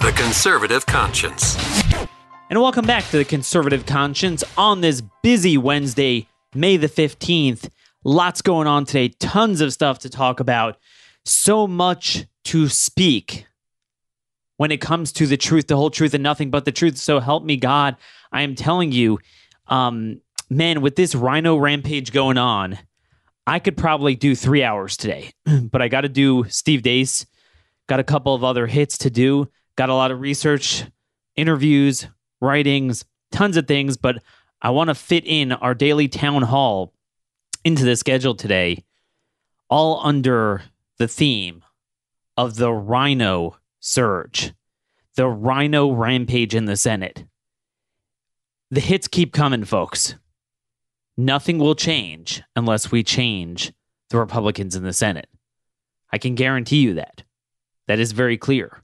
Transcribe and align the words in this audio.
The 0.00 0.12
Conservative 0.12 0.86
Conscience. 0.86 1.56
And 2.50 2.60
welcome 2.60 2.86
back 2.86 3.04
to 3.10 3.18
the 3.18 3.24
Conservative 3.24 3.84
Conscience 3.84 4.44
on 4.56 4.80
this 4.80 5.02
busy 5.24 5.58
Wednesday, 5.58 6.28
May 6.54 6.76
the 6.76 6.88
15th. 6.88 7.68
Lots 8.04 8.40
going 8.40 8.68
on 8.68 8.84
today, 8.84 9.08
tons 9.08 9.60
of 9.60 9.72
stuff 9.72 9.98
to 10.00 10.08
talk 10.08 10.38
about, 10.38 10.78
so 11.24 11.66
much 11.66 12.26
to 12.44 12.68
speak 12.68 13.44
when 14.56 14.70
it 14.70 14.80
comes 14.80 15.10
to 15.12 15.26
the 15.26 15.36
truth, 15.36 15.66
the 15.66 15.76
whole 15.76 15.90
truth, 15.90 16.14
and 16.14 16.22
nothing 16.22 16.50
but 16.50 16.64
the 16.64 16.72
truth. 16.72 16.96
So 16.96 17.18
help 17.18 17.42
me 17.42 17.56
God. 17.56 17.96
I 18.30 18.42
am 18.42 18.54
telling 18.54 18.92
you, 18.92 19.18
um, 19.66 20.20
man, 20.48 20.80
with 20.80 20.94
this 20.94 21.16
rhino 21.16 21.56
rampage 21.56 22.12
going 22.12 22.38
on, 22.38 22.78
I 23.48 23.58
could 23.58 23.76
probably 23.76 24.14
do 24.14 24.36
three 24.36 24.62
hours 24.62 24.96
today, 24.96 25.32
but 25.44 25.82
I 25.82 25.88
got 25.88 26.02
to 26.02 26.08
do 26.08 26.44
Steve 26.44 26.82
Deace, 26.82 27.26
got 27.88 27.98
a 27.98 28.04
couple 28.04 28.32
of 28.32 28.44
other 28.44 28.68
hits 28.68 28.96
to 28.98 29.10
do, 29.10 29.48
got 29.78 29.88
a 29.88 29.94
lot 29.94 30.10
of 30.10 30.20
research, 30.20 30.82
interviews, 31.36 32.08
writings, 32.40 33.04
tons 33.30 33.56
of 33.56 33.68
things, 33.68 33.96
but 33.96 34.20
I 34.60 34.70
want 34.70 34.88
to 34.88 34.94
fit 34.94 35.24
in 35.24 35.52
our 35.52 35.72
daily 35.72 36.08
town 36.08 36.42
hall 36.42 36.92
into 37.64 37.84
the 37.84 37.94
schedule 37.94 38.34
today, 38.34 38.82
all 39.70 40.04
under 40.04 40.62
the 40.98 41.06
theme 41.06 41.62
of 42.36 42.56
the 42.56 42.72
rhino 42.72 43.56
surge, 43.78 44.52
the 45.14 45.28
rhino 45.28 45.92
rampage 45.92 46.56
in 46.56 46.64
the 46.64 46.76
Senate. 46.76 47.24
The 48.72 48.80
hits 48.80 49.06
keep 49.06 49.32
coming, 49.32 49.64
folks. 49.64 50.16
Nothing 51.16 51.58
will 51.58 51.76
change 51.76 52.42
unless 52.56 52.90
we 52.90 53.04
change 53.04 53.72
the 54.10 54.18
Republicans 54.18 54.74
in 54.74 54.82
the 54.82 54.92
Senate. 54.92 55.28
I 56.12 56.18
can 56.18 56.34
guarantee 56.34 56.80
you 56.80 56.94
that. 56.94 57.22
That 57.86 58.00
is 58.00 58.10
very 58.10 58.36
clear. 58.36 58.82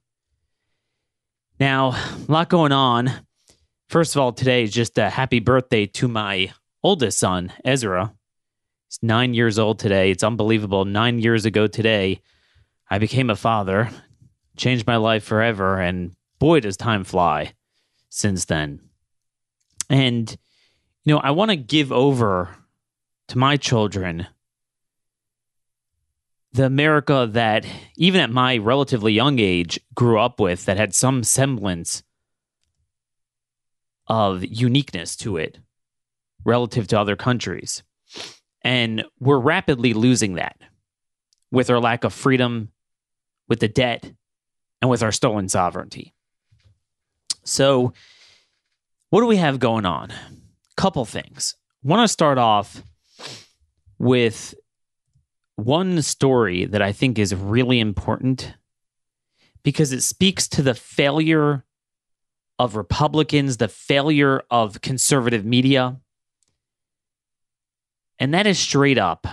Now, 1.60 1.90
a 1.90 2.32
lot 2.32 2.48
going 2.48 2.72
on. 2.72 3.12
First 3.88 4.16
of 4.16 4.20
all, 4.20 4.32
today 4.32 4.64
is 4.64 4.72
just 4.72 4.98
a 4.98 5.08
happy 5.08 5.38
birthday 5.38 5.86
to 5.86 6.08
my 6.08 6.52
oldest 6.82 7.18
son, 7.18 7.52
Ezra. 7.64 8.12
He's 8.88 8.98
nine 9.02 9.34
years 9.34 9.56
old 9.58 9.78
today. 9.78 10.10
It's 10.10 10.24
unbelievable. 10.24 10.84
Nine 10.84 11.20
years 11.20 11.44
ago 11.44 11.68
today, 11.68 12.20
I 12.90 12.98
became 12.98 13.30
a 13.30 13.36
father, 13.36 13.90
changed 14.56 14.86
my 14.86 14.96
life 14.96 15.22
forever, 15.22 15.80
and 15.80 16.16
boy, 16.40 16.58
does 16.60 16.76
time 16.76 17.04
fly 17.04 17.52
since 18.08 18.46
then. 18.46 18.80
And, 19.88 20.36
you 21.04 21.14
know, 21.14 21.20
I 21.20 21.30
want 21.30 21.50
to 21.50 21.56
give 21.56 21.92
over 21.92 22.50
to 23.28 23.38
my 23.38 23.56
children 23.56 24.26
the 26.54 26.64
America 26.64 27.28
that, 27.32 27.66
even 27.96 28.20
at 28.20 28.30
my 28.30 28.58
relatively 28.58 29.12
young 29.12 29.40
age, 29.40 29.78
grew 29.92 30.20
up 30.20 30.38
with 30.38 30.64
that 30.66 30.76
had 30.76 30.94
some 30.94 31.24
semblance 31.24 32.04
of 34.06 34.44
uniqueness 34.44 35.16
to 35.16 35.36
it 35.36 35.58
relative 36.44 36.86
to 36.86 36.98
other 36.98 37.16
countries. 37.16 37.82
And 38.62 39.04
we're 39.18 39.40
rapidly 39.40 39.94
losing 39.94 40.34
that 40.34 40.56
with 41.50 41.70
our 41.70 41.80
lack 41.80 42.04
of 42.04 42.12
freedom, 42.12 42.70
with 43.48 43.58
the 43.58 43.68
debt, 43.68 44.12
and 44.80 44.88
with 44.88 45.02
our 45.02 45.12
stolen 45.12 45.48
sovereignty. 45.48 46.14
So, 47.42 47.92
what 49.10 49.20
do 49.20 49.26
we 49.26 49.36
have 49.36 49.58
going 49.58 49.86
on? 49.86 50.12
Couple 50.76 51.04
things. 51.04 51.56
Want 51.82 52.02
to 52.02 52.08
start 52.08 52.38
off 52.38 52.82
with 53.98 54.54
one 55.56 56.02
story 56.02 56.64
that 56.66 56.82
I 56.82 56.92
think 56.92 57.18
is 57.18 57.34
really 57.34 57.80
important 57.80 58.54
because 59.62 59.92
it 59.92 60.02
speaks 60.02 60.48
to 60.48 60.62
the 60.62 60.74
failure 60.74 61.64
of 62.58 62.76
Republicans, 62.76 63.56
the 63.56 63.68
failure 63.68 64.42
of 64.50 64.80
conservative 64.80 65.44
media. 65.44 65.96
And 68.18 68.32
that 68.34 68.46
is 68.46 68.58
straight 68.58 68.98
up 68.98 69.26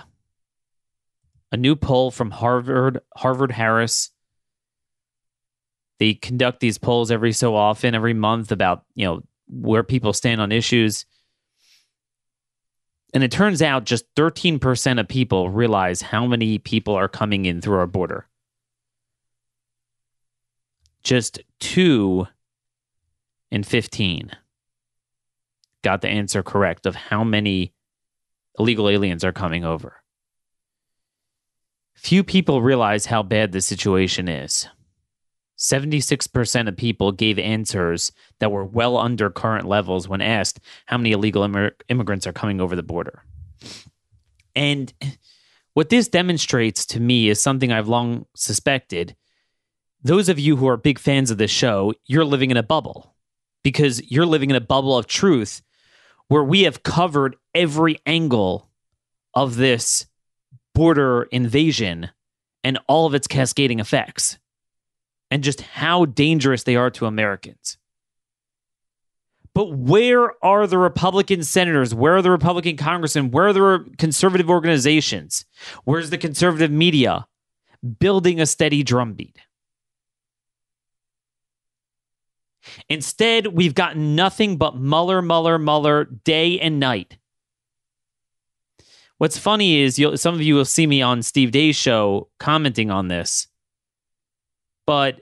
a 1.52 1.58
new 1.58 1.76
poll 1.76 2.12
from 2.12 2.32
Harvard, 2.32 3.02
Harvard 3.16 3.52
Harris. 3.52 4.12
They 6.00 6.14
conduct 6.14 6.62
these 6.62 6.78
polls 6.78 7.12
every 7.12 7.34
so 7.34 7.56
often, 7.56 7.94
every 7.94 8.14
month 8.14 8.52
about, 8.52 8.86
you 8.96 9.06
know, 9.06 9.24
where 9.48 9.84
people 9.84 10.14
stand 10.14 10.42
on 10.42 10.52
issues. 10.52 11.06
And 13.14 13.24
it 13.24 13.32
turns 13.32 13.62
out 13.62 13.86
just 13.86 14.06
13% 14.16 15.00
of 15.00 15.08
people 15.08 15.50
realize 15.50 16.02
how 16.02 16.26
many 16.26 16.58
people 16.58 16.96
are 16.96 17.10
coming 17.10 17.46
in 17.46 17.62
through 17.62 17.78
our 17.78 17.88
border. 17.88 18.28
Just 21.04 21.42
two 21.60 22.28
in 23.52 23.64
15 23.64 24.32
got 25.84 26.02
the 26.02 26.08
answer 26.08 26.44
correct 26.44 26.86
of 26.86 26.96
how 26.96 27.24
many 27.24 27.74
illegal 28.58 28.88
aliens 28.88 29.24
are 29.24 29.34
coming 29.34 29.66
over. 29.66 30.02
Few 31.96 32.24
people 32.24 32.62
realize 32.62 33.08
how 33.08 33.24
bad 33.24 33.52
the 33.52 33.62
situation 33.62 34.28
is. 34.28 34.68
76% 35.62 36.68
of 36.68 36.76
people 36.76 37.12
gave 37.12 37.38
answers 37.38 38.12
that 38.40 38.52
were 38.52 38.66
well 38.66 38.98
under 38.98 39.30
current 39.30 39.68
levels 39.68 40.10
when 40.10 40.20
asked 40.20 40.60
how 40.88 40.98
many 40.98 41.12
illegal 41.12 41.44
Im- 41.44 41.70
immigrants 41.88 42.26
are 42.26 42.34
coming 42.34 42.60
over 42.60 42.76
the 42.76 42.82
border. 42.82 43.24
And 44.56 44.92
what 45.76 45.90
this 45.90 46.08
demonstrates 46.08 46.84
to 46.88 47.00
me 47.00 47.30
is 47.30 47.40
something 47.40 47.72
I've 47.72 47.88
long 47.88 48.26
suspected. 48.36 49.16
Those 50.02 50.30
of 50.30 50.40
you 50.40 50.56
who 50.56 50.68
are 50.68 50.78
big 50.78 50.98
fans 50.98 51.30
of 51.30 51.38
this 51.38 51.52
show, 51.52 51.94
you're 52.08 52.26
living 52.26 52.50
in 52.50 52.58
a 52.58 52.64
bubble 52.64 53.14
because 53.64 54.02
you're 54.12 54.26
living 54.26 54.50
in 54.50 54.56
a 54.56 54.62
bubble 54.62 54.98
of 54.98 55.06
truth 55.06 55.62
where 56.28 56.44
we 56.44 56.64
have 56.64 56.82
covered 56.82 57.36
every 57.54 58.00
angle 58.08 58.68
of 59.36 59.58
this 59.58 60.08
border 60.74 61.24
invasion 61.32 62.10
and 62.64 62.80
all 62.88 63.06
of 63.06 63.14
its 63.14 63.28
cascading 63.28 63.80
effects 63.80 64.40
and 65.32 65.44
just 65.44 65.62
how 65.62 66.06
dangerous 66.06 66.64
they 66.64 66.76
are 66.76 66.92
to 66.92 67.08
Americans. 67.08 67.78
But 69.54 69.74
where 69.74 70.34
are 70.46 70.68
the 70.68 70.78
Republican 70.78 71.44
senators? 71.44 71.94
Where 71.94 72.18
are 72.18 72.22
the 72.22 72.32
Republican 72.32 72.78
congressmen? 72.78 73.32
Where 73.32 73.48
are 73.48 73.54
the 73.54 73.86
conservative 73.98 74.50
organizations? 74.50 75.46
Where's 75.84 76.10
the 76.10 76.18
conservative 76.18 76.72
media 76.72 77.26
building 78.00 78.40
a 78.40 78.46
steady 78.46 78.84
drumbeat? 78.84 79.38
Instead, 82.88 83.48
we've 83.48 83.74
got 83.74 83.98
nothing 83.98 84.56
but 84.58 84.78
Mueller, 84.78 85.22
Mueller, 85.22 85.58
Mueller 85.58 86.06
day 86.06 86.60
and 86.60 86.80
night. 86.80 87.18
What's 89.18 89.38
funny 89.38 89.82
is 89.82 90.02
some 90.16 90.36
of 90.36 90.42
you 90.42 90.56
will 90.56 90.66
see 90.66 90.88
me 90.88 91.02
on 91.02 91.24
Steve 91.24 91.52
Deace's 91.52 91.82
show 91.82 92.30
commenting 92.40 92.90
on 92.90 93.08
this. 93.08 93.48
But 94.86 95.22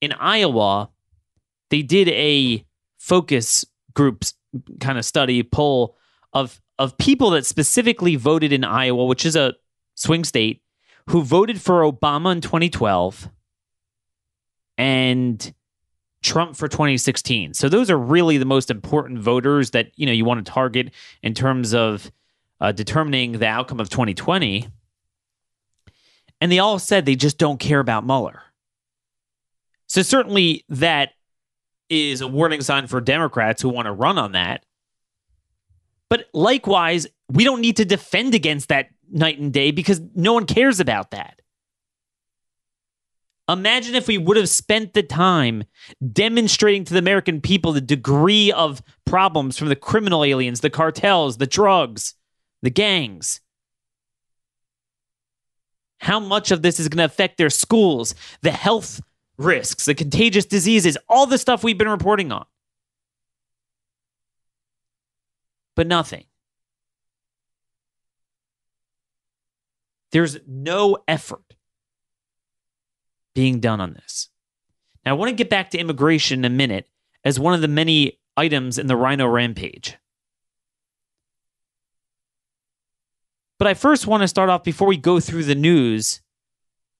in 0.00 0.12
Iowa, 0.12 0.90
they 1.70 1.82
did 1.82 2.08
a 2.08 2.64
focus 2.98 3.64
groups 3.94 4.34
kind 4.80 4.98
of 4.98 5.04
study 5.04 5.42
poll 5.42 5.96
of 6.32 6.60
of 6.78 6.96
people 6.98 7.30
that 7.30 7.46
specifically 7.46 8.16
voted 8.16 8.52
in 8.52 8.64
Iowa, 8.64 9.04
which 9.04 9.24
is 9.24 9.36
a 9.36 9.54
swing 9.94 10.24
state, 10.24 10.62
who 11.08 11.22
voted 11.22 11.60
for 11.60 11.82
Obama 11.82 12.32
in 12.32 12.40
2012 12.40 13.28
and 14.76 15.54
Trump 16.22 16.56
for 16.56 16.66
2016. 16.66 17.54
So 17.54 17.68
those 17.68 17.90
are 17.90 17.98
really 17.98 18.38
the 18.38 18.44
most 18.44 18.70
important 18.70 19.20
voters 19.20 19.70
that 19.70 19.92
you 19.96 20.06
know 20.06 20.12
you 20.12 20.24
want 20.24 20.44
to 20.44 20.50
target 20.50 20.92
in 21.22 21.34
terms 21.34 21.74
of 21.74 22.10
uh, 22.60 22.72
determining 22.72 23.32
the 23.32 23.46
outcome 23.46 23.80
of 23.80 23.88
2020. 23.90 24.68
And 26.40 26.50
they 26.50 26.58
all 26.58 26.78
said 26.78 27.06
they 27.06 27.14
just 27.14 27.38
don't 27.38 27.60
care 27.60 27.80
about 27.80 28.04
Mueller. 28.04 28.42
So 29.94 30.02
certainly 30.02 30.64
that 30.70 31.10
is 31.88 32.20
a 32.20 32.26
warning 32.26 32.62
sign 32.62 32.88
for 32.88 33.00
Democrats 33.00 33.62
who 33.62 33.68
want 33.68 33.86
to 33.86 33.92
run 33.92 34.18
on 34.18 34.32
that. 34.32 34.66
But 36.10 36.26
likewise, 36.34 37.06
we 37.28 37.44
don't 37.44 37.60
need 37.60 37.76
to 37.76 37.84
defend 37.84 38.34
against 38.34 38.70
that 38.70 38.88
night 39.08 39.38
and 39.38 39.52
day 39.52 39.70
because 39.70 40.00
no 40.16 40.32
one 40.32 40.46
cares 40.46 40.80
about 40.80 41.12
that. 41.12 41.40
Imagine 43.48 43.94
if 43.94 44.08
we 44.08 44.18
would 44.18 44.36
have 44.36 44.48
spent 44.48 44.94
the 44.94 45.02
time 45.04 45.62
demonstrating 46.12 46.82
to 46.86 46.92
the 46.92 46.98
American 46.98 47.40
people 47.40 47.70
the 47.70 47.80
degree 47.80 48.50
of 48.50 48.82
problems 49.04 49.56
from 49.56 49.68
the 49.68 49.76
criminal 49.76 50.24
aliens, 50.24 50.58
the 50.58 50.70
cartels, 50.70 51.36
the 51.36 51.46
drugs, 51.46 52.14
the 52.62 52.70
gangs. 52.70 53.40
How 55.98 56.18
much 56.18 56.50
of 56.50 56.62
this 56.62 56.80
is 56.80 56.88
going 56.88 56.98
to 56.98 57.04
affect 57.04 57.38
their 57.38 57.48
schools, 57.48 58.16
the 58.42 58.50
health 58.50 59.00
risks, 59.36 59.84
the 59.84 59.94
contagious 59.94 60.44
diseases, 60.44 60.96
all 61.08 61.26
the 61.26 61.38
stuff 61.38 61.64
we've 61.64 61.78
been 61.78 61.88
reporting 61.88 62.32
on. 62.32 62.46
But 65.74 65.86
nothing. 65.86 66.24
There's 70.12 70.38
no 70.46 70.98
effort 71.08 71.42
being 73.34 73.58
done 73.58 73.80
on 73.80 73.94
this. 73.94 74.28
Now, 75.04 75.10
I 75.10 75.14
want 75.14 75.30
to 75.30 75.34
get 75.34 75.50
back 75.50 75.70
to 75.70 75.78
immigration 75.78 76.40
in 76.40 76.44
a 76.44 76.54
minute 76.54 76.88
as 77.24 77.40
one 77.40 77.54
of 77.54 77.60
the 77.60 77.68
many 77.68 78.20
items 78.36 78.78
in 78.78 78.86
the 78.86 78.96
Rhino 78.96 79.26
Rampage. 79.26 79.96
But 83.58 83.68
I 83.68 83.74
first 83.74 84.06
want 84.06 84.22
to 84.22 84.28
start 84.28 84.50
off 84.50 84.62
before 84.62 84.88
we 84.88 84.96
go 84.96 85.20
through 85.20 85.44
the 85.44 85.54
news 85.54 86.20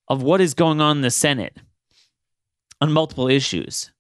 of 0.08 0.22
what 0.22 0.40
is 0.40 0.54
going 0.54 0.80
on 0.80 0.98
in 0.98 1.02
the 1.02 1.10
Senate 1.10 1.58
on 2.84 2.92
multiple 2.92 3.28
issues. 3.28 3.90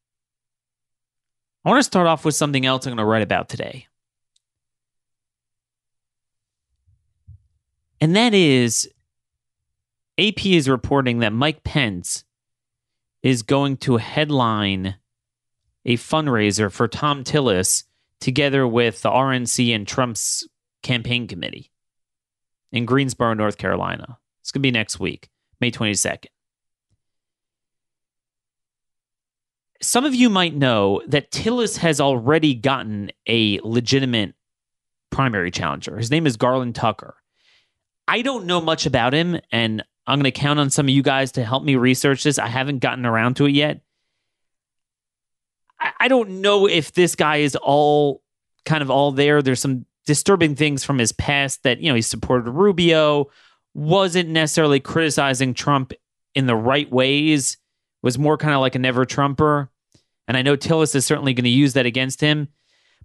I 1.64 1.70
want 1.70 1.80
to 1.80 1.84
start 1.84 2.06
off 2.06 2.24
with 2.24 2.34
something 2.34 2.66
else 2.66 2.86
I'm 2.86 2.90
going 2.90 2.98
to 2.98 3.04
write 3.04 3.22
about 3.22 3.48
today. 3.48 3.86
And 7.98 8.14
that 8.14 8.34
is 8.34 8.86
AP 10.18 10.44
is 10.44 10.68
reporting 10.68 11.20
that 11.20 11.32
Mike 11.32 11.64
Pence 11.64 12.24
is 13.22 13.42
going 13.42 13.78
to 13.78 13.96
headline 13.96 14.96
a 15.86 15.96
fundraiser 15.96 16.70
for 16.70 16.86
Thom 16.86 17.24
Tillis 17.24 17.84
together 18.20 18.68
with 18.68 19.00
the 19.00 19.10
RNC 19.10 19.74
and 19.74 19.88
Trump's 19.88 20.46
campaign 20.82 21.26
committee 21.26 21.70
in 22.70 22.84
Greensboro, 22.84 23.32
North 23.32 23.56
Carolina. 23.56 24.18
It's 24.42 24.52
going 24.52 24.60
to 24.60 24.66
be 24.66 24.70
next 24.70 25.00
week, 25.00 25.30
May 25.58 25.70
22nd. 25.70 26.26
Some 29.84 30.06
of 30.06 30.14
you 30.14 30.30
might 30.30 30.54
know 30.54 31.02
that 31.08 31.30
Tillis 31.30 31.76
has 31.76 32.00
already 32.00 32.54
gotten 32.54 33.12
a 33.28 33.60
legitimate 33.60 34.34
primary 35.10 35.50
challenger. 35.50 35.98
His 35.98 36.10
name 36.10 36.26
is 36.26 36.38
Garland 36.38 36.74
Tucker. 36.74 37.16
I 38.08 38.22
don't 38.22 38.46
know 38.46 38.62
much 38.62 38.86
about 38.86 39.12
him, 39.12 39.38
and 39.52 39.84
I'm 40.06 40.18
going 40.18 40.24
to 40.24 40.40
count 40.40 40.58
on 40.58 40.70
some 40.70 40.86
of 40.86 40.90
you 40.90 41.02
guys 41.02 41.32
to 41.32 41.44
help 41.44 41.64
me 41.64 41.76
research 41.76 42.22
this. 42.22 42.38
I 42.38 42.48
haven't 42.48 42.78
gotten 42.78 43.04
around 43.04 43.34
to 43.36 43.44
it 43.44 43.52
yet. 43.52 43.82
I, 46.00 46.08
don't 46.08 46.40
know 46.40 46.66
if 46.66 46.92
this 46.92 47.14
guy 47.14 47.36
is 47.36 47.54
all 47.54 48.22
kind 48.64 48.80
of 48.80 48.90
all 48.90 49.12
there. 49.12 49.42
There's 49.42 49.60
some 49.60 49.84
disturbing 50.06 50.54
things 50.54 50.82
from 50.82 50.96
his 50.96 51.12
past 51.12 51.62
that, 51.64 51.80
you 51.80 51.90
know, 51.90 51.94
he 51.94 52.02
supported 52.02 52.50
Rubio, 52.50 53.28
wasn't 53.74 54.30
necessarily 54.30 54.80
criticizing 54.80 55.52
Trump 55.52 55.92
in 56.34 56.46
the 56.46 56.56
right 56.56 56.90
ways, 56.90 57.58
was 58.02 58.18
more 58.18 58.38
kind 58.38 58.54
of 58.54 58.60
like 58.60 58.74
a 58.74 58.78
never 58.78 59.04
Trumper. 59.04 59.70
And 60.26 60.36
I 60.36 60.42
know 60.42 60.56
Tillis 60.56 60.94
is 60.94 61.04
certainly 61.04 61.34
going 61.34 61.44
to 61.44 61.50
use 61.50 61.74
that 61.74 61.86
against 61.86 62.20
him, 62.20 62.48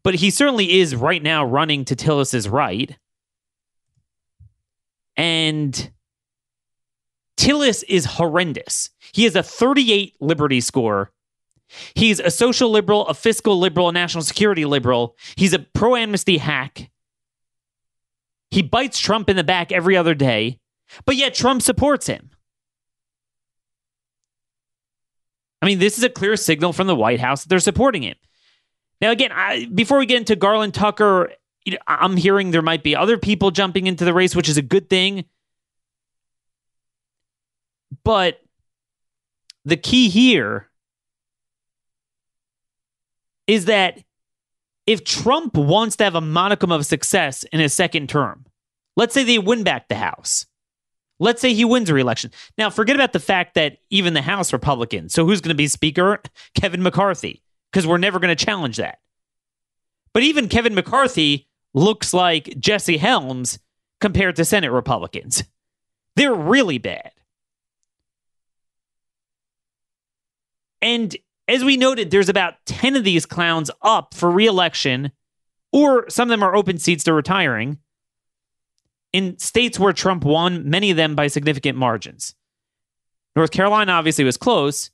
but 0.04 0.16
he 0.16 0.30
certainly 0.30 0.80
is 0.80 0.95
right 0.95 1.21
now 1.21 1.44
running 1.44 1.86
to 1.86 1.95
Tillis's 1.95 2.48
right. 2.48 2.98
And 5.18 5.92
Tillis 7.38 7.83
is 7.88 8.06
horrendous. 8.06 8.89
He 9.13 9.25
has 9.25 9.36
a 9.36 9.44
38 9.44 10.16
Liberty 10.21 10.62
score. 10.62 11.12
He's 11.94 12.19
a 12.19 12.31
social 12.31 12.69
liberal, 12.69 13.07
a 13.07 13.13
fiscal 13.13 13.60
liberal, 13.60 13.89
a 13.89 13.92
national 13.92 14.24
security 14.24 14.65
liberal. 14.65 15.15
He's 15.36 15.54
a 15.54 15.60
pro 15.60 15.95
amnesty 15.95 16.38
hack. 16.38 16.89
He 18.51 18.63
bites 18.63 19.00
Trump 19.00 19.30
in 19.30 19.36
the 19.36 19.44
back 19.44 19.72
every 19.72 19.95
other 19.95 20.15
day, 20.15 20.60
but 21.06 21.15
yet 21.15 21.36
Trump 21.36 21.62
supports 21.62 22.07
him. 22.07 22.29
I 25.62 25.66
mean, 25.66 25.80
this 25.80 25.98
is 25.98 26.04
a 26.04 26.10
clear 26.10 26.36
signal 26.38 26.74
from 26.74 26.88
the 26.88 26.96
White 26.96 27.20
House 27.20 27.44
that 27.44 27.50
they're 27.50 27.60
supporting 27.60 28.04
him. 28.04 28.16
Now, 29.02 29.12
again, 29.12 29.32
I, 29.32 29.66
before 29.74 29.98
we 29.98 30.06
get 30.06 30.18
into 30.18 30.36
Garland 30.36 30.74
Tucker, 30.74 31.32
you 31.66 31.74
know, 31.74 31.80
I'm 31.88 32.18
hearing 32.18 32.52
there 32.52 32.62
might 32.62 32.84
be 32.84 32.96
other 32.96 33.18
people 33.18 33.52
jumping 33.52 33.88
into 33.88 34.06
the 34.06 34.14
race, 34.14 34.36
which 34.36 34.50
is 34.50 34.58
a 34.58 34.62
good 34.62 34.90
thing. 34.90 35.26
But 38.04 38.42
the 39.66 39.78
key 39.78 40.10
here 40.10 40.70
is 43.48 43.66
that 43.66 44.04
if 44.86 45.04
Trump 45.04 45.56
wants 45.56 45.96
to 45.98 46.04
have 46.04 46.16
a 46.16 46.22
modicum 46.22 46.72
of 46.72 46.86
success 46.86 47.44
in 47.44 47.60
his 47.60 47.74
second 47.74 48.10
term, 48.10 48.46
let's 48.96 49.14
say 49.14 49.24
they 49.24 49.40
win 49.40 49.64
back 49.64 49.88
the 49.88 49.96
House. 49.96 50.46
Let's 51.19 51.42
say 51.42 51.54
he 51.54 51.66
wins 51.66 51.89
a 51.89 51.94
reelection. 51.94 52.31
Now, 52.57 52.69
forget 52.69 52.95
about 52.95 53.13
the 53.13 53.19
fact 53.19 53.56
that 53.56 53.77
even 53.89 54.13
the 54.13 54.21
House 54.21 54.54
Republicans. 54.54 55.13
So, 55.13 55.25
who's 55.25 55.42
going 55.42 55.50
to 55.50 55.56
be 55.56 55.68
Speaker? 55.68 56.21
Kevin 56.56 56.81
McCarthy, 56.81 57.44
because 57.71 57.86
we're 57.86 57.98
never 57.98 58.19
going 58.19 58.36
to 58.36 58.45
challenge 58.45 58.77
that. 58.77 59.00
But 60.13 60.24
even 60.24 60.48
Kevin 60.48 60.75
McCarthy 60.75 61.48
looks 61.74 62.13
like 62.13 62.56
Jesse 62.57 62.98
Helms 62.98 63.60
compared 64.00 64.38
to 64.38 64.45
Senate 64.45 64.71
Republicans. 64.71 65.44
They're 66.16 66.33
really 66.33 66.77
bad. 66.77 67.12
And 70.81 71.15
as 71.48 71.63
we 71.63 71.77
noted, 71.77 72.12
there's 72.12 72.30
about 72.30 72.54
10 72.65 72.95
of 72.95 73.04
these 73.04 73.25
clowns 73.25 73.69
up 73.81 74.13
for 74.13 74.31
reelection, 74.31 75.12
or 75.72 76.10
some 76.10 76.30
of 76.30 76.30
them 76.30 76.44
are 76.44 76.56
open 76.56 76.77
seats 76.77 77.04
to 77.04 77.13
retiring 77.13 77.80
in 79.14 79.38
states 79.40 79.80
where 79.80 79.94
Trump 79.94 80.24
won, 80.24 80.70
many 80.70 80.92
of 80.92 80.98
them 80.98 81.16
by 81.16 81.28
significant 81.28 81.78
margins. 81.78 82.36
North 83.36 83.52
Carolina 83.52 83.94
obviously 83.94 84.24
was 84.24 84.38
close, 84.38 84.92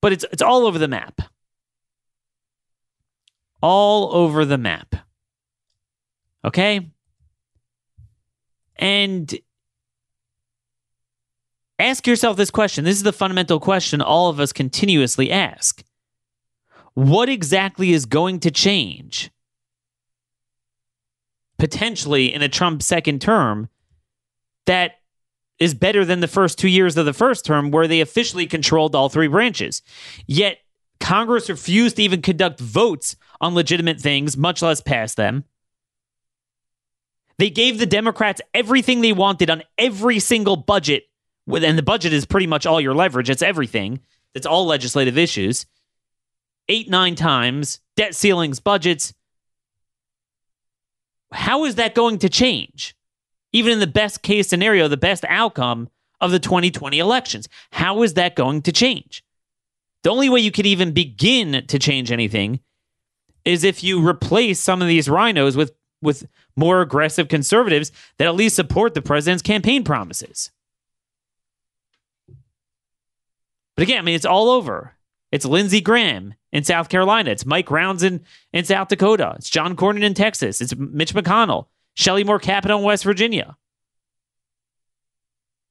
but 0.00 0.12
it's 0.12 0.24
it's 0.32 0.42
all 0.42 0.66
over 0.66 0.78
the 0.78 0.88
map. 0.88 1.20
All 3.60 4.14
over 4.14 4.44
the 4.44 4.58
map. 4.58 4.96
Okay? 6.44 6.90
And 8.76 9.32
Ask 11.82 12.06
yourself 12.06 12.36
this 12.36 12.52
question. 12.52 12.84
This 12.84 12.94
is 12.96 13.02
the 13.02 13.12
fundamental 13.12 13.58
question 13.58 14.00
all 14.00 14.28
of 14.28 14.38
us 14.38 14.52
continuously 14.52 15.32
ask. 15.32 15.82
What 16.94 17.28
exactly 17.28 17.92
is 17.92 18.06
going 18.06 18.38
to 18.40 18.52
change? 18.52 19.32
Potentially 21.62 22.34
in 22.34 22.42
a 22.42 22.48
Trump 22.48 22.82
second 22.82 23.20
term 23.20 23.68
that 24.66 24.94
is 25.60 25.74
better 25.74 26.04
than 26.04 26.18
the 26.18 26.26
first 26.26 26.58
two 26.58 26.66
years 26.66 26.96
of 26.96 27.06
the 27.06 27.12
first 27.12 27.44
term 27.44 27.70
where 27.70 27.86
they 27.86 28.00
officially 28.00 28.48
controlled 28.48 28.96
all 28.96 29.08
three 29.08 29.28
branches. 29.28 29.80
Yet 30.26 30.58
Congress 30.98 31.48
refused 31.48 31.94
to 31.94 32.02
even 32.02 32.20
conduct 32.20 32.58
votes 32.58 33.14
on 33.40 33.54
legitimate 33.54 34.00
things, 34.00 34.36
much 34.36 34.60
less 34.60 34.80
pass 34.80 35.14
them. 35.14 35.44
They 37.38 37.48
gave 37.48 37.78
the 37.78 37.86
Democrats 37.86 38.40
everything 38.52 39.00
they 39.00 39.12
wanted 39.12 39.48
on 39.48 39.62
every 39.78 40.18
single 40.18 40.56
budget 40.56 41.04
and 41.46 41.78
the 41.78 41.82
budget 41.84 42.12
is 42.12 42.26
pretty 42.26 42.48
much 42.48 42.66
all 42.66 42.80
your 42.80 42.92
leverage. 42.92 43.30
It's 43.30 43.40
everything. 43.40 44.00
It's 44.34 44.46
all 44.46 44.66
legislative 44.66 45.16
issues. 45.16 45.64
Eight, 46.68 46.90
nine 46.90 47.14
times, 47.14 47.78
debt 47.94 48.16
ceilings, 48.16 48.58
budgets. 48.58 49.14
How 51.32 51.64
is 51.64 51.76
that 51.76 51.94
going 51.94 52.18
to 52.18 52.28
change? 52.28 52.94
Even 53.52 53.72
in 53.72 53.80
the 53.80 53.86
best 53.86 54.22
case 54.22 54.48
scenario, 54.48 54.88
the 54.88 54.96
best 54.96 55.24
outcome 55.28 55.88
of 56.20 56.30
the 56.30 56.38
2020 56.38 56.98
elections. 56.98 57.48
How 57.72 58.02
is 58.02 58.14
that 58.14 58.36
going 58.36 58.62
to 58.62 58.72
change? 58.72 59.24
The 60.02 60.10
only 60.10 60.28
way 60.28 60.40
you 60.40 60.50
could 60.50 60.66
even 60.66 60.92
begin 60.92 61.66
to 61.66 61.78
change 61.78 62.10
anything 62.10 62.60
is 63.44 63.64
if 63.64 63.82
you 63.82 64.06
replace 64.06 64.60
some 64.60 64.80
of 64.82 64.88
these 64.88 65.08
rhinos 65.08 65.56
with, 65.56 65.72
with 66.00 66.26
more 66.56 66.80
aggressive 66.80 67.28
conservatives 67.28 67.92
that 68.18 68.26
at 68.26 68.34
least 68.34 68.56
support 68.56 68.94
the 68.94 69.02
president's 69.02 69.42
campaign 69.42 69.84
promises. 69.84 70.50
But 73.76 73.82
again, 73.82 73.98
I 73.98 74.02
mean, 74.02 74.14
it's 74.14 74.26
all 74.26 74.50
over. 74.50 74.94
It's 75.32 75.46
Lindsey 75.46 75.80
Graham 75.80 76.34
in 76.52 76.62
South 76.62 76.90
Carolina. 76.90 77.30
It's 77.30 77.46
Mike 77.46 77.70
Rounds 77.70 78.02
in, 78.02 78.22
in 78.52 78.64
South 78.64 78.88
Dakota. 78.88 79.32
It's 79.36 79.48
John 79.48 79.74
Cornyn 79.74 80.04
in 80.04 80.14
Texas. 80.14 80.60
It's 80.60 80.76
Mitch 80.76 81.14
McConnell, 81.14 81.66
Shelley 81.94 82.22
Moore 82.22 82.38
Capito 82.38 82.76
in 82.76 82.84
West 82.84 83.02
Virginia. 83.02 83.56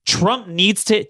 Trump 0.08 0.48
needs 0.48 0.84
to 0.86 1.06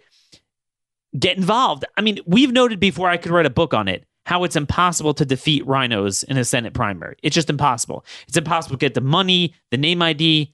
get 1.18 1.38
involved. 1.38 1.86
I 1.96 2.02
mean, 2.02 2.20
we've 2.26 2.52
noted 2.52 2.80
before 2.80 3.10
I 3.10 3.18
could 3.18 3.32
write 3.32 3.46
a 3.46 3.52
book 3.52 3.74
on 3.74 3.88
it 3.88 4.06
how 4.26 4.44
it's 4.44 4.56
impossible 4.56 5.14
to 5.16 5.26
defeat 5.26 5.66
rhinos 5.66 6.24
in 6.24 6.38
a 6.38 6.46
Senate 6.46 6.74
primary. 6.74 7.16
It's 7.24 7.34
just 7.34 7.50
impossible. 7.50 8.06
It's 8.28 8.38
impossible 8.38 8.78
to 8.78 8.80
get 8.80 8.94
the 8.94 9.02
money, 9.02 9.56
the 9.72 9.78
name 9.78 10.02
ID. 10.02 10.54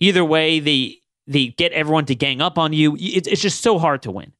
Either 0.00 0.24
way, 0.24 0.60
they 0.60 0.98
they 1.26 1.48
get 1.48 1.72
everyone 1.72 2.06
to 2.06 2.14
gang 2.14 2.40
up 2.40 2.56
on 2.56 2.72
you. 2.72 2.96
It's, 2.98 3.26
it's 3.26 3.42
just 3.42 3.60
so 3.60 3.78
hard 3.78 4.02
to 4.02 4.12
win. 4.12 4.32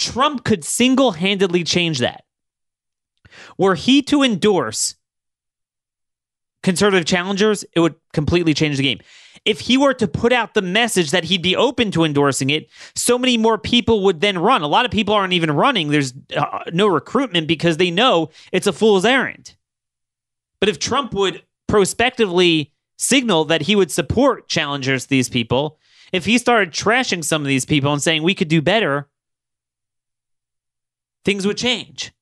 Trump 0.00 0.44
could 0.44 0.64
single 0.64 1.12
handedly 1.12 1.62
change 1.62 1.98
that. 1.98 2.24
Were 3.58 3.74
he 3.74 4.02
to 4.04 4.22
endorse 4.22 4.96
conservative 6.62 7.06
challengers, 7.06 7.64
it 7.74 7.80
would 7.80 7.94
completely 8.12 8.54
change 8.54 8.76
the 8.76 8.82
game. 8.82 9.00
If 9.44 9.60
he 9.60 9.76
were 9.78 9.94
to 9.94 10.08
put 10.08 10.32
out 10.32 10.54
the 10.54 10.62
message 10.62 11.10
that 11.12 11.24
he'd 11.24 11.42
be 11.42 11.56
open 11.56 11.90
to 11.92 12.04
endorsing 12.04 12.50
it, 12.50 12.68
so 12.94 13.18
many 13.18 13.38
more 13.38 13.56
people 13.56 14.02
would 14.04 14.20
then 14.20 14.38
run. 14.38 14.62
A 14.62 14.66
lot 14.66 14.84
of 14.84 14.90
people 14.90 15.14
aren't 15.14 15.32
even 15.32 15.50
running. 15.50 15.88
There's 15.88 16.12
uh, 16.36 16.64
no 16.72 16.86
recruitment 16.86 17.46
because 17.46 17.76
they 17.76 17.90
know 17.90 18.30
it's 18.52 18.66
a 18.66 18.72
fool's 18.72 19.04
errand. 19.04 19.54
But 20.60 20.68
if 20.68 20.78
Trump 20.78 21.14
would 21.14 21.42
prospectively 21.68 22.72
signal 22.98 23.46
that 23.46 23.62
he 23.62 23.76
would 23.76 23.90
support 23.90 24.48
challengers 24.48 25.06
these 25.06 25.30
people, 25.30 25.78
if 26.12 26.26
he 26.26 26.36
started 26.36 26.72
trashing 26.72 27.24
some 27.24 27.42
of 27.42 27.48
these 27.48 27.64
people 27.64 27.92
and 27.92 28.02
saying 28.02 28.22
we 28.22 28.34
could 28.34 28.48
do 28.48 28.60
better, 28.60 29.08
things 31.24 31.46
would 31.46 31.56
change. 31.56 32.12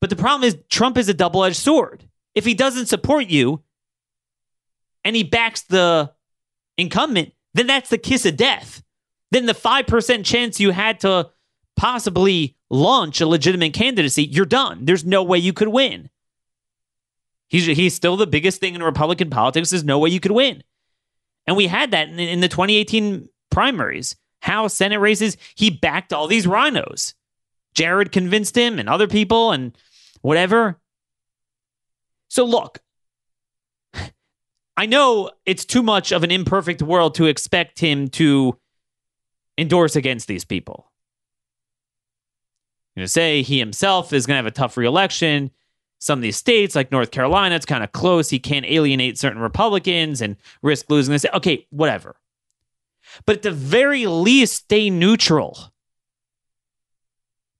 But 0.00 0.10
the 0.10 0.16
problem 0.16 0.46
is, 0.46 0.56
Trump 0.68 0.96
is 0.96 1.08
a 1.08 1.14
double 1.14 1.44
edged 1.44 1.56
sword. 1.56 2.04
If 2.34 2.44
he 2.44 2.54
doesn't 2.54 2.86
support 2.86 3.26
you 3.26 3.62
and 5.04 5.16
he 5.16 5.24
backs 5.24 5.62
the 5.62 6.12
incumbent, 6.76 7.32
then 7.54 7.66
that's 7.66 7.90
the 7.90 7.98
kiss 7.98 8.24
of 8.24 8.36
death. 8.36 8.82
Then 9.30 9.46
the 9.46 9.54
5% 9.54 10.24
chance 10.24 10.60
you 10.60 10.70
had 10.70 11.00
to 11.00 11.30
possibly 11.76 12.56
launch 12.70 13.20
a 13.20 13.26
legitimate 13.26 13.72
candidacy, 13.72 14.24
you're 14.24 14.44
done. 14.44 14.84
There's 14.84 15.04
no 15.04 15.22
way 15.22 15.38
you 15.38 15.52
could 15.52 15.68
win. 15.68 16.10
He's, 17.48 17.66
he's 17.66 17.94
still 17.94 18.16
the 18.16 18.26
biggest 18.26 18.60
thing 18.60 18.74
in 18.74 18.82
Republican 18.82 19.30
politics. 19.30 19.70
There's 19.70 19.84
no 19.84 19.98
way 19.98 20.10
you 20.10 20.20
could 20.20 20.32
win. 20.32 20.62
And 21.46 21.56
we 21.56 21.66
had 21.66 21.92
that 21.92 22.08
in, 22.08 22.18
in 22.18 22.40
the 22.40 22.48
2018 22.48 23.28
primaries. 23.50 24.16
House, 24.40 24.74
Senate 24.74 25.00
races, 25.00 25.36
he 25.54 25.70
backed 25.70 26.12
all 26.12 26.26
these 26.26 26.46
rhinos. 26.46 27.14
Jared 27.74 28.12
convinced 28.12 28.56
him 28.56 28.78
and 28.78 28.88
other 28.88 29.06
people 29.06 29.52
and 29.52 29.76
whatever. 30.22 30.78
So 32.28 32.44
look, 32.44 32.80
I 34.76 34.86
know 34.86 35.30
it's 35.44 35.64
too 35.64 35.82
much 35.82 36.12
of 36.12 36.22
an 36.22 36.30
imperfect 36.30 36.82
world 36.82 37.16
to 37.16 37.26
expect 37.26 37.80
him 37.80 38.08
to 38.10 38.58
endorse 39.56 39.96
against 39.96 40.28
these 40.28 40.44
people. 40.44 40.90
Going 42.96 43.04
to 43.04 43.08
say 43.08 43.42
he 43.42 43.58
himself 43.58 44.12
is 44.12 44.26
going 44.26 44.34
to 44.34 44.38
have 44.38 44.46
a 44.46 44.50
tough 44.50 44.76
reelection. 44.76 45.52
Some 46.00 46.18
of 46.18 46.22
these 46.22 46.36
states, 46.36 46.74
like 46.74 46.92
North 46.92 47.10
Carolina, 47.10 47.54
it's 47.54 47.66
kind 47.66 47.82
of 47.82 47.92
close. 47.92 48.28
He 48.28 48.38
can't 48.38 48.66
alienate 48.66 49.18
certain 49.18 49.40
Republicans 49.40 50.20
and 50.20 50.36
risk 50.62 50.86
losing 50.90 51.12
this. 51.12 51.24
Okay, 51.34 51.66
whatever. 51.70 52.16
But 53.26 53.36
at 53.36 53.42
the 53.42 53.50
very 53.50 54.06
least, 54.06 54.54
stay 54.54 54.90
neutral. 54.90 55.72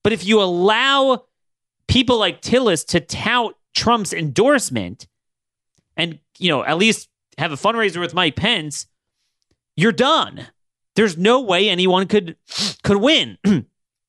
But 0.03 0.13
if 0.13 0.25
you 0.25 0.41
allow 0.41 1.25
people 1.87 2.19
like 2.19 2.41
Tillis 2.41 2.87
to 2.89 3.01
tout 3.01 3.55
Trump's 3.75 4.13
endorsement 4.13 5.07
and, 5.97 6.19
you 6.39 6.49
know, 6.49 6.65
at 6.65 6.79
least 6.79 7.09
have 7.37 7.53
a 7.53 7.57
fundraiser 7.57 8.01
with 8.01 8.15
Mike 8.15 8.37
Pence, 8.37 8.87
you're 9.77 9.93
done. 9.93 10.47
There's 10.97 11.17
no 11.17 11.41
way 11.41 11.69
anyone 11.69 12.07
could 12.09 12.37
could 12.83 12.97
win. 12.97 13.39
and 13.45 13.65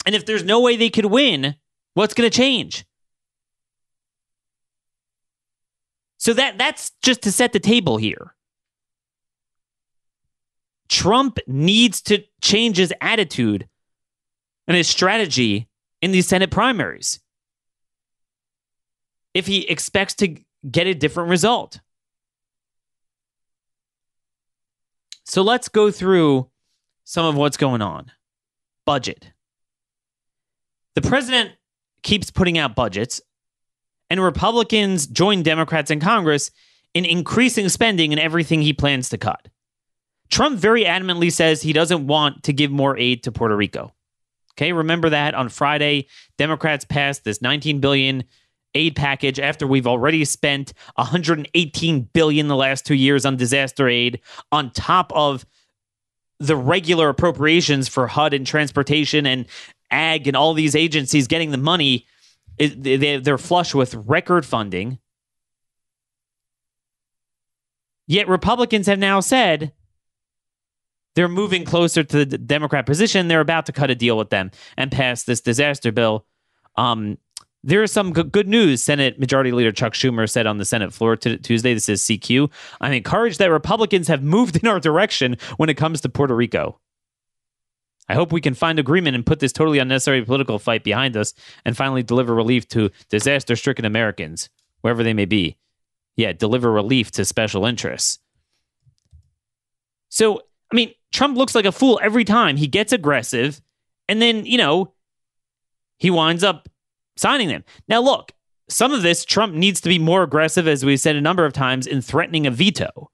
if 0.06 0.26
there's 0.26 0.44
no 0.44 0.60
way 0.62 0.76
they 0.76 0.90
could 0.90 1.06
win, 1.06 1.56
what's 1.94 2.14
going 2.14 2.30
to 2.30 2.36
change? 2.36 2.86
So 6.18 6.34
that 6.34 6.58
that's 6.58 6.92
just 7.02 7.22
to 7.24 7.32
set 7.32 7.54
the 7.54 7.60
table 7.60 7.98
here. 7.98 8.36
Trump 10.90 11.38
needs 11.48 12.02
to 12.02 12.24
change 12.42 12.78
his 12.78 12.94
attitude 13.00 13.68
and 14.68 14.76
his 14.76 14.88
strategy 14.88 15.70
in 16.02 16.12
these 16.12 16.28
Senate 16.28 16.52
primaries 16.52 17.20
if 19.34 19.48
he 19.48 19.68
expects 19.70 20.16
to 20.16 20.36
get 20.70 20.88
a 20.88 20.94
different 20.94 21.30
result. 21.30 21.80
So 25.26 25.44
let's 25.44 25.70
go 25.70 25.92
through 25.92 26.50
some 27.04 27.26
of 27.26 27.36
what's 27.36 27.58
going 27.58 27.84
on. 27.84 28.12
Budget. 28.86 29.32
The 30.96 31.02
president 31.04 31.52
keeps 32.02 32.32
putting 32.32 32.58
out 32.58 32.76
budgets, 32.76 33.22
and 34.10 34.22
Republicans 34.22 35.06
join 35.06 35.44
Democrats 35.44 35.92
in 35.92 36.00
Congress 36.00 36.50
in 36.96 37.06
increasing 37.06 37.70
spending 37.70 38.12
in 38.12 38.18
everything 38.18 38.64
he 38.64 38.74
plans 38.74 39.10
to 39.10 39.18
cut. 39.20 39.48
Trump 40.30 40.60
very 40.60 40.84
adamantly 40.84 41.32
says 41.32 41.62
he 41.62 41.74
doesn't 41.74 42.08
want 42.08 42.44
to 42.44 42.54
give 42.54 42.72
more 42.72 42.98
aid 42.98 43.24
to 43.24 43.32
Puerto 43.32 43.56
Rico. 43.56 43.94
Okay, 44.54 44.74
remember 44.74 45.10
that 45.10 45.34
on 45.34 45.50
Friday, 45.50 46.08
Democrats 46.38 46.86
passed 46.86 47.24
this 47.24 47.42
19 47.42 47.80
billion 47.80 48.24
aid 48.76 48.96
package 48.96 49.40
after 49.40 49.66
we've 49.66 49.88
already 49.88 50.24
spent 50.26 50.74
118 50.96 52.02
billion 52.14 52.48
the 52.48 52.56
last 52.56 52.86
2 52.86 52.94
years 52.94 53.26
on 53.26 53.38
disaster 53.38 53.88
aid 53.88 54.20
on 54.52 54.70
top 54.72 55.12
of 55.16 55.46
the 56.40 56.56
regular 56.56 57.10
appropriations 57.10 57.88
for 57.88 58.08
HUD 58.08 58.34
and 58.34 58.46
transportation 58.46 59.26
and 59.26 59.48
ag 59.92 60.28
and 60.28 60.38
all 60.38 60.54
these 60.54 60.76
agencies 60.76 61.28
getting 61.28 61.52
the 61.52 61.58
money 61.58 62.06
they're 62.60 63.38
flush 63.38 63.74
with 63.74 63.96
record 63.96 64.46
funding. 64.46 65.00
Yet 68.06 68.28
Republicans 68.28 68.88
have 68.88 69.00
now 69.00 69.20
said 69.20 69.72
they're 71.20 71.28
moving 71.28 71.66
closer 71.66 72.02
to 72.02 72.24
the 72.24 72.38
Democrat 72.38 72.86
position. 72.86 73.28
They're 73.28 73.42
about 73.42 73.66
to 73.66 73.74
cut 73.74 73.92
a 73.92 73.96
deal 73.96 74.18
with 74.18 74.30
them 74.30 74.52
and 74.78 74.90
pass 74.90 75.24
this 75.24 75.42
disaster 75.42 75.92
bill. 75.92 76.26
Um, 76.78 77.18
there 77.62 77.84
is 77.84 77.92
some 77.92 78.14
good 78.14 78.48
news. 78.48 78.82
Senate 78.82 79.20
Majority 79.20 79.52
Leader 79.52 79.74
Chuck 79.74 79.92
Schumer 79.92 80.30
said 80.30 80.48
on 80.48 80.60
the 80.60 80.64
Senate 80.64 80.94
floor 80.94 81.18
t- 81.18 81.36
Tuesday. 81.36 81.74
This 81.74 81.90
is 81.90 82.02
CQ. 82.04 82.50
I'm 82.80 82.94
encouraged 82.94 83.38
that 83.40 83.52
Republicans 83.52 84.08
have 84.08 84.24
moved 84.24 84.64
in 84.64 84.70
our 84.70 84.80
direction 84.80 85.36
when 85.58 85.68
it 85.68 85.74
comes 85.74 86.00
to 86.00 86.08
Puerto 86.08 86.34
Rico. 86.34 86.80
I 88.08 88.14
hope 88.14 88.32
we 88.32 88.40
can 88.40 88.54
find 88.54 88.80
agreement 88.80 89.18
and 89.18 89.26
put 89.26 89.42
this 89.42 89.52
totally 89.52 89.80
unnecessary 89.80 90.24
political 90.24 90.58
fight 90.58 90.86
behind 90.86 91.18
us 91.18 91.34
and 91.66 91.76
finally 91.76 92.02
deliver 92.02 92.34
relief 92.34 92.66
to 92.70 92.92
disaster 93.10 93.58
stricken 93.58 93.84
Americans, 93.84 94.50
wherever 94.80 95.04
they 95.04 95.14
may 95.14 95.26
be. 95.26 95.58
Yeah, 96.16 96.32
deliver 96.32 96.72
relief 96.72 97.12
to 97.12 97.26
special 97.26 97.66
interests. 97.66 98.20
So, 100.08 100.44
I 100.72 100.76
mean, 100.76 100.94
Trump 101.12 101.38
looks 101.38 101.56
like 101.56 101.66
a 101.66 101.72
fool 101.72 102.00
every 102.02 102.24
time. 102.24 102.58
He 102.58 102.68
gets 102.68 102.94
aggressive 102.94 103.62
and 104.08 104.22
then, 104.22 104.46
you 104.46 104.58
know, 104.58 104.94
he 105.98 106.10
winds 106.10 106.44
up 106.44 106.70
signing 107.18 107.48
them. 107.50 107.64
Now, 107.88 108.02
look, 108.02 108.32
some 108.70 108.94
of 108.94 109.02
this, 109.02 109.26
Trump 109.26 109.54
needs 109.54 109.82
to 109.82 109.90
be 109.90 110.00
more 110.00 110.24
aggressive, 110.24 110.68
as 110.68 110.86
we've 110.86 111.00
said 111.00 111.16
a 111.16 111.22
number 111.22 111.46
of 111.46 111.54
times, 111.54 111.88
in 111.88 112.02
threatening 112.02 112.46
a 112.46 112.52
veto 112.52 113.10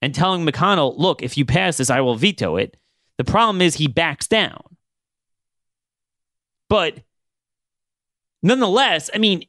and 0.00 0.14
telling 0.14 0.44
McConnell, 0.44 0.96
look, 0.96 1.22
if 1.22 1.36
you 1.36 1.44
pass 1.44 1.76
this, 1.76 1.90
I 1.90 2.00
will 2.00 2.14
veto 2.14 2.56
it. 2.56 2.76
The 3.18 3.24
problem 3.24 3.60
is 3.60 3.74
he 3.74 3.88
backs 3.88 4.26
down. 4.26 4.62
But 6.68 7.00
nonetheless, 8.42 9.10
I 9.14 9.18
mean, 9.18 9.44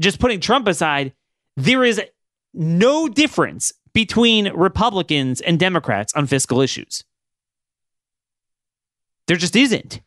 just 0.00 0.20
putting 0.20 0.40
Trump 0.40 0.68
aside, 0.68 1.12
there 1.56 1.84
is 1.84 2.00
no 2.52 3.08
difference 3.08 3.72
between 3.96 4.52
Republicans 4.52 5.40
and 5.40 5.58
Democrats 5.58 6.12
on 6.12 6.26
fiscal 6.26 6.60
issues. 6.60 7.02
There 9.26 9.38
just 9.38 9.56
isn't. 9.56 10.02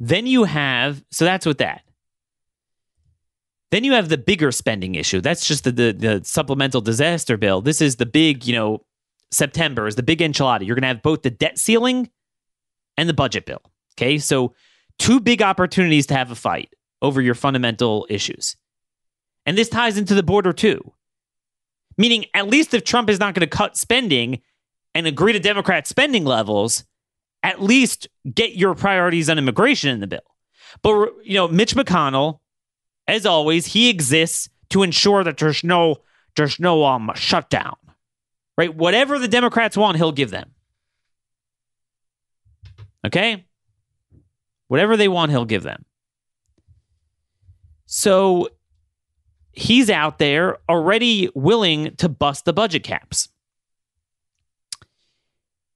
Then 0.00 0.26
you 0.26 0.44
have, 0.44 1.04
so 1.10 1.26
that's 1.26 1.44
with 1.44 1.58
that. 1.58 1.82
Then 3.70 3.84
you 3.84 3.92
have 3.92 4.08
the 4.08 4.16
bigger 4.16 4.50
spending 4.50 4.94
issue. 4.94 5.20
That's 5.20 5.46
just 5.46 5.64
the, 5.64 5.72
the, 5.72 5.92
the 5.92 6.20
supplemental 6.24 6.80
disaster 6.80 7.36
bill. 7.36 7.60
This 7.60 7.82
is 7.82 7.96
the 7.96 8.06
big, 8.06 8.46
you 8.46 8.54
know, 8.54 8.86
September 9.30 9.88
is 9.88 9.96
the 9.96 10.02
big 10.02 10.20
enchilada. 10.20 10.66
You're 10.66 10.74
going 10.74 10.84
to 10.84 10.88
have 10.88 11.02
both 11.02 11.20
the 11.20 11.28
debt 11.28 11.58
ceiling 11.58 12.08
and 12.96 13.10
the 13.10 13.14
budget 13.14 13.44
bill. 13.44 13.60
Okay. 13.92 14.16
So, 14.16 14.54
two 14.98 15.20
big 15.20 15.42
opportunities 15.42 16.06
to 16.06 16.14
have 16.14 16.30
a 16.30 16.34
fight 16.34 16.72
over 17.02 17.20
your 17.20 17.34
fundamental 17.34 18.06
issues. 18.08 18.56
And 19.48 19.56
this 19.56 19.68
ties 19.68 19.96
into 19.96 20.14
the 20.14 20.22
border 20.22 20.52
too. 20.52 20.92
Meaning, 21.96 22.26
at 22.34 22.46
least 22.46 22.74
if 22.74 22.84
Trump 22.84 23.10
is 23.10 23.18
not 23.18 23.34
going 23.34 23.48
to 23.48 23.56
cut 23.56 23.76
spending 23.76 24.40
and 24.94 25.06
agree 25.06 25.32
to 25.32 25.40
Democrat 25.40 25.86
spending 25.86 26.24
levels, 26.24 26.84
at 27.42 27.60
least 27.60 28.06
get 28.32 28.54
your 28.54 28.74
priorities 28.74 29.28
on 29.28 29.38
immigration 29.38 29.90
in 29.90 30.00
the 30.00 30.06
bill. 30.06 30.20
But, 30.82 31.14
you 31.24 31.34
know, 31.34 31.48
Mitch 31.48 31.74
McConnell, 31.74 32.40
as 33.08 33.26
always, 33.26 33.66
he 33.66 33.88
exists 33.88 34.48
to 34.70 34.82
ensure 34.82 35.24
that 35.24 35.38
there's 35.38 35.64
no 35.64 35.96
there's 36.36 36.60
no 36.60 36.84
um 36.84 37.10
shutdown 37.16 37.74
right? 38.58 38.74
Whatever 38.74 39.18
the 39.20 39.28
Democrats 39.28 39.76
want, 39.76 39.96
he'll 39.96 40.12
give 40.12 40.30
them. 40.30 40.50
Okay? 43.06 43.46
Whatever 44.66 44.96
they 44.98 45.08
want, 45.08 45.30
he'll 45.30 45.46
give 45.46 45.62
them. 45.62 45.84
So 47.86 48.48
he's 49.58 49.90
out 49.90 50.18
there 50.18 50.56
already 50.68 51.28
willing 51.34 51.94
to 51.96 52.08
bust 52.08 52.44
the 52.44 52.52
budget 52.52 52.84
caps. 52.84 53.28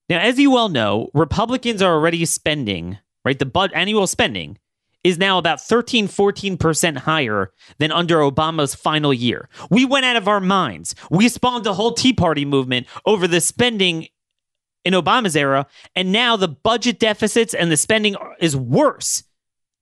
Now, 0.08 0.20
as 0.20 0.38
you 0.38 0.50
well 0.50 0.68
know, 0.68 1.10
Republicans 1.14 1.82
are 1.82 1.92
already 1.92 2.24
spending, 2.24 2.98
right? 3.24 3.38
The 3.38 3.70
annual 3.74 4.06
spending 4.06 4.58
is 5.02 5.18
now 5.18 5.38
about 5.38 5.60
13, 5.60 6.06
14% 6.06 6.98
higher 6.98 7.52
than 7.78 7.90
under 7.90 8.18
Obama's 8.18 8.74
final 8.74 9.12
year. 9.12 9.48
We 9.68 9.84
went 9.84 10.04
out 10.04 10.16
of 10.16 10.28
our 10.28 10.40
minds. 10.40 10.94
We 11.10 11.28
spawned 11.28 11.66
a 11.66 11.72
whole 11.72 11.92
Tea 11.92 12.12
Party 12.12 12.44
movement 12.44 12.86
over 13.04 13.26
the 13.26 13.40
spending 13.40 14.06
in 14.84 14.94
Obama's 14.94 15.34
era, 15.34 15.66
and 15.96 16.12
now 16.12 16.36
the 16.36 16.48
budget 16.48 17.00
deficits 17.00 17.54
and 17.54 17.70
the 17.70 17.76
spending 17.76 18.16
is 18.38 18.56
worse 18.56 19.24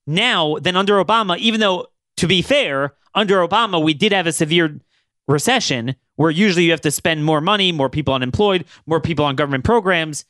now 0.07 0.57
than 0.59 0.75
under 0.75 1.03
Obama, 1.03 1.37
even 1.37 1.59
though, 1.59 1.87
to 2.17 2.27
be 2.27 2.41
fair, 2.41 2.95
under 3.13 3.45
Obama, 3.45 3.83
we 3.83 3.93
did 3.93 4.11
have 4.11 4.27
a 4.27 4.31
severe 4.31 4.79
recession 5.27 5.95
where 6.15 6.31
usually 6.31 6.65
you 6.65 6.71
have 6.71 6.81
to 6.81 6.91
spend 6.91 7.25
more 7.25 7.41
money, 7.41 7.71
more 7.71 7.89
people 7.89 8.13
unemployed, 8.13 8.65
more 8.85 9.01
people 9.01 9.25
on 9.25 9.35
government 9.35 9.63
programs. 9.63 10.25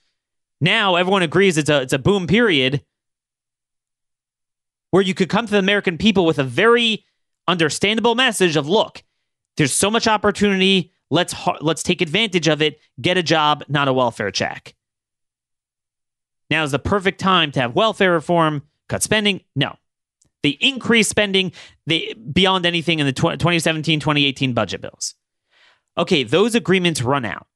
Now 0.60 0.96
everyone 0.96 1.24
agrees 1.24 1.58
it's 1.58 1.70
a 1.70 1.82
it's 1.82 1.94
a 1.94 2.00
boom 2.00 2.28
period 2.28 2.84
where 4.92 5.02
you 5.02 5.14
could 5.14 5.30
come 5.30 5.46
to 5.46 5.52
the 5.52 5.60
American 5.60 5.98
people 5.98 6.26
with 6.26 6.38
a 6.38 6.44
very 6.44 7.06
understandable 7.48 8.16
message 8.16 8.56
of 8.56 8.68
look, 8.70 9.04
there's 9.58 9.74
so 9.74 9.90
much 9.90 10.08
opportunity, 10.08 10.94
let's 11.10 11.36
let's 11.62 11.84
take 11.84 12.02
advantage 12.02 12.48
of 12.48 12.62
it, 12.62 12.80
get 13.02 13.18
a 13.18 13.24
job, 13.24 13.64
not 13.68 13.88
a 13.88 13.94
welfare 13.94 14.32
check. 14.32 14.76
Now 16.50 16.64
is 16.64 16.72
the 16.72 16.80
perfect 16.80 17.20
time 17.20 17.52
to 17.54 17.62
have 17.62 17.76
welfare 17.76 18.12
reform, 18.12 18.64
cut 18.88 19.02
spending? 19.02 19.42
No. 19.56 19.76
They 20.44 20.50
increase 20.50 21.08
spending 21.08 21.52
they, 21.86 22.14
beyond 22.14 22.66
anything 22.66 23.00
in 23.00 23.06
the 23.06 23.14
2017 23.14 24.00
2018 24.00 24.54
budget 24.54 24.82
bills. 24.82 25.16
Okay, 25.98 26.24
those 26.24 26.56
agreements 26.56 27.02
run 27.02 27.26
out. 27.26 27.48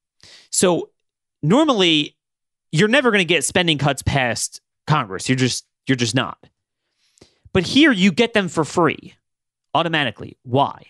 So 0.50 0.90
normally 1.42 2.16
you're 2.72 2.88
never 2.88 3.12
going 3.12 3.22
to 3.22 3.26
get 3.26 3.44
spending 3.46 3.78
cuts 3.78 4.02
past 4.02 4.62
Congress. 4.88 5.30
You're 5.30 5.38
just 5.38 5.66
you're 5.88 5.96
just 5.96 6.16
not. 6.16 6.38
But 7.54 7.64
here 7.64 7.92
you 7.92 8.12
get 8.12 8.34
them 8.34 8.50
for 8.50 8.66
free 8.66 9.14
automatically. 9.74 10.38
Why? 10.44 10.88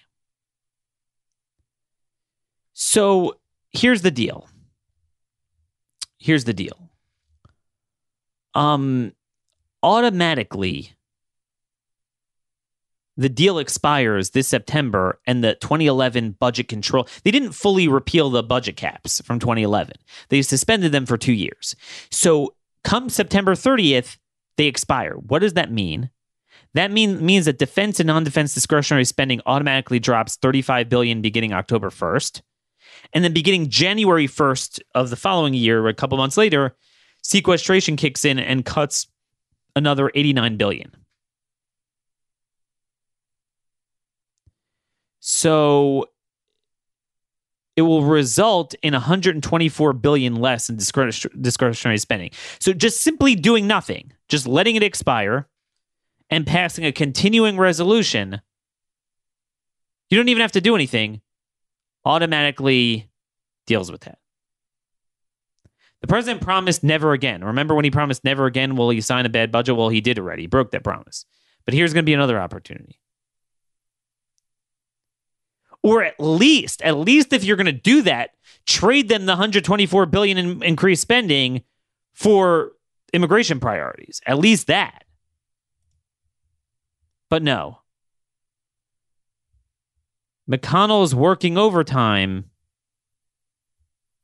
So 2.73 3.37
here's 3.71 4.01
the 4.01 4.11
deal. 4.11 4.49
Here's 6.17 6.45
the 6.45 6.53
deal. 6.53 6.89
Um 8.53 9.13
automatically 9.83 10.94
the 13.17 13.29
deal 13.29 13.60
expires 13.60 14.31
this 14.31 14.48
September 14.48 15.19
and 15.25 15.43
the 15.43 15.55
2011 15.55 16.31
budget 16.39 16.67
control. 16.67 17.07
They 17.24 17.31
didn't 17.31 17.53
fully 17.53 17.88
repeal 17.88 18.29
the 18.29 18.43
budget 18.43 18.75
caps 18.75 19.22
from 19.22 19.39
2011. 19.39 19.93
They 20.29 20.41
suspended 20.41 20.91
them 20.91 21.05
for 21.05 21.17
2 21.17 21.31
years. 21.31 21.75
So 22.12 22.55
come 22.84 23.10
September 23.10 23.55
30th, 23.55 24.17
they 24.57 24.65
expire. 24.65 25.13
What 25.13 25.39
does 25.39 25.53
that 25.53 25.72
mean? 25.72 26.10
That 26.74 26.91
mean, 26.91 27.25
means 27.25 27.45
that 27.45 27.57
defense 27.57 28.01
and 28.01 28.07
non-defense 28.07 28.53
discretionary 28.53 29.05
spending 29.05 29.39
automatically 29.45 30.00
drops 30.00 30.36
35 30.36 30.89
billion 30.89 31.22
beginning 31.22 31.53
October 31.53 31.89
1st. 31.89 32.41
And 33.13 33.24
then 33.24 33.34
beginning 33.34 33.69
January 33.69 34.27
1st 34.27 34.81
of 34.93 35.10
the 35.10 35.15
following 35.15 35.53
year, 35.53 35.88
a 35.88 35.93
couple 35.93 36.17
months 36.17 36.36
later, 36.36 36.75
sequestration 37.22 37.95
kicks 37.95 38.25
in 38.25 38.39
and 38.39 38.65
cuts 38.65 39.07
another 39.75 40.12
89 40.15 40.57
billion. 40.57 40.91
So 45.27 46.12
it 47.75 47.82
will 47.82 48.03
result 48.03 48.75
in 48.84 48.94
124 48.94 49.94
billion 49.94 50.36
less 50.36 50.70
in 50.70 50.75
discretionary 50.75 51.98
spending. 51.98 52.29
So 52.60 52.74
just 52.74 53.01
simply 53.01 53.34
doing 53.34 53.65
nothing, 53.65 54.13
just 54.29 54.46
letting 54.46 54.75
it 54.75 54.84
expire 54.84 55.48
and 56.29 56.46
passing 56.46 56.86
a 56.86 56.91
continuing 56.91 57.58
resolution, 57.58 58.39
you 60.12 60.17
don't 60.17 60.30
even 60.30 60.41
have 60.41 60.52
to 60.52 60.62
do 60.62 60.76
anything, 60.76 61.21
automatically 62.06 63.10
deals 63.65 63.91
with 63.91 64.02
that. 64.02 64.19
The 66.02 66.08
president 66.08 66.43
promised 66.43 66.84
never 66.84 67.13
again. 67.13 67.43
Remember 67.43 67.73
when 67.73 67.84
he 67.84 67.89
promised 67.89 68.23
never 68.23 68.45
again 68.45 68.76
will 68.76 68.91
he 68.91 69.02
sign 69.02 69.26
a 69.26 69.30
bad 69.30 69.52
budget? 69.52 69.76
Well, 69.76 69.89
he 69.89 70.02
did 70.02 70.19
already. 70.19 70.43
He 70.43 70.47
broke 70.47 70.69
that 70.69 70.84
promise. 70.84 71.26
But 71.65 71.73
here's 71.73 71.93
going 71.93 72.04
to 72.04 72.10
be 72.10 72.13
another 72.13 72.39
opportunity. 72.39 72.99
Or 75.86 76.02
at 76.02 76.15
least, 76.19 76.82
at 76.82 76.98
least 76.98 77.32
if 77.32 77.43
you're 77.43 77.58
going 77.58 77.67
to 77.67 77.71
do 77.71 78.02
that, 78.02 78.32
trade 78.65 79.08
them 79.08 79.28
the 79.28 79.34
124 79.34 80.08
billion 80.08 80.36
in 80.36 80.63
increased 80.63 81.04
spending 81.04 81.62
for 82.12 82.71
immigration 83.13 83.60
priorities. 83.60 84.19
At 84.26 84.39
least 84.39 84.65
that. 84.65 85.04
But 87.30 87.43
no. 87.43 87.82
McConnell 90.50 91.04
is 91.04 91.13
working 91.13 91.56
overtime, 91.56 92.45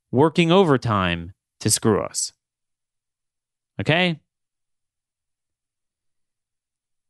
working 0.10 0.52
overtime 0.52 1.36
to 1.60 1.69
screw 1.69 2.02
us. 2.02 2.34
Okay? 3.80 4.19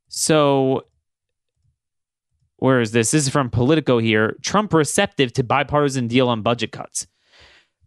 So, 0.09 0.87
where 2.61 2.79
is 2.79 2.91
this? 2.91 3.09
This 3.09 3.23
is 3.23 3.29
from 3.29 3.49
Politico 3.49 3.97
here. 3.97 4.37
Trump 4.43 4.71
receptive 4.71 5.33
to 5.33 5.43
bipartisan 5.43 6.07
deal 6.07 6.29
on 6.29 6.43
budget 6.43 6.71
cuts. 6.71 7.07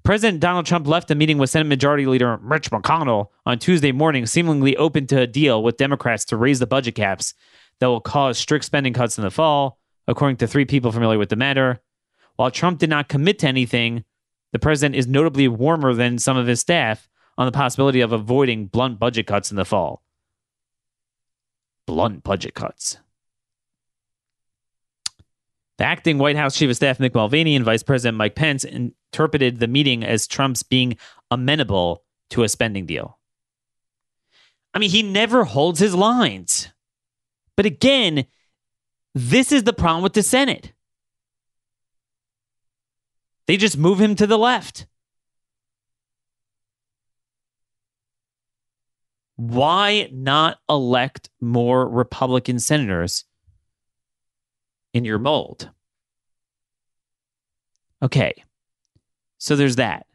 President 0.02 0.40
Donald 0.40 0.66
Trump 0.66 0.88
left 0.88 1.12
a 1.12 1.14
meeting 1.14 1.38
with 1.38 1.48
Senate 1.48 1.68
Majority 1.68 2.06
Leader 2.06 2.38
Mitch 2.38 2.72
McConnell 2.72 3.28
on 3.46 3.60
Tuesday 3.60 3.92
morning, 3.92 4.26
seemingly 4.26 4.76
open 4.76 5.06
to 5.06 5.20
a 5.20 5.28
deal 5.28 5.62
with 5.62 5.76
Democrats 5.76 6.24
to 6.24 6.36
raise 6.36 6.58
the 6.58 6.66
budget 6.66 6.96
caps 6.96 7.34
that 7.78 7.86
will 7.86 8.00
cause 8.00 8.36
strict 8.36 8.64
spending 8.64 8.92
cuts 8.92 9.16
in 9.16 9.22
the 9.22 9.30
fall, 9.30 9.78
according 10.08 10.38
to 10.38 10.48
three 10.48 10.64
people 10.64 10.90
familiar 10.90 11.20
with 11.20 11.28
the 11.28 11.36
matter. 11.36 11.80
While 12.34 12.50
Trump 12.50 12.80
did 12.80 12.90
not 12.90 13.08
commit 13.08 13.38
to 13.38 13.46
anything, 13.46 14.02
the 14.50 14.58
president 14.58 14.96
is 14.96 15.06
notably 15.06 15.46
warmer 15.46 15.94
than 15.94 16.18
some 16.18 16.36
of 16.36 16.48
his 16.48 16.58
staff 16.58 17.08
on 17.38 17.46
the 17.46 17.52
possibility 17.52 18.00
of 18.00 18.10
avoiding 18.10 18.66
blunt 18.66 18.98
budget 18.98 19.28
cuts 19.28 19.52
in 19.52 19.56
the 19.56 19.64
fall. 19.64 20.02
Blunt 21.86 22.24
budget 22.24 22.54
cuts. 22.54 22.98
The 25.78 25.84
acting 25.84 26.18
White 26.18 26.36
House 26.36 26.56
Chief 26.56 26.70
of 26.70 26.76
Staff 26.76 26.98
Mick 26.98 27.14
Mulvaney 27.14 27.56
and 27.56 27.64
Vice 27.64 27.82
President 27.82 28.16
Mike 28.16 28.36
Pence 28.36 28.64
interpreted 28.64 29.58
the 29.58 29.66
meeting 29.66 30.04
as 30.04 30.26
Trump's 30.26 30.62
being 30.62 30.96
amenable 31.30 32.04
to 32.30 32.44
a 32.44 32.48
spending 32.48 32.86
deal. 32.86 33.18
I 34.72 34.78
mean, 34.78 34.90
he 34.90 35.02
never 35.02 35.44
holds 35.44 35.80
his 35.80 35.94
lines. 35.94 36.68
But 37.56 37.66
again, 37.66 38.26
this 39.14 39.52
is 39.52 39.64
the 39.64 39.72
problem 39.72 40.02
with 40.02 40.14
the 40.14 40.22
Senate. 40.22 40.72
They 43.46 43.56
just 43.56 43.76
move 43.76 44.00
him 44.00 44.14
to 44.16 44.26
the 44.26 44.38
left. 44.38 44.86
Why 49.36 50.08
not 50.12 50.58
elect 50.68 51.30
more 51.40 51.88
Republican 51.88 52.58
senators 52.58 53.24
in 54.94 55.04
your 55.04 55.18
mold? 55.18 55.68
Okay. 58.02 58.42
So 59.36 59.56
there's 59.56 59.76
that. 59.76 60.06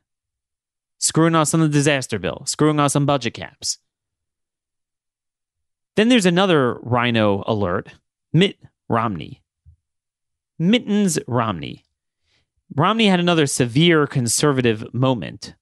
Screwing 0.98 1.36
us 1.36 1.54
on 1.54 1.60
the 1.60 1.70
disaster 1.70 2.18
bill, 2.18 2.44
screwing 2.46 2.80
us 2.80 2.96
on 2.96 3.06
budget 3.06 3.34
caps. 3.34 3.78
Then 5.96 6.10
there's 6.10 6.26
another 6.26 6.76
rhino 6.82 7.44
alert 7.46 7.89
Mitt 8.34 8.58
Romney. 8.88 9.44
Mittens 10.58 11.20
Romney. 11.28 11.86
Romney 12.76 13.08
had 13.08 13.20
another 13.20 13.48
severe 13.48 14.06
conservative 14.08 14.94
moment, 14.94 15.56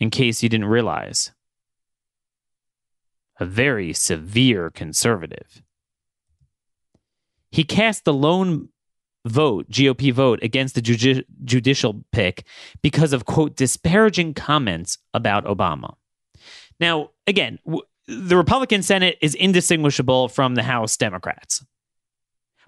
in 0.00 0.10
case 0.10 0.42
you 0.42 0.48
didn't 0.48 0.66
realize. 0.66 1.32
A 3.38 3.44
very 3.44 3.92
severe 3.92 4.70
conservative. 4.70 5.62
He 7.52 7.64
cast 7.64 8.04
the 8.04 8.14
lone 8.14 8.70
vote, 9.24 9.70
GOP 9.70 10.12
vote, 10.12 10.40
against 10.42 10.74
the 10.74 10.82
judi- 10.82 11.24
judicial 11.44 12.02
pick 12.10 12.44
because 12.82 13.12
of, 13.12 13.26
quote, 13.26 13.54
disparaging 13.54 14.34
comments 14.34 14.98
about 15.14 15.44
Obama. 15.44 15.94
Now, 16.80 17.10
again, 17.26 17.58
w- 17.64 17.84
the 18.08 18.36
Republican 18.36 18.82
Senate 18.82 19.18
is 19.20 19.34
indistinguishable 19.34 20.28
from 20.28 20.56
the 20.56 20.62
House 20.62 20.96
Democrats. 20.96 21.64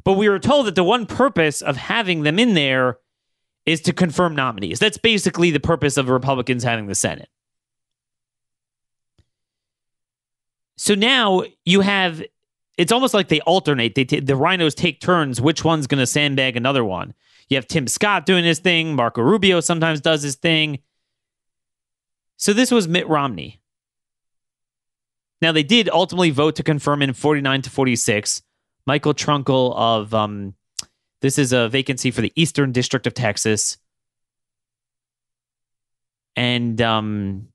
But 0.05 0.13
we 0.13 0.29
were 0.29 0.39
told 0.39 0.67
that 0.67 0.75
the 0.75 0.85
one 0.85 1.07
purpose 1.07 1.63
of 1.63 1.77
having 1.77 2.23
them 2.23 2.39
in 2.39 2.55
there 2.55 2.99
is 3.65 3.81
to 3.81 3.93
confirm 3.95 4.37
nominees. 4.37 4.79
That's 4.79 4.99
basically 4.99 5.51
the 5.51 5.61
purpose 5.61 5.97
of 5.97 6.11
Republicans 6.11 6.63
having 6.63 6.87
the 6.87 6.95
Senate. 6.95 7.31
So 10.77 10.95
now 10.95 11.45
you 11.65 11.81
have 11.81 12.23
it's 12.77 12.93
almost 12.93 13.15
like 13.15 13.29
they 13.29 13.41
alternate. 13.41 13.95
They 13.95 14.05
t- 14.05 14.21
the 14.21 14.37
Rhinos 14.37 14.75
take 14.75 15.01
turns 15.01 15.41
which 15.41 15.65
one's 15.65 15.87
going 15.87 16.01
to 16.01 16.07
sandbag 16.07 16.57
another 16.57 16.85
one. 16.85 17.15
You 17.49 17.57
have 17.57 17.67
Tim 17.67 17.87
Scott 17.87 18.27
doing 18.27 18.45
his 18.45 18.59
thing, 18.59 18.95
Marco 18.95 19.23
Rubio 19.23 19.61
sometimes 19.61 20.01
does 20.01 20.23
his 20.23 20.37
thing. 20.37 20.81
So 22.37 22.53
this 22.53 22.71
was 22.71 22.89
Mitt 22.89 23.09
Romney. 23.09 23.61
Now 25.41 25.53
they 25.53 25.63
did 25.63 25.89
ultimately 25.89 26.31
vote 26.31 26.57
to 26.57 26.63
confirm 26.63 27.03
in 27.03 27.13
49 27.13 27.63
to 27.63 27.71
46. 27.71 28.43
Michael 28.87 29.15
Truncale 29.15 29.75
of 29.77 30.15
um, 30.15 30.55
this 31.21 31.39
is 31.39 31.53
a 31.53 31.69
vacancy 31.69 32.11
for 32.11 32.21
the 32.21 32.33
Eastern 32.35 32.73
District 32.73 33.07
of 33.07 33.15
Texas. 33.15 33.79
And 36.37 36.81
um, 36.83 37.49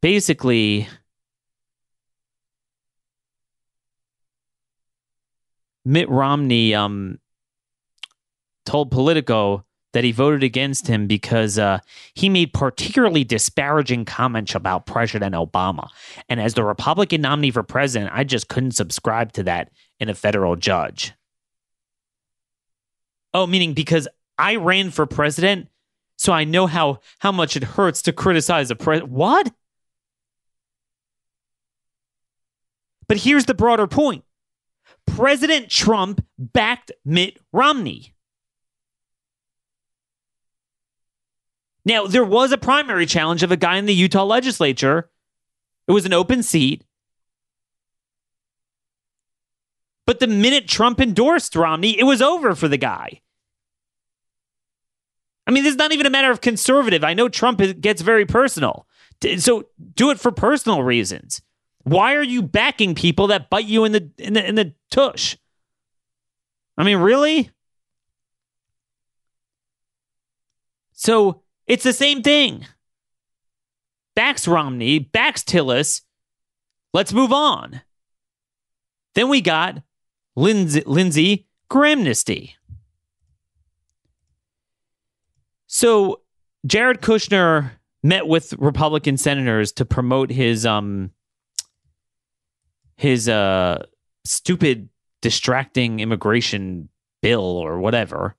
basically, 0.00 0.88
Mitt 5.84 6.08
Romney 6.08 6.74
um, 6.74 7.18
told 8.64 8.90
Politico 8.90 9.64
that 9.94 10.04
he 10.04 10.12
voted 10.12 10.42
against 10.42 10.88
him 10.88 11.06
because 11.06 11.58
uh, 11.58 11.78
he 12.14 12.28
made 12.28 12.52
particularly 12.52 13.22
disparaging 13.24 14.04
comments 14.04 14.54
about 14.54 14.86
President 14.86 15.34
Obama. 15.34 15.88
And 16.28 16.40
as 16.40 16.54
the 16.54 16.64
Republican 16.64 17.20
nominee 17.20 17.52
for 17.52 17.62
president, 17.62 18.10
I 18.12 18.24
just 18.24 18.48
couldn't 18.48 18.72
subscribe 18.72 19.32
to 19.34 19.44
that 19.44 19.70
in 20.00 20.08
a 20.08 20.14
federal 20.14 20.56
judge. 20.56 21.12
Oh, 23.32 23.46
meaning 23.46 23.72
because 23.72 24.08
I 24.36 24.56
ran 24.56 24.90
for 24.90 25.06
president, 25.06 25.68
so 26.16 26.32
I 26.32 26.44
know 26.44 26.66
how 26.66 26.98
how 27.20 27.32
much 27.32 27.56
it 27.56 27.64
hurts 27.64 28.02
to 28.02 28.12
criticize 28.12 28.70
a 28.70 28.76
president. 28.76 29.12
What? 29.12 29.52
But 33.06 33.18
here's 33.18 33.44
the 33.44 33.54
broader 33.54 33.86
point. 33.86 34.24
President 35.06 35.68
Trump 35.68 36.24
backed 36.38 36.92
Mitt 37.04 37.38
Romney. 37.52 38.14
Now, 41.84 42.06
there 42.06 42.24
was 42.24 42.50
a 42.50 42.58
primary 42.58 43.06
challenge 43.06 43.42
of 43.42 43.52
a 43.52 43.56
guy 43.56 43.76
in 43.76 43.86
the 43.86 43.94
Utah 43.94 44.24
legislature. 44.24 45.10
It 45.86 45.92
was 45.92 46.06
an 46.06 46.14
open 46.14 46.42
seat. 46.42 46.82
But 50.06 50.20
the 50.20 50.26
minute 50.26 50.66
Trump 50.66 51.00
endorsed 51.00 51.54
Romney, 51.54 51.98
it 51.98 52.04
was 52.04 52.22
over 52.22 52.54
for 52.54 52.68
the 52.68 52.76
guy. 52.76 53.20
I 55.46 55.50
mean, 55.50 55.62
this 55.62 55.72
is 55.72 55.78
not 55.78 55.92
even 55.92 56.06
a 56.06 56.10
matter 56.10 56.30
of 56.30 56.40
conservative. 56.40 57.04
I 57.04 57.14
know 57.14 57.28
Trump 57.28 57.60
gets 57.80 58.00
very 58.00 58.24
personal. 58.24 58.86
So 59.38 59.66
do 59.94 60.10
it 60.10 60.18
for 60.18 60.30
personal 60.30 60.82
reasons. 60.82 61.42
Why 61.84 62.14
are 62.14 62.22
you 62.22 62.42
backing 62.42 62.94
people 62.94 63.28
that 63.28 63.50
bite 63.50 63.66
you 63.66 63.84
in 63.84 63.92
the 63.92 64.10
in 64.18 64.32
the 64.32 64.48
in 64.48 64.54
the 64.54 64.74
tush? 64.90 65.36
I 66.76 66.82
mean, 66.82 66.98
really? 66.98 67.50
So 70.92 71.42
it's 71.66 71.84
the 71.84 71.92
same 71.92 72.22
thing. 72.22 72.66
Backs 74.16 74.48
Romney, 74.48 74.98
backs 74.98 75.42
Tillis. 75.42 76.00
Let's 76.92 77.12
move 77.12 77.32
on. 77.32 77.82
Then 79.14 79.28
we 79.28 79.40
got 79.40 79.82
Lindsey, 80.36 80.82
Lindsey 80.86 81.46
Grahamnesty. 81.70 82.52
So 85.66 86.22
Jared 86.66 87.02
Kushner 87.02 87.72
met 88.02 88.26
with 88.26 88.54
Republican 88.54 89.16
senators 89.16 89.72
to 89.72 89.84
promote 89.84 90.30
his 90.30 90.64
um 90.64 91.10
his 92.96 93.28
uh 93.28 93.84
stupid 94.24 94.88
distracting 95.20 96.00
immigration 96.00 96.88
bill 97.22 97.42
or 97.42 97.78
whatever. 97.78 98.36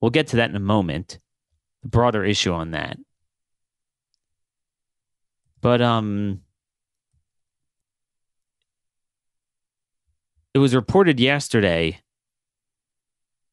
We'll 0.00 0.10
get 0.10 0.28
to 0.28 0.36
that 0.36 0.50
in 0.50 0.56
a 0.56 0.60
moment 0.60 1.18
the 1.82 1.88
broader 1.88 2.24
issue 2.24 2.52
on 2.52 2.72
that. 2.72 2.98
But 5.60 5.80
um 5.80 6.40
it 10.52 10.58
was 10.58 10.74
reported 10.74 11.20
yesterday. 11.20 12.00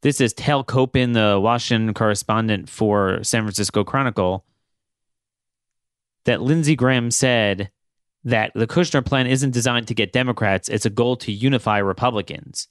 This 0.01 0.19
is 0.19 0.33
Tal 0.33 0.63
Kopan, 0.63 1.13
the 1.13 1.39
Washington 1.39 1.93
correspondent 1.93 2.69
for 2.69 3.23
San 3.23 3.43
Francisco 3.43 3.83
Chronicle, 3.83 4.45
that 6.25 6.41
Lindsey 6.41 6.75
Graham 6.75 7.11
said 7.11 7.69
that 8.23 8.51
the 8.53 8.67
Kushner 8.67 9.03
plan 9.03 9.27
isn't 9.27 9.51
designed 9.51 9.87
to 9.87 9.93
get 9.93 10.13
Democrats, 10.13 10.69
it's 10.69 10.85
a 10.85 10.91
goal 10.91 11.15
to 11.17 11.31
unify 11.31 11.79
Republicans. 11.79 12.67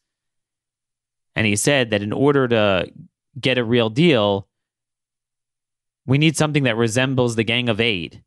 And 1.35 1.47
he 1.47 1.57
said 1.57 1.91
that 1.91 2.03
in 2.03 2.13
order 2.13 2.49
to 2.49 2.91
get 3.39 3.59
a 3.59 3.65
real 3.65 3.91
deal, 3.91 4.49
we 6.07 6.19
need 6.19 6.37
something 6.37 6.65
that 6.65 6.77
resembles 6.77 7.37
the 7.37 7.45
Gang 7.45 7.69
of 7.69 7.81
Eight. 7.81 8.21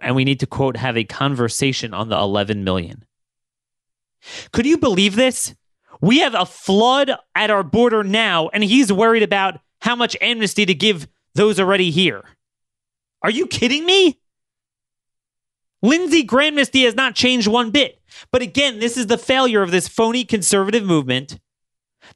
And 0.00 0.16
we 0.16 0.24
need 0.24 0.40
to, 0.40 0.46
quote, 0.46 0.76
have 0.76 0.96
a 0.96 1.04
conversation 1.04 1.94
on 1.94 2.08
the 2.08 2.16
11 2.16 2.64
million. 2.64 3.04
Could 4.52 4.66
you 4.66 4.78
believe 4.78 5.14
this? 5.14 5.54
We 6.00 6.20
have 6.20 6.34
a 6.34 6.46
flood 6.46 7.12
at 7.34 7.50
our 7.50 7.62
border 7.62 8.02
now, 8.02 8.48
and 8.48 8.64
he's 8.64 8.92
worried 8.92 9.22
about 9.22 9.60
how 9.80 9.94
much 9.94 10.16
amnesty 10.20 10.66
to 10.66 10.74
give 10.74 11.06
those 11.34 11.60
already 11.60 11.90
here. 11.90 12.24
Are 13.22 13.30
you 13.30 13.46
kidding 13.46 13.86
me? 13.86 14.18
Lindsey 15.82 16.24
Grahamnesty 16.24 16.84
has 16.84 16.94
not 16.94 17.14
changed 17.14 17.48
one 17.48 17.70
bit. 17.70 18.00
But 18.30 18.42
again, 18.42 18.78
this 18.78 18.96
is 18.96 19.08
the 19.08 19.18
failure 19.18 19.62
of 19.62 19.70
this 19.70 19.88
phony 19.88 20.24
conservative 20.24 20.84
movement 20.84 21.40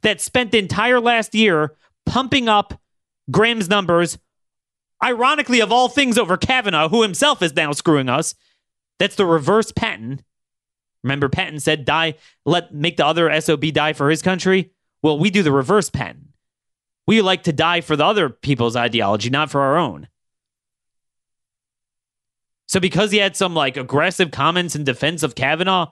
that 0.01 0.21
spent 0.21 0.51
the 0.51 0.59
entire 0.59 0.99
last 0.99 1.35
year 1.35 1.75
pumping 2.05 2.47
up 2.47 2.79
Graham's 3.29 3.69
numbers, 3.69 4.17
ironically, 5.03 5.59
of 5.59 5.71
all 5.71 5.89
things, 5.89 6.17
over 6.17 6.37
Kavanaugh, 6.37 6.89
who 6.89 7.01
himself 7.01 7.41
is 7.41 7.55
now 7.55 7.71
screwing 7.73 8.09
us. 8.09 8.35
That's 8.99 9.15
the 9.15 9.25
reverse 9.25 9.71
Patton. 9.71 10.21
Remember, 11.03 11.29
Patton 11.29 11.59
said, 11.59 11.85
die, 11.85 12.15
let 12.45 12.73
make 12.73 12.97
the 12.97 13.05
other 13.05 13.39
SOB 13.39 13.65
die 13.73 13.93
for 13.93 14.09
his 14.09 14.21
country. 14.21 14.71
Well, 15.01 15.19
we 15.19 15.29
do 15.29 15.43
the 15.43 15.51
reverse 15.51 15.89
Patton. 15.89 16.33
We 17.05 17.21
like 17.21 17.43
to 17.43 17.53
die 17.53 17.81
for 17.81 17.95
the 17.95 18.05
other 18.05 18.29
people's 18.29 18.75
ideology, 18.75 19.29
not 19.29 19.49
for 19.49 19.61
our 19.61 19.77
own. 19.77 20.07
So 22.67 22.79
because 22.79 23.11
he 23.11 23.17
had 23.17 23.35
some 23.35 23.55
like 23.55 23.77
aggressive 23.77 24.31
comments 24.31 24.75
in 24.75 24.83
defense 24.83 25.23
of 25.23 25.35
Kavanaugh, 25.35 25.91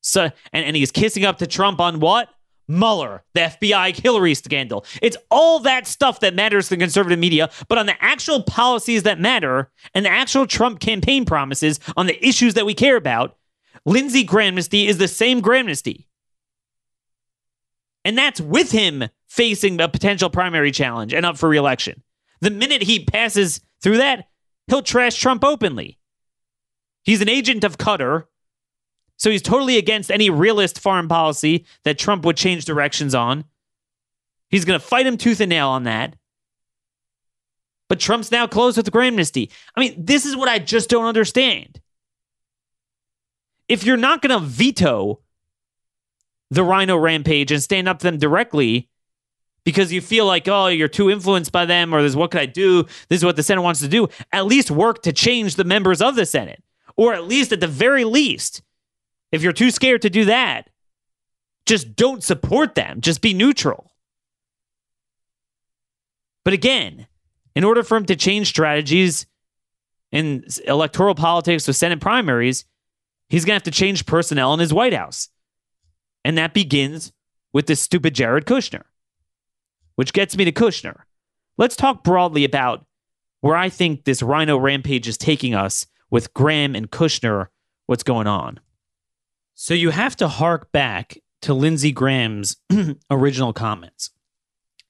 so 0.00 0.30
and, 0.52 0.64
and 0.64 0.76
he's 0.76 0.92
kissing 0.92 1.24
up 1.24 1.38
to 1.38 1.46
Trump 1.46 1.80
on 1.80 2.00
what? 2.00 2.28
Mueller, 2.68 3.24
the 3.34 3.40
FBI 3.40 4.00
Hillary 4.00 4.34
scandal. 4.34 4.84
It's 5.02 5.16
all 5.30 5.58
that 5.60 5.88
stuff 5.88 6.20
that 6.20 6.34
matters 6.34 6.68
to 6.68 6.76
the 6.76 6.80
conservative 6.80 7.18
media, 7.18 7.50
but 7.68 7.78
on 7.78 7.86
the 7.86 8.02
actual 8.02 8.42
policies 8.44 9.02
that 9.02 9.18
matter 9.18 9.70
and 9.92 10.04
the 10.04 10.10
actual 10.10 10.46
Trump 10.46 10.78
campaign 10.78 11.24
promises 11.24 11.80
on 11.96 12.06
the 12.06 12.24
issues 12.24 12.54
that 12.54 12.66
we 12.66 12.74
care 12.74 12.96
about, 12.96 13.36
Lindsey 13.84 14.24
Grahamnesty 14.24 14.86
is 14.86 14.98
the 14.98 15.08
same 15.08 15.42
Grahamnesty. 15.42 16.06
And 18.04 18.16
that's 18.16 18.40
with 18.40 18.70
him 18.70 19.08
facing 19.28 19.80
a 19.80 19.88
potential 19.88 20.30
primary 20.30 20.70
challenge 20.70 21.12
and 21.12 21.26
up 21.26 21.38
for 21.38 21.48
reelection. 21.48 22.02
The 22.40 22.50
minute 22.50 22.82
he 22.82 23.04
passes 23.04 23.60
through 23.82 23.98
that, 23.98 24.28
he'll 24.68 24.82
trash 24.82 25.18
Trump 25.18 25.44
openly. 25.44 25.98
He's 27.10 27.20
an 27.20 27.28
agent 27.28 27.64
of 27.64 27.76
Qatar. 27.76 28.26
So 29.16 29.32
he's 29.32 29.42
totally 29.42 29.78
against 29.78 30.12
any 30.12 30.30
realist 30.30 30.78
foreign 30.78 31.08
policy 31.08 31.66
that 31.82 31.98
Trump 31.98 32.24
would 32.24 32.36
change 32.36 32.64
directions 32.66 33.16
on. 33.16 33.46
He's 34.48 34.64
going 34.64 34.78
to 34.78 34.86
fight 34.86 35.08
him 35.08 35.16
tooth 35.16 35.40
and 35.40 35.50
nail 35.50 35.70
on 35.70 35.82
that. 35.82 36.14
But 37.88 37.98
Trump's 37.98 38.30
now 38.30 38.46
closed 38.46 38.76
with 38.76 38.86
the 38.86 38.96
amnesty. 38.96 39.50
I 39.74 39.80
mean, 39.80 39.96
this 39.98 40.24
is 40.24 40.36
what 40.36 40.48
I 40.48 40.60
just 40.60 40.88
don't 40.88 41.06
understand. 41.06 41.80
If 43.66 43.82
you're 43.82 43.96
not 43.96 44.22
going 44.22 44.40
to 44.40 44.46
veto 44.46 45.18
the 46.52 46.62
Rhino 46.62 46.96
rampage 46.96 47.50
and 47.50 47.60
stand 47.60 47.88
up 47.88 47.98
to 47.98 48.04
them 48.04 48.18
directly 48.18 48.88
because 49.64 49.92
you 49.92 50.00
feel 50.00 50.26
like, 50.26 50.46
oh, 50.46 50.68
you're 50.68 50.86
too 50.86 51.10
influenced 51.10 51.50
by 51.50 51.64
them, 51.64 51.92
or 51.92 52.02
this, 52.02 52.14
what 52.14 52.30
could 52.30 52.40
I 52.40 52.46
do? 52.46 52.84
This 53.08 53.18
is 53.18 53.24
what 53.24 53.34
the 53.34 53.42
Senate 53.42 53.62
wants 53.62 53.80
to 53.80 53.88
do. 53.88 54.06
At 54.30 54.46
least 54.46 54.70
work 54.70 55.02
to 55.02 55.12
change 55.12 55.56
the 55.56 55.64
members 55.64 56.00
of 56.00 56.14
the 56.14 56.24
Senate, 56.24 56.62
or 57.00 57.14
at 57.14 57.26
least 57.26 57.50
at 57.50 57.60
the 57.60 57.66
very 57.66 58.04
least, 58.04 58.60
if 59.32 59.42
you're 59.42 59.54
too 59.54 59.70
scared 59.70 60.02
to 60.02 60.10
do 60.10 60.26
that, 60.26 60.68
just 61.64 61.96
don't 61.96 62.22
support 62.22 62.74
them. 62.74 63.00
Just 63.00 63.22
be 63.22 63.32
neutral. 63.32 63.90
But 66.44 66.52
again, 66.52 67.06
in 67.56 67.64
order 67.64 67.82
for 67.82 67.96
him 67.96 68.04
to 68.04 68.16
change 68.16 68.48
strategies 68.48 69.24
in 70.12 70.44
electoral 70.66 71.14
politics 71.14 71.66
with 71.66 71.74
Senate 71.74 72.02
primaries, 72.02 72.66
he's 73.30 73.46
going 73.46 73.52
to 73.52 73.64
have 73.64 73.72
to 73.72 73.78
change 73.78 74.04
personnel 74.04 74.52
in 74.52 74.60
his 74.60 74.74
White 74.74 74.92
House. 74.92 75.30
And 76.22 76.36
that 76.36 76.52
begins 76.52 77.14
with 77.54 77.64
this 77.64 77.80
stupid 77.80 78.14
Jared 78.14 78.44
Kushner, 78.44 78.82
which 79.94 80.12
gets 80.12 80.36
me 80.36 80.44
to 80.44 80.52
Kushner. 80.52 81.04
Let's 81.56 81.76
talk 81.76 82.04
broadly 82.04 82.44
about 82.44 82.84
where 83.40 83.56
I 83.56 83.70
think 83.70 84.04
this 84.04 84.22
rhino 84.22 84.58
rampage 84.58 85.08
is 85.08 85.16
taking 85.16 85.54
us 85.54 85.86
with 86.10 86.34
Graham 86.34 86.74
and 86.74 86.90
Kushner, 86.90 87.48
what's 87.86 88.02
going 88.02 88.26
on. 88.26 88.60
So 89.54 89.74
you 89.74 89.90
have 89.90 90.16
to 90.16 90.28
hark 90.28 90.72
back 90.72 91.18
to 91.42 91.54
Lindsey 91.54 91.92
Graham's 91.92 92.56
original 93.10 93.52
comments. 93.52 94.10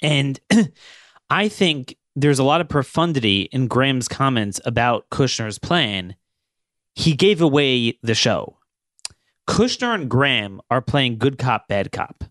And 0.03 0.41
I 1.31 1.49
think 1.49 1.97
there's 2.17 2.39
a 2.39 2.45
lot 2.45 2.61
of 2.61 2.69
profundity 2.69 3.43
in 3.53 3.69
Graham's 3.69 4.09
comments 4.09 4.61
about 4.65 5.09
Kushner's 5.11 5.59
plan, 5.59 6.17
he 6.95 7.15
gave 7.15 7.41
away 7.41 7.99
the 8.03 8.15
show. 8.15 8.59
Kushner 9.49 9.95
and 9.95 10.09
Graham 10.09 10.61
are 10.71 10.83
playing 10.83 11.19
good 11.19 11.39
cop, 11.39 11.69
bad 11.69 11.93
cop. 11.93 12.25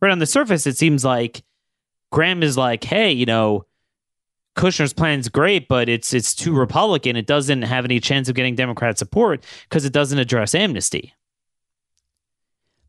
Right 0.00 0.12
on 0.12 0.18
the 0.18 0.26
surface, 0.26 0.66
it 0.66 0.76
seems 0.76 1.04
like 1.04 1.42
Graham 2.10 2.42
is 2.42 2.56
like, 2.56 2.84
hey, 2.84 3.12
you 3.12 3.26
know, 3.26 3.66
Kushner's 4.56 4.92
plan 4.92 5.18
is 5.18 5.28
great, 5.28 5.66
but 5.68 5.88
it's 5.88 6.12
it's 6.12 6.34
too 6.34 6.54
Republican. 6.54 7.16
It 7.16 7.26
doesn't 7.26 7.62
have 7.62 7.84
any 7.84 8.00
chance 8.00 8.28
of 8.28 8.34
getting 8.34 8.54
Democrat 8.54 8.98
support 8.98 9.44
because 9.68 9.84
it 9.84 9.92
doesn't 9.92 10.18
address 10.18 10.54
amnesty. 10.54 11.14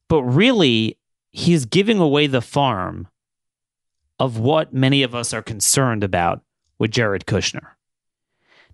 But 0.10 0.23
really, 0.23 0.97
he's 1.32 1.65
giving 1.65 1.99
away 1.99 2.28
the 2.28 2.41
farm 2.41 3.08
of 4.19 4.38
what 4.38 4.73
many 4.73 5.04
of 5.04 5.15
us 5.15 5.34
are 5.34 5.41
concerned 5.41 6.04
about 6.04 6.41
with 6.78 6.91
Jared 6.91 7.26
Kushner. 7.26 7.69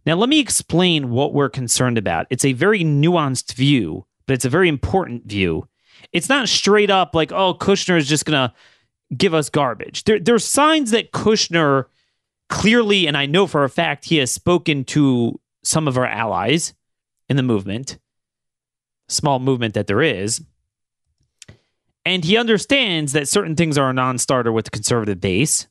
Now, 0.06 0.16
let 0.16 0.30
me 0.30 0.40
explain 0.40 1.12
what 1.12 1.34
we're 1.34 1.50
concerned 1.50 1.98
about. 1.98 2.28
It's 2.30 2.46
a 2.46 2.54
very 2.54 2.82
nuanced 2.84 3.54
view, 3.54 4.06
but 4.26 4.34
it's 4.34 4.46
a 4.46 4.50
very 4.50 4.68
important 4.68 5.26
view. 5.26 5.68
It's 6.12 6.30
not 6.30 6.50
straight 6.50 6.90
up 6.90 7.14
like, 7.14 7.32
oh, 7.32 7.54
Kushner 7.54 7.98
is 7.98 8.08
just 8.08 8.26
going 8.26 8.50
to 8.50 8.56
give 9.16 9.34
us 9.34 9.50
garbage. 9.50 10.06
There, 10.06 10.20
there's 10.20 10.46
signs 10.46 10.92
that 10.92 11.12
Kushner 11.12 11.86
clearly, 12.50 13.08
and 13.08 13.16
I 13.16 13.26
know 13.26 13.48
for 13.48 13.64
a 13.64 13.70
fact, 13.70 14.06
he 14.06 14.18
has 14.18 14.32
spoken 14.32 14.84
to 14.86 15.40
some 15.64 15.88
of 15.88 15.98
our 15.98 16.06
allies 16.06 16.74
in 17.30 17.38
the 17.38 17.44
movement, 17.44 17.98
small 19.08 19.40
movement 19.40 19.76
that 19.76 19.88
there 19.88 20.02
is. 20.02 20.42
And 22.06 22.26
he 22.26 22.38
understands 22.38 23.14
that 23.14 23.28
certain 23.28 23.56
things 23.56 23.78
are 23.78 23.90
a 23.90 23.94
non 23.94 24.18
starter 24.18 24.52
with 24.52 24.66
the 24.66 24.72
conservative 24.72 25.22
base. 25.22 25.68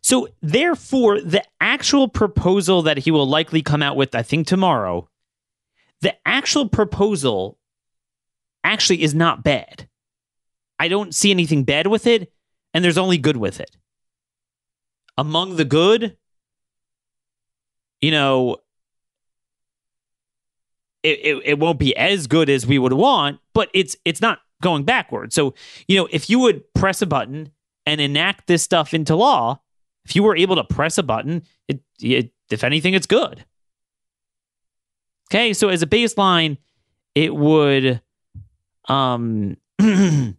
So, 0.00 0.28
therefore, 0.40 1.20
the 1.20 1.42
actual 1.60 2.08
proposal 2.08 2.82
that 2.82 2.98
he 2.98 3.10
will 3.10 3.28
likely 3.28 3.60
come 3.60 3.82
out 3.82 3.96
with, 3.96 4.14
I 4.14 4.22
think 4.22 4.46
tomorrow, 4.46 5.08
the 6.00 6.14
actual 6.26 6.68
proposal 6.68 7.58
actually 8.62 9.02
is 9.02 9.14
not 9.14 9.42
bad. 9.42 9.88
I 10.78 10.88
don't 10.88 11.14
see 11.14 11.30
anything 11.30 11.64
bad 11.64 11.88
with 11.88 12.06
it, 12.06 12.32
and 12.72 12.84
there's 12.84 12.98
only 12.98 13.18
good 13.18 13.36
with 13.36 13.60
it. 13.60 13.76
Among 15.18 15.56
the 15.56 15.64
good, 15.64 16.16
you 18.00 18.10
know, 18.10 18.58
it, 21.02 21.20
it, 21.22 21.42
it 21.44 21.58
won't 21.58 21.78
be 21.78 21.96
as 21.96 22.26
good 22.26 22.50
as 22.50 22.66
we 22.66 22.78
would 22.78 22.92
want, 22.92 23.38
but 23.54 23.70
it's 23.72 23.96
it's 24.04 24.20
not 24.20 24.40
going 24.62 24.84
backwards. 24.84 25.34
So, 25.34 25.54
you 25.86 25.96
know, 25.96 26.08
if 26.10 26.28
you 26.28 26.38
would 26.40 26.62
press 26.74 27.00
a 27.02 27.06
button 27.06 27.52
and 27.84 28.00
enact 28.00 28.46
this 28.46 28.62
stuff 28.62 28.92
into 28.92 29.14
law, 29.14 29.60
if 30.04 30.16
you 30.16 30.22
were 30.22 30.36
able 30.36 30.56
to 30.56 30.64
press 30.64 30.98
a 30.98 31.02
button, 31.02 31.42
it, 31.68 31.80
it 32.00 32.32
if 32.50 32.64
anything, 32.64 32.94
it's 32.94 33.06
good. 33.06 33.44
Okay, 35.30 35.52
so 35.52 35.68
as 35.68 35.82
a 35.82 35.86
baseline, 35.86 36.58
it 37.14 37.34
would 37.34 38.00
um 38.88 39.56
it 39.78 40.36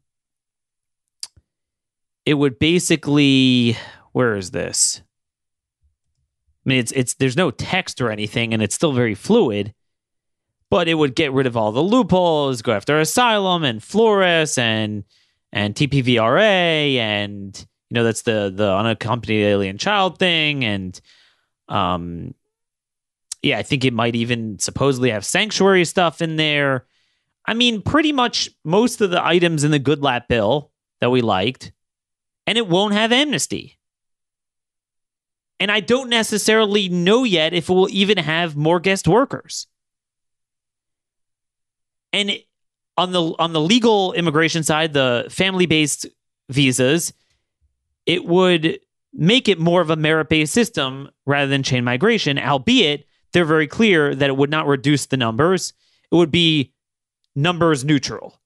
would 2.34 2.60
basically 2.60 3.78
where 4.18 4.36
is 4.36 4.50
this? 4.50 5.04
I 6.66 6.70
mean, 6.70 6.80
it's 6.80 6.92
it's 6.92 7.14
there's 7.14 7.38
no 7.38 7.52
text 7.52 8.02
or 8.02 8.10
anything, 8.10 8.52
and 8.52 8.64
it's 8.64 8.74
still 8.74 8.92
very 8.92 9.14
fluid. 9.14 9.76
But 10.72 10.88
it 10.88 10.96
would 10.96 11.16
get 11.16 11.32
rid 11.34 11.46
of 11.46 11.56
all 11.56 11.72
the 11.72 11.84
loopholes, 11.84 12.64
go 12.64 12.74
after 12.74 13.00
asylum 13.00 13.64
and 13.64 13.82
Flores 13.82 14.58
and 14.58 15.04
and 15.54 15.76
TVPRA 15.76 16.96
and 16.96 17.56
you 17.90 17.94
know 17.94 18.04
that's 18.04 18.24
the 18.24 18.52
the 18.54 18.74
unaccompanied 18.74 19.46
alien 19.46 19.78
child 19.78 20.18
thing 20.18 20.66
and 20.66 21.00
um 21.70 22.34
yeah, 23.44 23.60
I 23.60 23.64
think 23.64 23.86
it 23.86 23.94
might 23.94 24.16
even 24.16 24.58
supposedly 24.58 25.12
have 25.12 25.24
sanctuary 25.24 25.86
stuff 25.86 26.24
in 26.24 26.38
there. 26.38 26.88
I 27.46 27.54
mean, 27.54 27.84
pretty 27.84 28.14
much 28.14 28.50
most 28.66 29.00
of 29.00 29.12
the 29.12 29.24
items 29.24 29.64
in 29.64 29.70
the 29.70 29.80
Goodlatte 29.80 30.28
bill 30.28 30.72
that 31.02 31.12
we 31.12 31.22
liked 31.22 31.72
and 32.48 32.58
it 32.58 32.68
won't 32.68 32.96
have 32.96 33.12
amnesty. 33.12 33.77
And 35.60 35.72
I 35.72 35.80
don't 35.80 36.10
necessarily 36.10 36.88
know 36.88 37.24
yet 37.24 37.54
if 37.54 37.70
it 37.70 37.74
will 37.74 37.90
even 37.90 38.18
have 38.18 38.56
more 38.56 38.80
guest 38.80 39.08
workers. 39.08 39.68
And 42.14 42.40
on 42.96 43.12
the 43.12 43.22
on 43.40 43.54
the 43.54 43.62
legal 43.62 44.14
immigration 44.14 44.64
side, 44.64 44.94
the 44.94 45.28
family-based 45.30 46.06
visas, 46.50 47.14
it 48.06 48.26
would 48.26 48.80
make 49.14 49.48
it 49.48 49.60
more 49.60 49.82
of 49.82 49.90
a 49.90 49.96
merit-based 49.96 50.54
system 50.54 51.10
rather 51.26 51.48
than 51.48 51.64
chain 51.64 51.84
migration, 51.84 52.38
albeit 52.38 53.08
they're 53.34 53.46
very 53.46 53.68
clear 53.68 54.16
that 54.16 54.30
it 54.30 54.38
would 54.38 54.52
not 54.52 54.68
reduce 54.68 55.08
the 55.08 55.18
numbers. 55.18 55.74
It 56.12 56.16
would 56.16 56.32
be 56.32 56.72
numbers 57.36 57.84
neutral. 57.84 58.40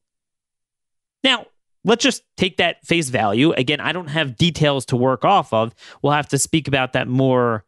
Now, 1.24 1.46
let's 1.84 2.04
just 2.04 2.24
take 2.38 2.58
that 2.58 2.86
face 2.86 3.10
value. 3.10 3.52
Again, 3.54 3.80
I 3.80 3.92
don't 3.92 4.10
have 4.10 4.38
details 4.38 4.86
to 4.88 4.96
work 4.96 5.26
off 5.26 5.54
of. 5.54 5.74
We'll 6.02 6.14
have 6.14 6.30
to 6.30 6.38
speak 6.38 6.68
about 6.68 6.94
that 6.94 7.08
more 7.08 7.66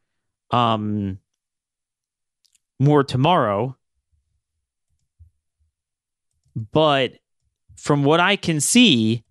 um 0.52 1.19
more 2.80 3.04
tomorrow. 3.04 3.76
But 6.71 7.13
from 7.76 8.04
what 8.04 8.19
I 8.19 8.36
can 8.36 8.60
see, 8.60 9.23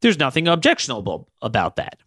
there's 0.00 0.18
nothing 0.18 0.48
objectionable 0.48 1.28
about 1.40 1.76
that. 1.76 2.00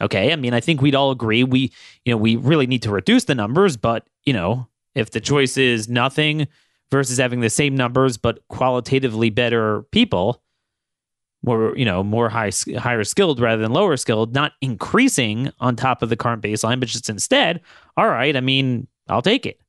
Okay? 0.00 0.32
I 0.32 0.36
mean, 0.36 0.54
I 0.54 0.60
think 0.60 0.80
we'd 0.80 0.94
all 0.94 1.10
agree 1.10 1.44
we, 1.44 1.72
you 2.04 2.12
know, 2.12 2.16
we 2.16 2.36
really 2.36 2.66
need 2.66 2.82
to 2.82 2.90
reduce 2.90 3.24
the 3.24 3.34
numbers, 3.34 3.76
but, 3.76 4.06
you 4.24 4.32
know, 4.32 4.68
if 4.94 5.10
the 5.10 5.20
choice 5.20 5.56
is 5.56 5.88
nothing 5.88 6.48
versus 6.90 7.18
having 7.18 7.40
the 7.40 7.50
same 7.50 7.76
numbers 7.76 8.16
but 8.16 8.40
qualitatively 8.48 9.30
better 9.30 9.82
people, 9.92 10.42
more 11.46 11.76
you 11.76 11.84
know 11.84 12.02
more 12.02 12.28
high 12.28 12.50
higher 12.76 13.04
skilled 13.04 13.40
rather 13.40 13.62
than 13.62 13.72
lower 13.72 13.96
skilled 13.96 14.34
not 14.34 14.52
increasing 14.60 15.50
on 15.60 15.76
top 15.76 16.02
of 16.02 16.08
the 16.08 16.16
current 16.16 16.42
baseline 16.42 16.80
but 16.80 16.88
just 16.88 17.08
instead 17.08 17.60
all 17.96 18.08
right 18.08 18.36
i 18.36 18.40
mean 18.40 18.86
i'll 19.08 19.22
take 19.22 19.46
it. 19.46 19.60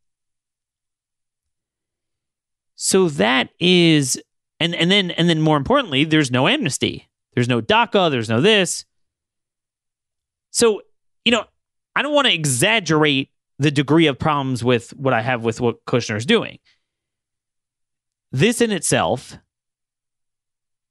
So 2.75 3.09
that 3.09 3.49
is 3.59 4.21
and 4.59 4.75
and 4.75 4.91
then 4.91 5.11
and 5.11 5.27
then 5.27 5.41
more 5.41 5.57
importantly 5.57 6.03
there's 6.03 6.31
no 6.31 6.47
amnesty. 6.47 7.09
There's 7.33 7.49
no 7.49 7.61
daca 7.61 8.09
there's 8.11 8.29
no 8.29 8.41
this. 8.41 8.85
So 10.51 10.81
you 11.25 11.31
know 11.31 11.45
i 11.95 12.01
don't 12.01 12.13
want 12.13 12.27
to 12.27 12.33
exaggerate 12.33 13.29
the 13.59 13.71
degree 13.71 14.05
of 14.05 14.19
problems 14.19 14.63
with 14.63 14.91
what 14.91 15.13
i 15.13 15.21
have 15.21 15.43
with 15.43 15.59
what 15.59 15.83
kushner's 15.85 16.25
doing. 16.25 16.59
This 18.31 18.61
in 18.61 18.71
itself 18.71 19.37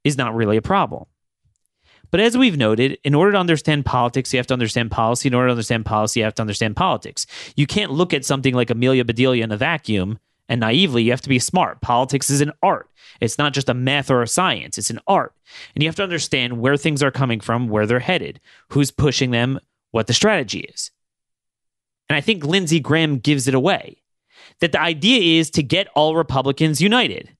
is 0.07 0.16
not 0.16 0.35
really 0.35 0.57
a 0.57 0.62
problem. 0.62 1.05
But 2.12 2.21
as 2.21 2.38
we've 2.38 2.57
noted, 2.57 2.99
in 3.03 3.14
order 3.16 3.33
to 3.33 3.38
understand 3.38 3.85
politics, 3.85 4.33
you 4.33 4.38
have 4.38 4.47
to 4.47 4.55
understand 4.55 4.92
policy. 4.92 5.29
In 5.29 5.35
order 5.35 5.49
to 5.49 5.53
understand 5.53 5.85
policy, 5.85 6.21
you 6.21 6.25
have 6.25 6.37
to 6.37 6.42
understand 6.42 6.77
politics. 6.77 7.27
You 7.57 7.66
can't 7.66 7.90
look 7.90 8.14
at 8.14 8.25
something 8.25 8.55
like 8.55 8.71
Amelia 8.71 9.05
Bedelia 9.05 9.42
in 9.42 9.51
a 9.51 9.57
vacuum 9.57 10.21
and 10.49 10.61
naively. 10.61 11.03
You 11.03 11.11
have 11.11 11.23
to 11.23 11.29
be 11.29 11.40
smart. 11.40 11.81
Politics 11.81 12.31
is 12.31 12.40
an 12.40 12.53
art. 12.62 12.88
It's 13.21 13.38
not 13.38 13.53
just 13.53 13.69
a 13.69 13.75
math 13.75 14.11
or 14.11 14.23
a 14.23 14.29
science, 14.29 14.79
it's 14.79 14.90
an 14.90 15.01
art. 15.07 15.35
And 15.75 15.83
you 15.83 15.88
have 15.88 15.97
to 15.97 16.05
understand 16.05 16.61
where 16.61 16.77
things 16.77 17.03
are 17.03 17.11
coming 17.11 17.40
from, 17.40 17.69
where 17.69 17.87
they're 17.87 17.99
headed, 17.99 18.40
who's 18.69 18.90
pushing 18.92 19.33
them, 19.33 19.59
what 19.90 20.07
the 20.07 20.14
strategy 20.14 20.61
is. 20.61 20.92
And 22.09 22.16
I 22.16 22.21
think 22.21 22.45
Lindsey 22.45 22.79
Graham 22.79 23.19
gives 23.19 23.49
it 23.49 23.55
away 23.55 24.03
that 24.61 24.73
the 24.73 24.81
idea 24.81 25.40
is 25.40 25.51
to 25.51 25.62
get 25.62 25.88
all 25.95 26.14
Republicans 26.14 26.81
united. 26.81 27.37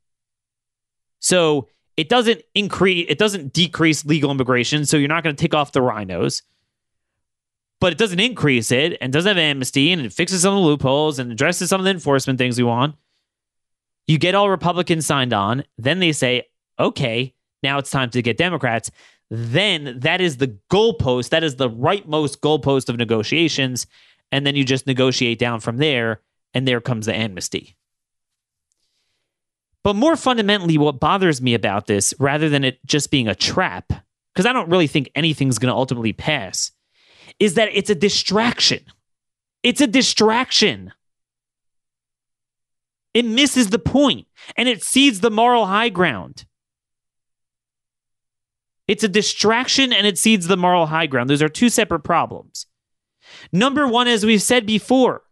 So 1.21 1.69
it 1.97 2.09
doesn't 2.09 2.43
increase, 2.55 3.07
it 3.09 3.19
doesn't 3.19 3.53
decrease 3.53 4.05
legal 4.05 4.31
immigration. 4.31 4.85
So 4.87 4.97
you're 4.97 5.09
not 5.09 5.23
going 5.25 5.35
to 5.37 5.41
take 5.41 5.55
off 5.55 5.73
the 5.73 5.83
rhinos. 5.83 6.43
but 7.81 7.93
it 7.93 7.99
doesn't 7.99 8.21
increase 8.21 8.71
it 8.71 8.97
and 9.01 9.13
doesn't 9.13 9.29
have 9.29 9.39
amnesty 9.39 9.93
and 9.93 10.03
it 10.03 10.13
fixes 10.13 10.43
some 10.43 10.55
of 10.55 10.61
the 10.61 10.67
loopholes 10.67 11.19
and 11.19 11.31
addresses 11.31 11.69
some 11.69 11.81
of 11.81 11.85
the 11.85 11.91
enforcement 11.91 12.39
things 12.39 12.57
we 12.59 12.65
want. 12.65 12.97
You 14.07 14.19
get 14.19 14.35
all 14.35 14.49
Republicans 14.49 15.05
signed 15.05 15.33
on. 15.33 15.65
Then 15.77 15.99
they 15.99 16.13
say, 16.13 16.45
okay, 16.79 17.35
now 17.63 17.79
it's 17.79 17.91
time 17.91 18.11
to 18.11 18.23
get 18.23 18.37
Democrats. 18.37 18.91
Then 19.31 19.99
that 20.01 20.21
is 20.21 20.37
the 20.37 20.57
goalpost. 20.71 21.31
That 21.31 21.45
is 21.45 21.57
the 21.57 21.69
rightmost 21.69 22.39
goalpost 22.39 22.89
of 22.89 22.97
negotiations. 22.97 23.87
And 24.33 24.47
then 24.47 24.55
you 24.57 24.65
just 24.65 24.87
negotiate 24.87 25.39
down 25.39 25.61
from 25.61 25.79
there. 25.79 26.21
And 26.55 26.67
there 26.67 26.81
comes 26.81 27.07
the 27.07 27.15
amnesty. 27.15 27.76
But 29.87 29.95
more 29.95 30.17
fundamentally, 30.17 30.79
what 30.79 30.99
bothers 30.99 31.41
me 31.41 31.55
about 31.55 31.87
this, 31.87 32.13
rather 32.19 32.49
than 32.49 32.65
it 32.65 32.85
just 32.87 33.09
being 33.09 33.29
a 33.29 33.37
trap, 33.37 33.93
because 34.35 34.45
I 34.45 34.53
don't 34.53 34.69
really 34.69 34.89
think 34.89 35.13
anything's 35.15 35.61
going 35.61 35.71
to 35.71 35.77
ultimately 35.77 36.13
pass, 36.13 36.73
is 37.39 37.55
that 37.55 37.69
it's 37.73 37.89
a 37.89 37.95
distraction. 37.95 38.81
It's 39.63 39.81
a 39.81 39.87
distraction. 39.87 40.93
It 43.15 43.27
misses 43.27 43.71
the 43.71 43.79
point 43.79 44.27
and 44.57 44.69
it 44.69 44.83
cedes 44.83 45.21
the 45.21 45.31
moral 45.31 45.67
high 45.67 45.91
ground. 45.91 46.47
It's 48.89 49.05
a 49.05 49.09
distraction 49.09 49.93
and 49.93 50.05
it 50.05 50.19
cedes 50.19 50.49
the 50.49 50.57
moral 50.57 50.87
high 50.87 51.07
ground. 51.07 51.31
Those 51.31 51.43
are 51.43 51.49
two 51.49 51.69
separate 51.69 52.03
problems. 52.03 52.67
Number 53.53 53.87
one, 53.87 54.09
as 54.09 54.27
we've 54.27 54.43
said 54.43 54.67
before, 54.67 55.23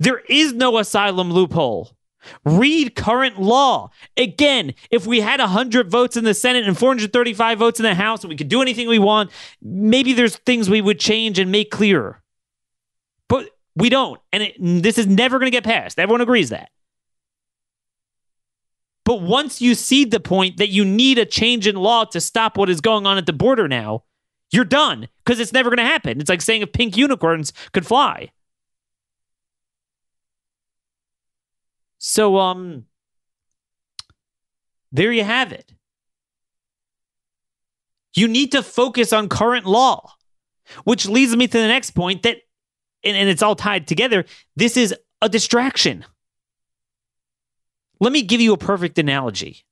there 0.00 0.22
is 0.28 0.54
no 0.54 0.78
asylum 0.78 1.30
loophole. 1.30 1.96
Read 2.44 2.94
current 2.94 3.40
law. 3.40 3.90
Again, 4.16 4.74
if 4.90 5.06
we 5.06 5.20
had 5.20 5.40
100 5.40 5.90
votes 5.90 6.16
in 6.16 6.24
the 6.24 6.34
Senate 6.34 6.66
and 6.66 6.78
435 6.78 7.58
votes 7.58 7.80
in 7.80 7.84
the 7.84 7.94
House 7.94 8.22
and 8.22 8.28
we 8.28 8.36
could 8.36 8.48
do 8.48 8.62
anything 8.62 8.88
we 8.88 8.98
want, 8.98 9.30
maybe 9.60 10.12
there's 10.12 10.36
things 10.36 10.68
we 10.68 10.80
would 10.80 11.00
change 11.00 11.38
and 11.38 11.50
make 11.50 11.70
clearer. 11.70 12.22
But 13.28 13.50
we 13.74 13.88
don't. 13.88 14.20
And 14.32 14.42
it, 14.42 14.56
this 14.58 14.98
is 14.98 15.06
never 15.06 15.38
going 15.38 15.50
to 15.50 15.56
get 15.56 15.64
passed. 15.64 15.98
Everyone 15.98 16.20
agrees 16.20 16.50
that. 16.50 16.70
But 19.04 19.20
once 19.20 19.60
you 19.60 19.74
see 19.74 20.04
the 20.04 20.20
point 20.20 20.58
that 20.58 20.68
you 20.68 20.84
need 20.84 21.18
a 21.18 21.26
change 21.26 21.66
in 21.66 21.74
law 21.76 22.04
to 22.04 22.20
stop 22.20 22.56
what 22.56 22.70
is 22.70 22.80
going 22.80 23.06
on 23.06 23.18
at 23.18 23.26
the 23.26 23.32
border 23.32 23.66
now, 23.66 24.04
you're 24.52 24.64
done 24.64 25.08
because 25.24 25.40
it's 25.40 25.52
never 25.52 25.70
going 25.70 25.78
to 25.78 25.84
happen. 25.84 26.20
It's 26.20 26.28
like 26.28 26.42
saying 26.42 26.62
if 26.62 26.72
pink 26.72 26.96
unicorns 26.96 27.52
could 27.72 27.86
fly. 27.86 28.30
So, 32.04 32.36
um, 32.38 32.86
there 34.90 35.12
you 35.12 35.22
have 35.22 35.52
it. 35.52 35.72
You 38.16 38.26
need 38.26 38.50
to 38.52 38.62
focus 38.64 39.12
on 39.12 39.28
current 39.28 39.66
law, 39.66 40.12
which 40.82 41.06
leads 41.06 41.36
me 41.36 41.46
to 41.46 41.58
the 41.58 41.68
next 41.68 41.92
point 41.92 42.24
that, 42.24 42.38
and, 43.04 43.16
and 43.16 43.28
it's 43.28 43.40
all 43.40 43.54
tied 43.54 43.86
together. 43.86 44.24
This 44.56 44.76
is 44.76 44.92
a 45.20 45.28
distraction. 45.28 46.04
Let 48.00 48.12
me 48.12 48.22
give 48.22 48.40
you 48.40 48.52
a 48.52 48.58
perfect 48.58 48.98
analogy. 48.98 49.64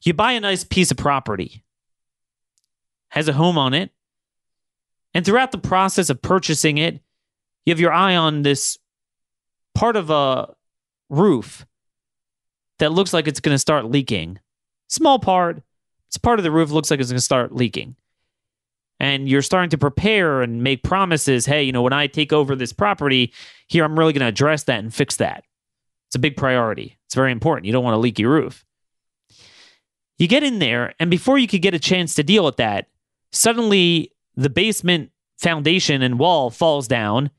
You 0.00 0.14
buy 0.14 0.32
a 0.32 0.40
nice 0.40 0.64
piece 0.64 0.90
of 0.90 0.96
property, 0.96 1.62
has 3.10 3.28
a 3.28 3.34
home 3.34 3.58
on 3.58 3.74
it, 3.74 3.90
and 5.12 5.26
throughout 5.26 5.52
the 5.52 5.58
process 5.58 6.08
of 6.08 6.22
purchasing 6.22 6.78
it, 6.78 7.02
you 7.66 7.70
have 7.70 7.80
your 7.80 7.92
eye 7.92 8.16
on 8.16 8.40
this 8.40 8.78
part 9.74 9.94
of 9.94 10.08
a 10.08 10.54
roof 11.08 11.66
that 12.78 12.92
looks 12.92 13.12
like 13.12 13.26
it's 13.26 13.40
going 13.40 13.54
to 13.54 13.58
start 13.58 13.84
leaking. 13.86 14.38
Small 14.88 15.18
part, 15.18 15.62
it's 16.06 16.18
part 16.18 16.38
of 16.38 16.42
the 16.42 16.50
roof 16.50 16.70
looks 16.70 16.90
like 16.90 17.00
it's 17.00 17.10
going 17.10 17.18
to 17.18 17.22
start 17.22 17.54
leaking. 17.54 17.96
And 19.00 19.28
you're 19.28 19.42
starting 19.42 19.70
to 19.70 19.78
prepare 19.78 20.42
and 20.42 20.62
make 20.62 20.82
promises. 20.82 21.46
Hey, 21.46 21.62
you 21.62 21.72
know, 21.72 21.82
when 21.82 21.92
I 21.92 22.08
take 22.08 22.32
over 22.32 22.56
this 22.56 22.72
property, 22.72 23.32
here 23.68 23.84
I'm 23.84 23.98
really 23.98 24.12
going 24.12 24.22
to 24.22 24.26
address 24.26 24.64
that 24.64 24.80
and 24.80 24.92
fix 24.92 25.16
that. 25.16 25.44
It's 26.08 26.16
a 26.16 26.20
big 26.20 26.36
priority. 26.36 26.98
It's 27.06 27.14
very 27.14 27.30
important. 27.30 27.66
You 27.66 27.72
don't 27.72 27.84
want 27.84 27.94
a 27.94 28.00
leaky 28.00 28.24
roof. 28.24 28.64
You 30.18 30.26
get 30.26 30.42
in 30.42 30.58
there, 30.58 30.94
and 30.98 31.10
before 31.10 31.38
you 31.38 31.46
could 31.46 31.62
get 31.62 31.74
a 31.74 31.78
chance 31.78 32.14
to 32.14 32.24
deal 32.24 32.44
with 32.44 32.56
that, 32.56 32.88
suddenly 33.30 34.12
the 34.34 34.50
basement 34.50 35.12
foundation 35.36 36.02
and 36.02 36.18
wall 36.18 36.50
falls 36.50 36.88
down, 36.88 37.30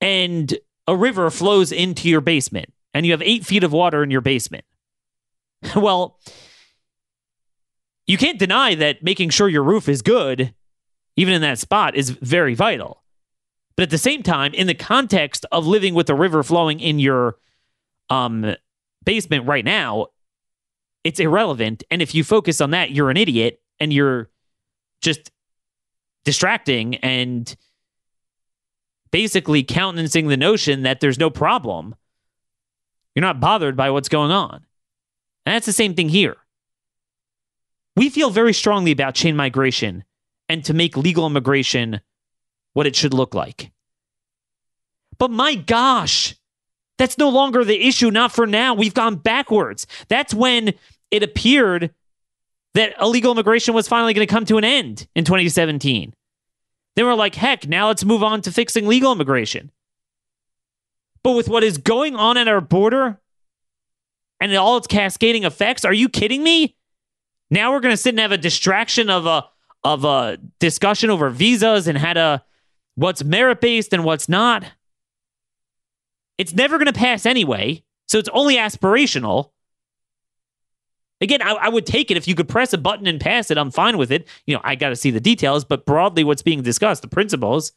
and 0.00 0.58
a 0.88 0.96
river 0.96 1.30
flows 1.30 1.70
into 1.70 2.08
your 2.08 2.20
basement 2.20 2.73
and 2.94 3.04
you 3.04 3.12
have 3.12 3.22
eight 3.22 3.44
feet 3.44 3.64
of 3.64 3.72
water 3.72 4.02
in 4.02 4.10
your 4.10 4.20
basement. 4.20 4.64
well, 5.76 6.18
you 8.06 8.16
can't 8.16 8.38
deny 8.38 8.74
that 8.76 9.02
making 9.02 9.30
sure 9.30 9.48
your 9.48 9.64
roof 9.64 9.88
is 9.88 10.00
good, 10.00 10.54
even 11.16 11.34
in 11.34 11.42
that 11.42 11.58
spot, 11.58 11.96
is 11.96 12.10
very 12.10 12.54
vital. 12.54 13.02
But 13.76 13.84
at 13.84 13.90
the 13.90 13.98
same 13.98 14.22
time, 14.22 14.54
in 14.54 14.68
the 14.68 14.74
context 14.74 15.44
of 15.50 15.66
living 15.66 15.94
with 15.94 16.06
the 16.06 16.14
river 16.14 16.42
flowing 16.42 16.78
in 16.78 16.98
your 16.98 17.36
um, 18.08 18.54
basement 19.04 19.46
right 19.46 19.64
now, 19.64 20.08
it's 21.02 21.18
irrelevant. 21.18 21.82
And 21.90 22.00
if 22.00 22.14
you 22.14 22.22
focus 22.22 22.60
on 22.60 22.70
that, 22.70 22.92
you're 22.92 23.10
an 23.10 23.16
idiot 23.16 23.60
and 23.80 23.92
you're 23.92 24.30
just 25.00 25.30
distracting 26.24 26.96
and 26.96 27.54
basically 29.10 29.62
countenancing 29.62 30.28
the 30.28 30.36
notion 30.36 30.82
that 30.82 31.00
there's 31.00 31.18
no 31.18 31.30
problem. 31.30 31.94
You're 33.14 33.22
not 33.22 33.40
bothered 33.40 33.76
by 33.76 33.90
what's 33.90 34.08
going 34.08 34.30
on. 34.30 34.64
And 35.46 35.54
that's 35.54 35.66
the 35.66 35.72
same 35.72 35.94
thing 35.94 36.08
here. 36.08 36.36
We 37.96 38.08
feel 38.08 38.30
very 38.30 38.52
strongly 38.52 38.90
about 38.90 39.14
chain 39.14 39.36
migration 39.36 40.04
and 40.48 40.64
to 40.64 40.74
make 40.74 40.96
legal 40.96 41.26
immigration 41.26 42.00
what 42.72 42.86
it 42.86 42.96
should 42.96 43.14
look 43.14 43.34
like. 43.34 43.70
But 45.18 45.30
my 45.30 45.54
gosh, 45.54 46.34
that's 46.98 47.18
no 47.18 47.28
longer 47.28 47.64
the 47.64 47.86
issue, 47.86 48.10
not 48.10 48.32
for 48.32 48.46
now. 48.46 48.74
We've 48.74 48.94
gone 48.94 49.16
backwards. 49.16 49.86
That's 50.08 50.34
when 50.34 50.74
it 51.10 51.22
appeared 51.22 51.94
that 52.74 52.94
illegal 53.00 53.32
immigration 53.32 53.74
was 53.74 53.86
finally 53.86 54.14
going 54.14 54.26
to 54.26 54.32
come 54.32 54.44
to 54.46 54.58
an 54.58 54.64
end 54.64 55.06
in 55.14 55.24
2017. 55.24 56.14
Then 56.96 57.04
we're 57.06 57.14
like, 57.14 57.34
heck, 57.34 57.68
now 57.68 57.88
let's 57.88 58.04
move 58.04 58.22
on 58.22 58.42
to 58.42 58.52
fixing 58.52 58.86
legal 58.86 59.12
immigration. 59.12 59.70
But 61.24 61.32
with 61.32 61.48
what 61.48 61.64
is 61.64 61.78
going 61.78 62.14
on 62.14 62.36
at 62.36 62.46
our 62.46 62.60
border 62.60 63.18
and 64.40 64.54
all 64.54 64.76
its 64.76 64.86
cascading 64.86 65.44
effects, 65.44 65.84
are 65.84 65.92
you 65.92 66.08
kidding 66.08 66.44
me? 66.44 66.76
Now 67.50 67.72
we're 67.72 67.80
going 67.80 67.94
to 67.94 67.96
sit 67.96 68.10
and 68.10 68.20
have 68.20 68.30
a 68.30 68.38
distraction 68.38 69.10
of 69.10 69.26
a 69.26 69.46
of 69.82 70.04
a 70.04 70.38
discussion 70.60 71.10
over 71.10 71.28
visas 71.30 71.88
and 71.88 71.98
how 71.98 72.12
to 72.12 72.42
what's 72.94 73.24
merit 73.24 73.60
based 73.60 73.92
and 73.92 74.04
what's 74.04 74.28
not. 74.28 74.64
It's 76.38 76.54
never 76.54 76.78
going 76.78 76.86
to 76.86 76.98
pass 76.98 77.26
anyway, 77.26 77.82
so 78.06 78.18
it's 78.18 78.30
only 78.32 78.56
aspirational. 78.56 79.50
Again, 81.20 81.42
I, 81.42 81.52
I, 81.52 81.68
would 81.68 81.86
take 81.86 82.10
it 82.10 82.16
if 82.16 82.26
you 82.26 82.34
could 82.34 82.48
press 82.48 82.72
a 82.72 82.78
button 82.78 83.06
and 83.06 83.20
pass 83.20 83.50
it. 83.50 83.56
I'm 83.56 83.70
fine 83.70 83.98
with 83.98 84.10
it. 84.10 84.26
You 84.46 84.54
know, 84.54 84.60
I 84.64 84.74
got 84.74 84.88
to 84.88 84.96
see 84.96 85.10
the 85.10 85.20
details, 85.20 85.64
but 85.64 85.86
broadly, 85.86 86.24
what's 86.24 86.42
being 86.42 86.60
discussed, 86.60 87.02
the 87.02 87.08
principles. 87.08 87.72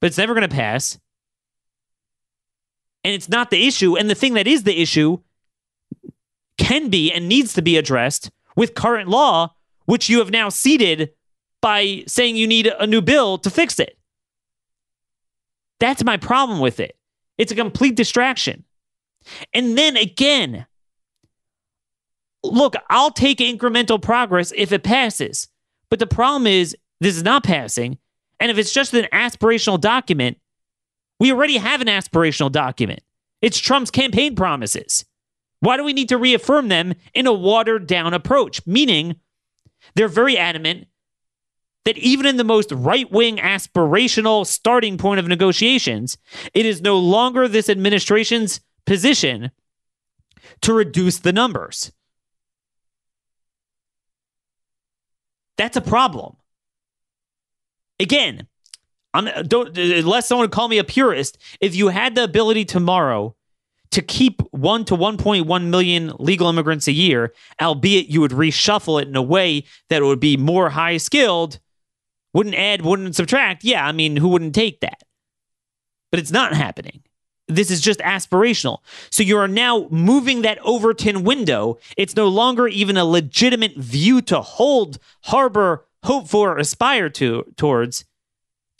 But 0.00 0.08
it's 0.08 0.18
never 0.18 0.34
going 0.34 0.48
to 0.48 0.54
pass. 0.54 0.98
And 3.04 3.14
it's 3.14 3.28
not 3.28 3.50
the 3.50 3.66
issue. 3.66 3.96
And 3.96 4.08
the 4.08 4.14
thing 4.14 4.34
that 4.34 4.46
is 4.46 4.62
the 4.62 4.80
issue 4.80 5.18
can 6.56 6.88
be 6.88 7.12
and 7.12 7.28
needs 7.28 7.54
to 7.54 7.62
be 7.62 7.76
addressed 7.76 8.30
with 8.56 8.74
current 8.74 9.08
law, 9.08 9.54
which 9.86 10.08
you 10.08 10.18
have 10.18 10.30
now 10.30 10.48
ceded 10.48 11.10
by 11.60 12.04
saying 12.06 12.36
you 12.36 12.46
need 12.46 12.66
a 12.66 12.86
new 12.86 13.00
bill 13.00 13.38
to 13.38 13.50
fix 13.50 13.78
it. 13.78 13.98
That's 15.80 16.04
my 16.04 16.16
problem 16.16 16.60
with 16.60 16.78
it. 16.78 16.96
It's 17.38 17.50
a 17.50 17.56
complete 17.56 17.96
distraction. 17.96 18.64
And 19.52 19.76
then 19.76 19.96
again, 19.96 20.66
look, 22.44 22.74
I'll 22.90 23.10
take 23.10 23.38
incremental 23.38 24.00
progress 24.00 24.52
if 24.54 24.72
it 24.72 24.82
passes. 24.82 25.48
But 25.88 25.98
the 25.98 26.06
problem 26.06 26.46
is, 26.46 26.76
this 27.00 27.16
is 27.16 27.22
not 27.22 27.44
passing. 27.44 27.98
And 28.38 28.50
if 28.50 28.58
it's 28.58 28.72
just 28.72 28.94
an 28.94 29.06
aspirational 29.12 29.80
document, 29.80 30.38
we 31.22 31.30
already 31.30 31.56
have 31.56 31.80
an 31.80 31.86
aspirational 31.86 32.50
document. 32.50 32.98
It's 33.40 33.56
Trump's 33.56 33.92
campaign 33.92 34.34
promises. 34.34 35.04
Why 35.60 35.76
do 35.76 35.84
we 35.84 35.92
need 35.92 36.08
to 36.08 36.18
reaffirm 36.18 36.66
them 36.66 36.94
in 37.14 37.28
a 37.28 37.32
watered 37.32 37.86
down 37.86 38.12
approach? 38.12 38.66
Meaning, 38.66 39.14
they're 39.94 40.08
very 40.08 40.36
adamant 40.36 40.88
that 41.84 41.96
even 41.96 42.26
in 42.26 42.38
the 42.38 42.42
most 42.42 42.72
right 42.72 43.08
wing 43.12 43.36
aspirational 43.36 44.44
starting 44.44 44.98
point 44.98 45.20
of 45.20 45.28
negotiations, 45.28 46.18
it 46.54 46.66
is 46.66 46.82
no 46.82 46.98
longer 46.98 47.46
this 47.46 47.68
administration's 47.68 48.60
position 48.84 49.52
to 50.62 50.74
reduce 50.74 51.20
the 51.20 51.32
numbers. 51.32 51.92
That's 55.56 55.76
a 55.76 55.82
problem. 55.82 56.34
Again, 58.00 58.48
I'm 59.14 59.28
don't 59.46 59.76
unless 59.76 60.28
someone 60.28 60.48
call 60.48 60.68
me 60.68 60.78
a 60.78 60.84
purist. 60.84 61.38
If 61.60 61.74
you 61.74 61.88
had 61.88 62.14
the 62.14 62.24
ability 62.24 62.64
tomorrow 62.64 63.34
to 63.90 64.00
keep 64.00 64.40
one 64.52 64.84
to 64.86 64.96
1.1 64.96 65.64
million 65.66 66.12
legal 66.18 66.48
immigrants 66.48 66.88
a 66.88 66.92
year, 66.92 67.32
albeit 67.60 68.08
you 68.08 68.22
would 68.22 68.30
reshuffle 68.30 69.00
it 69.00 69.08
in 69.08 69.16
a 69.16 69.22
way 69.22 69.64
that 69.90 70.02
would 70.02 70.20
be 70.20 70.36
more 70.36 70.70
high 70.70 70.96
skilled, 70.96 71.60
wouldn't 72.32 72.54
add, 72.54 72.82
wouldn't 72.82 73.14
subtract. 73.14 73.64
Yeah, 73.64 73.86
I 73.86 73.92
mean, 73.92 74.16
who 74.16 74.28
wouldn't 74.28 74.54
take 74.54 74.80
that? 74.80 75.02
But 76.10 76.20
it's 76.20 76.30
not 76.30 76.54
happening. 76.54 77.02
This 77.48 77.70
is 77.70 77.82
just 77.82 78.00
aspirational. 78.00 78.78
So 79.10 79.22
you 79.22 79.36
are 79.36 79.48
now 79.48 79.88
moving 79.90 80.40
that 80.42 80.58
Overton 80.64 81.22
window. 81.22 81.78
It's 81.98 82.16
no 82.16 82.28
longer 82.28 82.68
even 82.68 82.96
a 82.96 83.04
legitimate 83.04 83.76
view 83.76 84.22
to 84.22 84.40
hold, 84.40 84.98
harbor, 85.24 85.84
hope 86.04 86.28
for, 86.28 86.56
aspire 86.56 87.10
to 87.10 87.44
towards 87.56 88.06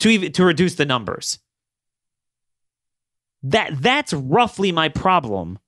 to 0.03 0.09
even 0.09 0.31
to 0.33 0.45
reduce 0.45 0.75
the 0.75 0.85
numbers. 0.85 1.39
That 3.41 3.81
that's 3.81 4.13
roughly 4.13 4.71
my 4.71 4.89
problem 4.89 5.59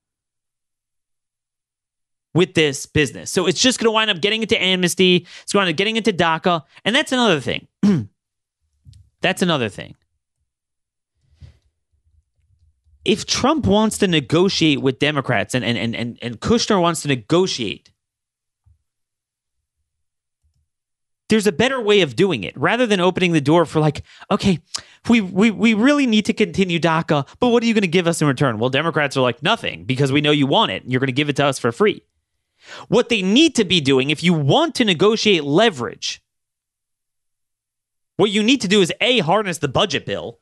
with 2.34 2.54
this 2.54 2.86
business. 2.86 3.32
So 3.32 3.48
it's 3.48 3.62
just 3.62 3.80
going 3.80 3.88
to 3.88 3.92
wind 3.92 4.10
up 4.12 4.22
getting 4.22 4.42
into 4.42 4.62
amnesty. 4.62 5.26
It's 5.44 5.54
going 5.54 5.66
to 5.68 5.72
up 5.72 5.78
getting 5.78 5.96
into 5.96 6.12
DACA, 6.12 6.64
and 6.84 6.96
that's 6.96 7.12
another 7.12 7.40
thing. 7.40 7.68
that's 9.22 9.42
another 9.42 9.70
thing 9.70 9.96
if 13.06 13.26
Trump 13.26 13.68
wants 13.68 14.00
to 14.00 14.08
negotiate 14.08 14.82
with 14.82 15.00
Democrats 15.00 15.54
and, 15.54 15.64
and, 15.64 15.96
and, 15.96 16.18
and, 16.22 16.42
Kushner 16.42 16.82
wants 16.82 17.04
to 17.04 17.08
negotiate, 17.08 17.92
there's 21.30 21.48
a 21.48 21.52
better 21.52 21.82
way 21.82 22.02
of 22.02 22.16
doing 22.16 22.44
it 22.44 22.56
rather 22.58 22.86
than 22.86 23.00
opening 23.00 23.32
the 23.32 23.42
door 23.42 23.66
for 23.66 23.80
like, 23.80 24.04
okay, 24.30 24.60
we 25.10 25.22
we 25.22 25.52
we 25.52 25.74
really 25.74 26.06
need 26.06 26.26
to 26.26 26.34
continue 26.34 26.80
DACA, 26.80 27.28
but 27.40 27.50
what 27.50 27.64
are 27.64 27.66
you 27.66 27.74
going 27.74 27.82
to 27.82 27.88
give 27.88 28.08
us 28.08 28.22
in 28.22 28.28
return? 28.28 28.60
Well, 28.60 28.70
Democrats 28.70 29.18
are 29.18 29.22
like 29.22 29.42
nothing 29.42 29.86
because 29.86 30.12
we 30.12 30.22
know 30.22 30.32
you 30.32 30.48
want 30.48 30.72
it. 30.72 30.84
You're 30.86 31.00
going 31.00 31.08
to 31.08 31.14
give 31.14 31.30
it 31.30 31.36
to 31.38 31.46
us 31.46 31.60
for 31.60 31.72
free. 31.72 32.04
What 32.88 33.10
they 33.10 33.22
need 33.22 33.56
to 33.56 33.66
be 33.66 33.82
doing 33.82 34.10
if 34.10 34.24
you 34.24 34.34
want 34.34 34.76
to 34.76 34.86
negotiate 34.86 35.44
leverage, 35.44 36.22
what 38.18 38.32
you 38.32 38.44
need 38.44 38.62
to 38.62 38.68
do 38.68 38.82
is 38.82 38.94
a 39.02 39.20
harness 39.20 39.60
the 39.60 39.68
budget 39.68 40.06
bill. 40.06 40.40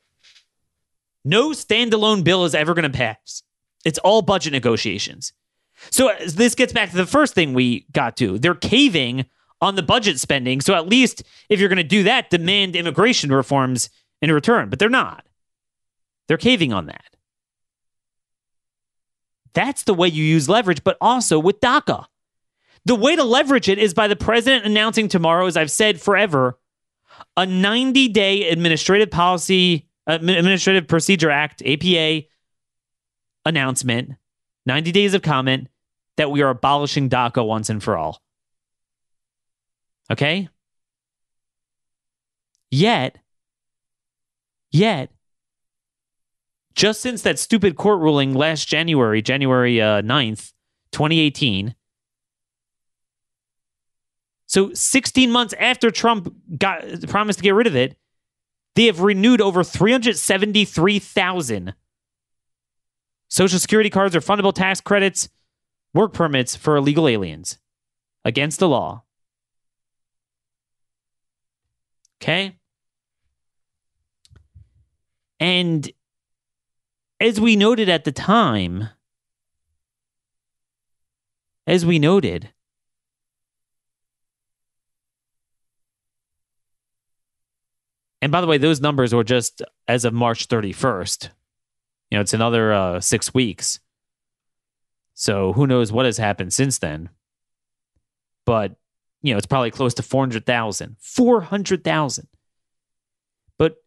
No 1.26 1.50
standalone 1.50 2.24
bill 2.24 2.44
is 2.46 2.54
ever 2.54 2.74
going 2.74 2.90
to 2.90 2.98
pass. 2.98 3.44
It's 3.86 4.00
all 4.00 4.22
budget 4.22 4.54
negotiations. 4.54 5.34
So 5.90 6.12
this 6.28 6.56
gets 6.56 6.74
back 6.74 6.92
to 6.92 6.98
the 6.98 7.06
first 7.06 7.34
thing 7.34 7.54
we 7.54 7.86
got 7.92 8.16
to. 8.18 8.38
They're 8.38 8.56
caving 8.56 9.26
on 9.64 9.76
the 9.76 9.82
budget 9.84 10.20
spending. 10.20 10.60
So 10.62 10.76
at 10.76 10.88
least 10.88 11.24
if 11.50 11.60
you're 11.60 11.70
going 11.70 11.78
to 11.78 11.84
do 11.84 12.04
that, 12.04 12.30
demand 12.30 12.76
immigration 12.76 13.32
reforms 13.32 13.90
in 14.22 14.32
return. 14.32 14.70
But 14.70 14.78
they're 14.78 14.90
not. 14.90 15.26
They're 16.28 16.38
caving 16.38 16.74
on 16.74 16.88
that. 16.88 17.06
That's 19.54 19.84
the 19.84 19.94
way 19.94 20.08
you 20.08 20.24
use 20.24 20.50
leverage, 20.50 20.84
but 20.84 20.98
also 21.00 21.40
with 21.40 21.62
DACA. 21.62 22.06
The 22.86 22.96
way 22.96 23.16
to 23.16 23.24
leverage 23.24 23.70
it 23.70 23.78
is 23.78 23.94
by 23.94 24.08
the 24.08 24.16
president 24.16 24.66
announcing 24.66 25.08
tomorrow, 25.08 25.46
as 25.46 25.56
I've 25.56 25.72
said 25.72 26.02
forever, 26.02 26.60
a 27.38 27.46
90 27.46 28.10
day 28.10 28.50
administrative 28.50 29.12
policy, 29.12 29.88
Administrative 30.08 30.88
Procedure 30.88 31.30
Act, 31.30 31.62
APA 31.66 32.24
announcement, 33.46 34.14
90 34.66 34.92
days 34.92 35.14
of 35.14 35.22
comment 35.22 35.70
that 36.18 36.32
we 36.32 36.42
are 36.42 36.50
abolishing 36.50 37.10
DACA 37.10 37.46
once 37.46 37.70
and 37.70 37.82
for 37.82 37.96
all. 37.96 38.23
Okay? 40.12 40.50
Yet, 42.72 43.20
yet, 44.72 45.12
just 46.76 47.02
since 47.02 47.22
that 47.22 47.38
stupid 47.38 47.76
court 47.76 48.00
ruling 48.00 48.34
last 48.34 48.68
January, 48.68 49.22
January 49.22 49.80
uh, 49.80 50.02
9th, 50.02 50.54
2018, 50.92 51.76
so 54.54 54.72
16 54.74 55.32
months 55.32 55.56
after 55.60 55.90
Trump 55.90 56.32
got 56.60 56.84
promised 57.08 57.40
to 57.40 57.44
get 57.44 57.56
rid 57.56 57.66
of 57.66 57.76
it, 57.76 57.98
they 58.76 58.86
have 58.86 59.02
renewed 59.02 59.42
over 59.42 59.64
373,000 59.64 61.74
Social 63.30 63.58
Security 63.58 63.90
cards 63.90 64.16
or 64.16 64.22
fundable 64.22 64.54
tax 64.54 64.80
credits, 64.80 65.28
work 65.92 66.14
permits 66.14 66.56
for 66.56 66.76
illegal 66.76 67.08
aliens 67.08 67.58
against 68.24 68.60
the 68.60 68.70
law. 68.70 69.02
Okay? 72.24 72.56
And 75.42 75.92
as 77.20 77.42
we 77.42 77.58
noted 77.58 77.90
at 77.90 78.06
the 78.06 78.14
time, 78.14 78.88
as 81.68 81.86
we 81.86 82.00
noted, 82.00 82.50
and 88.22 88.32
by 88.32 88.40
the 88.40 88.48
way, 88.48 88.58
those 88.58 88.80
numbers 88.80 89.14
were 89.14 89.26
just 89.26 89.62
as 89.90 90.06
of 90.06 90.14
March 90.14 90.48
31st. 90.48 91.30
You 92.10 92.18
know, 92.18 92.22
it's 92.22 92.34
another 92.34 92.72
uh, 92.72 93.02
six 93.02 93.34
weeks. 93.34 93.82
So 95.14 95.52
who 95.52 95.68
knows 95.68 95.92
what 95.92 96.06
has 96.06 96.18
happened 96.18 96.54
since 96.54 96.80
then. 96.80 97.10
But 98.46 98.78
you 99.24 99.34
know, 99.34 99.38
it's 99.38 99.48
probably 99.48 99.72
close 99.72 99.94
to 99.96 100.04
400,000. 100.04 100.98
400,000. 101.00 102.28
But 103.58 103.78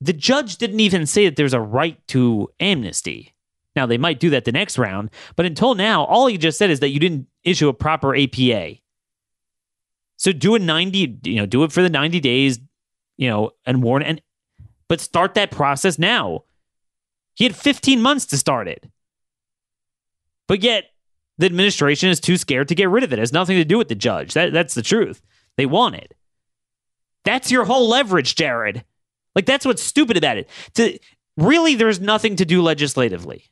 the 0.00 0.12
judge 0.12 0.56
didn't 0.56 0.80
even 0.80 1.06
say 1.06 1.26
that 1.26 1.36
there's 1.36 1.54
a 1.54 1.60
right 1.60 2.04
to 2.08 2.48
amnesty. 2.58 3.34
Now, 3.76 3.84
they 3.84 3.98
might 3.98 4.18
do 4.18 4.30
that 4.30 4.46
the 4.46 4.52
next 4.52 4.78
round, 4.78 5.10
but 5.36 5.44
until 5.44 5.74
now, 5.74 6.04
all 6.04 6.26
he 6.26 6.38
just 6.38 6.56
said 6.56 6.70
is 6.70 6.80
that 6.80 6.88
you 6.88 6.98
didn't 6.98 7.26
issue 7.44 7.68
a 7.68 7.74
proper 7.74 8.16
APA. 8.16 8.76
So 10.16 10.32
do 10.32 10.54
a 10.54 10.58
90, 10.58 11.18
you 11.24 11.36
know, 11.36 11.44
do 11.44 11.62
it 11.62 11.72
for 11.72 11.82
the 11.82 11.90
90 11.90 12.20
days, 12.20 12.58
you 13.18 13.28
know, 13.28 13.50
and 13.66 13.82
warn 13.82 14.02
and 14.02 14.22
but 14.88 15.00
start 15.00 15.34
that 15.34 15.50
process 15.50 15.98
now. 15.98 16.44
He 17.34 17.44
had 17.44 17.56
15 17.56 18.00
months 18.00 18.24
to 18.26 18.38
start 18.38 18.68
it. 18.68 18.88
But 20.48 20.62
yet 20.62 20.84
the 21.38 21.46
administration 21.46 22.08
is 22.08 22.20
too 22.20 22.36
scared 22.36 22.68
to 22.68 22.74
get 22.74 22.88
rid 22.88 23.04
of 23.04 23.12
it. 23.12 23.18
It 23.18 23.20
has 23.20 23.32
nothing 23.32 23.56
to 23.56 23.64
do 23.64 23.78
with 23.78 23.88
the 23.88 23.94
judge. 23.94 24.34
That, 24.34 24.52
that's 24.52 24.74
the 24.74 24.82
truth. 24.82 25.22
They 25.56 25.66
want 25.66 25.96
it. 25.96 26.14
That's 27.24 27.50
your 27.50 27.64
whole 27.64 27.88
leverage, 27.88 28.34
Jared. 28.34 28.84
Like 29.34 29.46
that's 29.46 29.66
what's 29.66 29.82
stupid 29.82 30.16
about 30.16 30.38
it. 30.38 30.48
To 30.74 30.98
really, 31.36 31.74
there's 31.74 32.00
nothing 32.00 32.36
to 32.36 32.44
do 32.44 32.62
legislatively. 32.62 33.44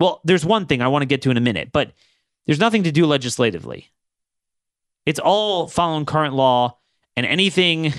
Well, 0.00 0.20
there's 0.24 0.44
one 0.44 0.66
thing 0.66 0.82
I 0.82 0.88
want 0.88 1.02
to 1.02 1.06
get 1.06 1.22
to 1.22 1.30
in 1.30 1.36
a 1.36 1.42
minute, 1.42 1.70
but 1.72 1.92
there's 2.46 2.58
nothing 2.58 2.82
to 2.84 2.92
do 2.92 3.06
legislatively. 3.06 3.90
It's 5.04 5.20
all 5.20 5.68
following 5.68 6.06
current 6.06 6.34
law, 6.34 6.78
and 7.16 7.24
anything 7.24 7.92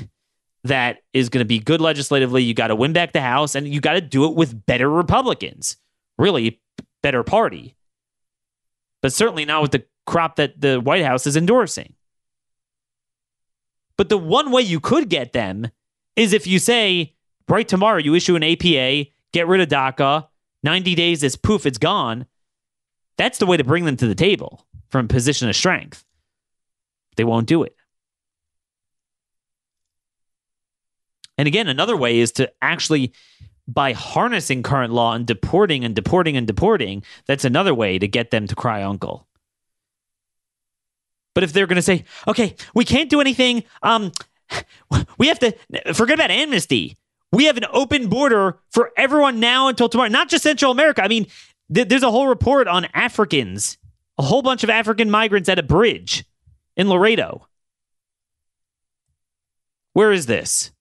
that 0.65 0.97
is 1.13 1.29
going 1.29 1.39
to 1.39 1.47
be 1.47 1.59
good 1.59 1.79
legislatively, 1.79 2.43
you 2.43 2.53
got 2.53 2.67
to 2.67 2.75
win 2.75 2.91
back 2.91 3.13
the 3.13 3.21
House, 3.21 3.55
and 3.55 3.67
you 3.67 3.79
got 3.79 3.93
to 3.93 4.01
do 4.01 4.25
it 4.25 4.35
with 4.35 4.65
better 4.65 4.89
Republicans, 4.89 5.77
really 6.17 6.59
better 7.01 7.23
party 7.23 7.76
but 9.01 9.13
certainly 9.13 9.45
not 9.45 9.61
with 9.61 9.71
the 9.71 9.85
crop 10.05 10.37
that 10.37 10.59
the 10.59 10.79
White 10.79 11.03
House 11.03 11.27
is 11.27 11.35
endorsing. 11.35 11.93
But 13.97 14.09
the 14.09 14.17
one 14.17 14.51
way 14.51 14.61
you 14.61 14.79
could 14.79 15.09
get 15.09 15.33
them 15.33 15.69
is 16.15 16.33
if 16.33 16.47
you 16.47 16.59
say, 16.59 17.15
right 17.47 17.67
tomorrow, 17.67 17.97
you 17.97 18.15
issue 18.15 18.35
an 18.35 18.43
APA, 18.43 19.09
get 19.33 19.47
rid 19.47 19.61
of 19.61 19.69
DACA, 19.69 20.27
90 20.63 20.95
days 20.95 21.23
is 21.23 21.35
poof, 21.35 21.65
it's 21.65 21.77
gone. 21.77 22.25
That's 23.17 23.39
the 23.39 23.45
way 23.45 23.57
to 23.57 23.63
bring 23.63 23.85
them 23.85 23.97
to 23.97 24.07
the 24.07 24.15
table 24.15 24.65
from 24.89 25.07
position 25.07 25.49
of 25.49 25.55
strength. 25.55 26.03
They 27.15 27.23
won't 27.23 27.47
do 27.47 27.63
it. 27.63 27.75
And 31.37 31.47
again, 31.47 31.67
another 31.67 31.95
way 31.95 32.19
is 32.19 32.31
to 32.33 32.51
actually 32.61 33.13
by 33.67 33.93
harnessing 33.93 34.63
current 34.63 34.93
law 34.93 35.13
and 35.13 35.25
deporting 35.25 35.83
and 35.83 35.95
deporting 35.95 36.37
and 36.37 36.47
deporting, 36.47 37.03
that's 37.25 37.45
another 37.45 37.73
way 37.73 37.99
to 37.99 38.07
get 38.07 38.31
them 38.31 38.47
to 38.47 38.55
cry 38.55 38.83
uncle. 38.83 39.27
But 41.35 41.43
if 41.43 41.53
they're 41.53 41.67
going 41.67 41.75
to 41.75 41.81
say, 41.81 42.05
okay, 42.27 42.55
we 42.73 42.85
can't 42.85 43.09
do 43.09 43.21
anything, 43.21 43.63
um, 43.83 44.11
we 45.17 45.27
have 45.27 45.39
to 45.39 45.53
forget 45.93 46.15
about 46.15 46.31
amnesty. 46.31 46.97
We 47.31 47.45
have 47.45 47.57
an 47.57 47.65
open 47.71 48.07
border 48.07 48.57
for 48.71 48.91
everyone 48.97 49.39
now 49.39 49.67
until 49.67 49.89
tomorrow, 49.89 50.09
not 50.09 50.29
just 50.29 50.43
Central 50.43 50.71
America. 50.71 51.03
I 51.03 51.07
mean, 51.09 51.27
th- 51.73 51.89
there's 51.89 52.03
a 52.03 52.09
whole 52.09 52.27
report 52.27 52.67
on 52.67 52.87
Africans, 52.93 53.77
a 54.17 54.23
whole 54.23 54.41
bunch 54.41 54.63
of 54.63 54.69
African 54.69 55.11
migrants 55.11 55.49
at 55.49 55.59
a 55.59 55.63
bridge 55.63 56.25
in 56.75 56.89
Laredo. 56.89 57.45
Where 59.93 60.11
is 60.11 60.25
this? 60.25 60.71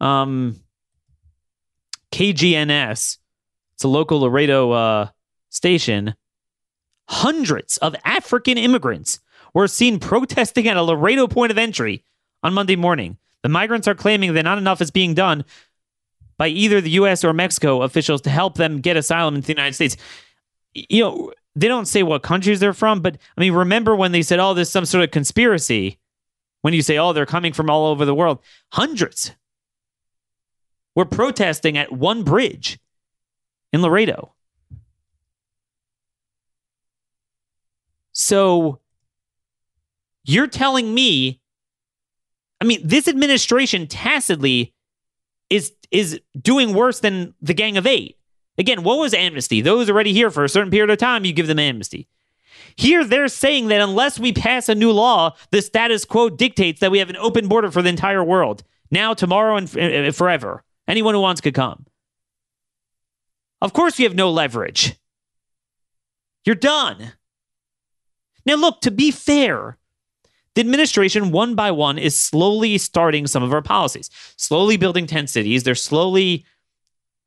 Um, 0.00 0.60
KGNS, 2.12 3.18
it's 3.74 3.84
a 3.84 3.88
local 3.88 4.20
Laredo 4.20 4.70
uh, 4.72 5.08
station, 5.50 6.14
hundreds 7.08 7.76
of 7.78 7.96
African 8.04 8.58
immigrants 8.58 9.20
were 9.54 9.68
seen 9.68 9.98
protesting 9.98 10.68
at 10.68 10.76
a 10.76 10.82
Laredo 10.82 11.26
point 11.26 11.50
of 11.50 11.58
entry 11.58 12.04
on 12.42 12.54
Monday 12.54 12.76
morning. 12.76 13.16
The 13.42 13.48
migrants 13.48 13.88
are 13.88 13.94
claiming 13.94 14.34
that 14.34 14.42
not 14.42 14.58
enough 14.58 14.80
is 14.80 14.90
being 14.90 15.14
done 15.14 15.44
by 16.36 16.48
either 16.48 16.80
the 16.80 16.90
U.S. 16.90 17.24
or 17.24 17.32
Mexico 17.32 17.82
officials 17.82 18.20
to 18.22 18.30
help 18.30 18.56
them 18.56 18.80
get 18.80 18.96
asylum 18.96 19.34
into 19.36 19.46
the 19.46 19.52
United 19.52 19.74
States. 19.74 19.96
You 20.72 21.02
know, 21.02 21.32
they 21.56 21.68
don't 21.68 21.86
say 21.86 22.02
what 22.02 22.22
countries 22.22 22.60
they're 22.60 22.72
from, 22.72 23.00
but 23.00 23.16
I 23.36 23.40
mean, 23.40 23.52
remember 23.52 23.96
when 23.96 24.12
they 24.12 24.22
said, 24.22 24.38
oh, 24.38 24.54
there's 24.54 24.70
some 24.70 24.84
sort 24.84 25.04
of 25.04 25.10
conspiracy? 25.10 25.98
When 26.62 26.74
you 26.74 26.82
say, 26.82 26.98
oh, 26.98 27.12
they're 27.12 27.26
coming 27.26 27.52
from 27.52 27.70
all 27.70 27.86
over 27.86 28.04
the 28.04 28.14
world, 28.14 28.40
hundreds 28.72 29.32
were 30.98 31.04
protesting 31.04 31.78
at 31.78 31.92
one 31.92 32.24
bridge 32.24 32.76
in 33.72 33.82
Laredo. 33.82 34.34
So 38.10 38.80
you're 40.24 40.48
telling 40.48 40.92
me, 40.92 41.40
I 42.60 42.64
mean, 42.64 42.80
this 42.82 43.06
administration 43.06 43.86
tacitly 43.86 44.74
is 45.48 45.72
is 45.92 46.20
doing 46.36 46.74
worse 46.74 46.98
than 46.98 47.32
the 47.40 47.54
Gang 47.54 47.76
of 47.76 47.86
Eight. 47.86 48.18
Again, 48.58 48.82
what 48.82 48.98
was 48.98 49.14
amnesty? 49.14 49.60
Those 49.60 49.88
already 49.88 50.12
here 50.12 50.32
for 50.32 50.42
a 50.42 50.48
certain 50.48 50.72
period 50.72 50.90
of 50.90 50.98
time, 50.98 51.24
you 51.24 51.32
give 51.32 51.46
them 51.46 51.60
amnesty. 51.60 52.08
Here, 52.74 53.04
they're 53.04 53.28
saying 53.28 53.68
that 53.68 53.80
unless 53.80 54.18
we 54.18 54.32
pass 54.32 54.68
a 54.68 54.74
new 54.74 54.90
law, 54.90 55.36
the 55.52 55.62
status 55.62 56.04
quo 56.04 56.28
dictates 56.28 56.80
that 56.80 56.90
we 56.90 56.98
have 56.98 57.08
an 57.08 57.16
open 57.18 57.46
border 57.46 57.70
for 57.70 57.82
the 57.82 57.88
entire 57.88 58.24
world 58.24 58.64
now, 58.90 59.14
tomorrow, 59.14 59.56
and 59.56 59.68
uh, 59.76 60.10
forever. 60.10 60.64
Anyone 60.88 61.14
who 61.14 61.20
wants 61.20 61.40
could 61.40 61.54
come. 61.54 61.86
Of 63.60 63.72
course, 63.72 63.98
you 63.98 64.06
have 64.06 64.16
no 64.16 64.30
leverage. 64.30 64.96
You're 66.44 66.54
done. 66.54 67.12
Now, 68.46 68.54
look, 68.54 68.80
to 68.80 68.90
be 68.90 69.10
fair, 69.10 69.76
the 70.54 70.62
administration, 70.62 71.30
one 71.30 71.54
by 71.54 71.70
one, 71.70 71.98
is 71.98 72.18
slowly 72.18 72.78
starting 72.78 73.26
some 73.26 73.42
of 73.42 73.52
our 73.52 73.62
policies, 73.62 74.08
slowly 74.36 74.76
building 74.76 75.06
tent 75.06 75.28
cities. 75.28 75.62
They're 75.62 75.74
slowly 75.74 76.46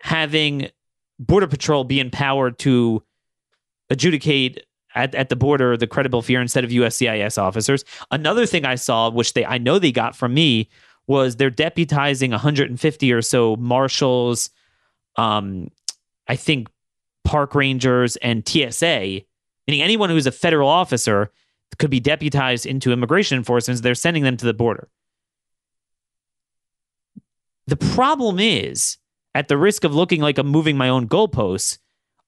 having 0.01 0.69
Border 1.19 1.47
Patrol 1.47 1.83
be 1.83 1.99
empowered 1.99 2.57
to 2.59 3.03
adjudicate 3.91 4.65
at, 4.95 5.13
at 5.15 5.29
the 5.29 5.35
border 5.35 5.77
the 5.77 5.87
credible 5.87 6.21
fear 6.21 6.41
instead 6.41 6.63
of 6.63 6.71
USCIS 6.71 7.37
officers. 7.37 7.85
Another 8.09 8.45
thing 8.45 8.65
I 8.65 8.75
saw, 8.75 9.09
which 9.09 9.33
they 9.33 9.45
I 9.45 9.57
know 9.57 9.79
they 9.79 9.91
got 9.91 10.15
from 10.15 10.33
me, 10.33 10.69
was 11.07 11.35
they're 11.35 11.51
deputizing 11.51 12.31
150 12.31 13.11
or 13.11 13.21
so 13.21 13.55
marshals, 13.57 14.49
um, 15.15 15.69
I 16.27 16.35
think 16.35 16.69
park 17.23 17.55
rangers 17.55 18.15
and 18.17 18.47
TSA, 18.47 19.21
meaning 19.67 19.81
anyone 19.81 20.09
who's 20.09 20.27
a 20.27 20.31
federal 20.31 20.69
officer 20.69 21.31
could 21.77 21.89
be 21.91 21.99
deputized 21.99 22.65
into 22.65 22.91
immigration 22.91 23.37
enforcement. 23.37 23.79
So 23.79 23.83
They're 23.83 23.95
sending 23.95 24.23
them 24.23 24.37
to 24.37 24.45
the 24.45 24.53
border. 24.53 24.89
The 27.67 27.77
problem 27.77 28.39
is, 28.39 28.97
at 29.33 29.47
the 29.47 29.57
risk 29.57 29.83
of 29.83 29.95
looking 29.95 30.21
like 30.21 30.37
I'm 30.37 30.47
moving 30.47 30.77
my 30.77 30.89
own 30.89 31.07
goalposts, 31.07 31.77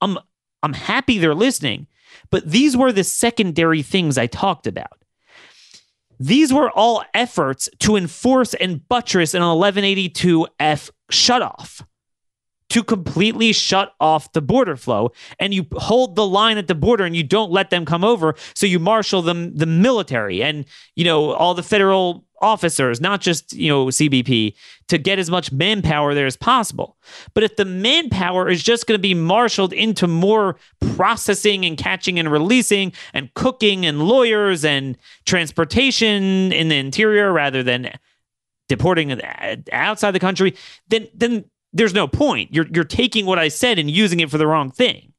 I'm 0.01 0.17
I'm 0.61 0.73
happy 0.73 1.17
they're 1.17 1.35
listening, 1.35 1.87
but 2.31 2.49
these 2.49 2.77
were 2.77 2.93
the 2.93 3.03
secondary 3.03 3.81
things 3.81 4.17
I 4.17 4.27
talked 4.27 4.67
about. 4.67 5.02
These 6.23 6.53
were 6.53 6.71
all 6.71 7.03
efforts 7.13 7.67
to 7.79 7.97
enforce 7.97 8.53
and 8.53 8.87
buttress 8.87 9.33
an 9.33 9.41
1182F 9.41 10.89
shutoff 11.11 11.83
to 12.69 12.81
completely 12.81 13.51
shut 13.51 13.93
off 13.99 14.31
the 14.31 14.41
border 14.41 14.77
flow. 14.77 15.11
And 15.37 15.53
you 15.53 15.65
hold 15.73 16.15
the 16.15 16.25
line 16.25 16.57
at 16.57 16.67
the 16.67 16.75
border 16.75 17.03
and 17.03 17.13
you 17.13 17.23
don't 17.23 17.51
let 17.51 17.71
them 17.71 17.83
come 17.83 18.05
over 18.05 18.35
so 18.55 18.65
you 18.65 18.79
marshal 18.79 19.21
them 19.21 19.53
the 19.57 19.65
military. 19.65 20.41
And 20.41 20.63
you 20.95 21.03
know 21.03 21.33
all 21.33 21.55
the 21.55 21.61
federal 21.61 22.25
officers 22.43 22.99
not 22.99 23.21
just 23.21 23.53
you 23.53 23.69
know 23.69 23.85
CBP 23.87 24.53
to 24.87 24.97
get 24.97 25.17
as 25.17 25.29
much 25.29 25.51
manpower 25.51 26.13
there 26.13 26.25
as 26.25 26.37
possible 26.37 26.97
but 27.33 27.43
if 27.43 27.55
the 27.55 27.65
manpower 27.65 28.49
is 28.49 28.61
just 28.61 28.85
going 28.85 28.97
to 28.97 29.01
be 29.01 29.13
marshaled 29.13 29.73
into 29.73 30.07
more 30.07 30.57
processing 30.95 31.65
and 31.65 31.77
catching 31.77 32.19
and 32.19 32.31
releasing 32.31 32.91
and 33.13 33.33
cooking 33.33 33.85
and 33.85 34.03
lawyers 34.03 34.65
and 34.65 34.97
transportation 35.25 36.51
in 36.51 36.67
the 36.67 36.75
interior 36.75 37.31
rather 37.31 37.63
than 37.63 37.91
deporting 38.67 39.11
uh, 39.11 39.55
outside 39.71 40.11
the 40.11 40.19
country 40.19 40.55
then 40.89 41.07
then 41.13 41.45
there's 41.73 41.93
no 41.93 42.07
point. 42.07 42.53
You're 42.53 42.67
you're 42.67 42.83
taking 42.83 43.25
what 43.25 43.39
I 43.39 43.47
said 43.47 43.79
and 43.79 43.89
using 43.89 44.19
it 44.19 44.29
for 44.29 44.37
the 44.37 44.47
wrong 44.47 44.71
thing. 44.71 45.13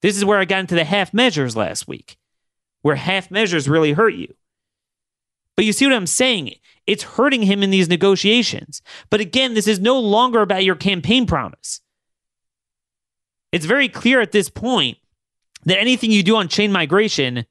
This 0.00 0.16
is 0.16 0.24
where 0.24 0.38
I 0.38 0.44
got 0.44 0.60
into 0.60 0.74
the 0.74 0.84
half 0.84 1.12
measures 1.12 1.56
last 1.56 1.88
week, 1.88 2.16
where 2.82 2.94
half 2.94 3.30
measures 3.30 3.68
really 3.68 3.92
hurt 3.92 4.14
you. 4.14 4.32
But 5.56 5.64
you 5.64 5.72
see 5.72 5.86
what 5.86 5.94
I'm 5.94 6.06
saying? 6.06 6.54
It's 6.86 7.02
hurting 7.02 7.42
him 7.42 7.62
in 7.62 7.70
these 7.70 7.88
negotiations. 7.88 8.82
But 9.10 9.20
again, 9.20 9.54
this 9.54 9.66
is 9.66 9.80
no 9.80 9.98
longer 9.98 10.42
about 10.42 10.64
your 10.64 10.74
campaign 10.74 11.26
promise. 11.26 11.80
It's 13.52 13.66
very 13.66 13.88
clear 13.88 14.20
at 14.20 14.32
this 14.32 14.50
point 14.50 14.98
that 15.64 15.78
anything 15.78 16.10
you 16.10 16.22
do 16.22 16.36
on 16.36 16.48
chain 16.48 16.72
migration, 16.72 17.46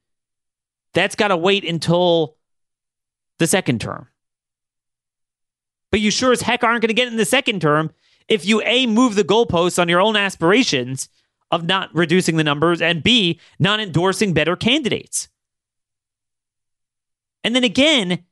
that's 0.93 1.15
got 1.15 1.29
to 1.29 1.37
wait 1.37 1.67
until 1.67 2.35
the 3.39 3.47
second 3.47 3.81
term 3.81 4.07
but 5.93 5.99
you 5.99 6.09
sure 6.09 6.31
as 6.31 6.41
heck 6.41 6.63
aren't 6.63 6.81
going 6.81 6.87
to 6.87 6.95
get 6.95 7.07
in 7.07 7.17
the 7.17 7.23
second 7.23 7.61
term 7.61 7.91
if 8.27 8.47
you 8.47 8.63
A, 8.65 8.87
move 8.87 9.13
the 9.13 9.23
goalposts 9.23 9.77
on 9.77 9.87
your 9.87 10.01
own 10.01 10.15
aspirations 10.15 11.07
of 11.51 11.67
not 11.67 11.93
reducing 11.93 12.35
the 12.35 12.43
numbers, 12.43 12.81
and 12.81 13.03
B, 13.03 13.39
not 13.59 13.79
endorsing 13.79 14.33
better 14.33 14.55
candidates. 14.55 15.27
And 17.43 17.55
then 17.55 17.63
again, 17.63 18.23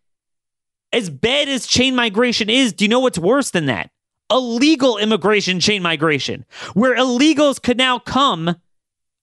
as 0.93 1.09
bad 1.09 1.49
as 1.49 1.67
chain 1.67 1.95
migration 1.95 2.49
is, 2.49 2.73
do 2.73 2.85
you 2.85 2.89
know 2.89 2.99
what's 2.99 3.19
worse 3.19 3.51
than 3.51 3.65
that? 3.67 3.91
Illegal 4.29 4.97
immigration 4.97 5.59
chain 5.59 5.81
migration, 5.81 6.45
where 6.73 6.95
illegals 6.95 7.61
could 7.61 7.77
now 7.77 7.99
come, 7.99 8.55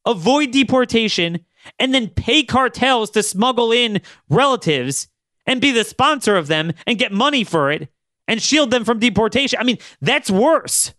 avoid 0.05 0.51
deportation, 0.51 1.45
and 1.79 1.95
then 1.95 2.09
pay 2.09 2.43
cartels 2.43 3.11
to 3.11 3.23
smuggle 3.23 3.73
in 3.73 4.01
relatives 4.29 5.09
and 5.47 5.61
be 5.61 5.73
the 5.73 5.85
sponsor 5.85 6.37
of 6.37 6.47
them 6.47 6.73
and 6.87 6.99
get 6.99 7.13
money 7.13 7.45
for 7.45 7.71
it 7.71 7.89
and 8.27 8.43
shield 8.43 8.71
them 8.71 8.85
from 8.85 8.99
deportation. 8.99 9.59
I 9.59 9.65
mean, 9.65 9.79
that's 10.01 10.31
worse. 10.31 10.93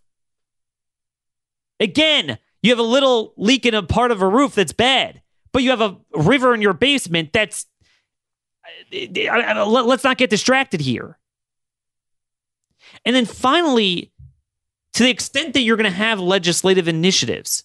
Again, 1.80 2.40
you 2.62 2.72
have 2.72 2.80
a 2.80 2.84
little 2.84 3.34
leak 3.38 3.66
in 3.66 3.74
a 3.74 3.84
part 3.84 4.12
of 4.12 4.22
a 4.22 4.28
roof 4.28 4.56
that's 4.56 4.74
bad, 4.74 5.22
but 5.52 5.64
you 5.64 5.70
have 5.70 5.82
a 5.82 5.98
river 6.14 6.54
in 6.54 6.62
your 6.62 6.74
basement 6.74 7.32
that's. 7.32 7.68
Let's 8.92 10.04
not 10.04 10.18
get 10.18 10.30
distracted 10.30 10.82
here. 10.82 11.18
And 13.06 13.16
then 13.16 13.26
finally, 13.26 14.12
to 14.94 15.04
the 15.04 15.10
extent 15.10 15.54
that 15.54 15.62
you're 15.62 15.78
going 15.78 15.90
to 15.90 15.96
have 15.96 16.20
legislative 16.20 16.88
initiatives, 16.88 17.64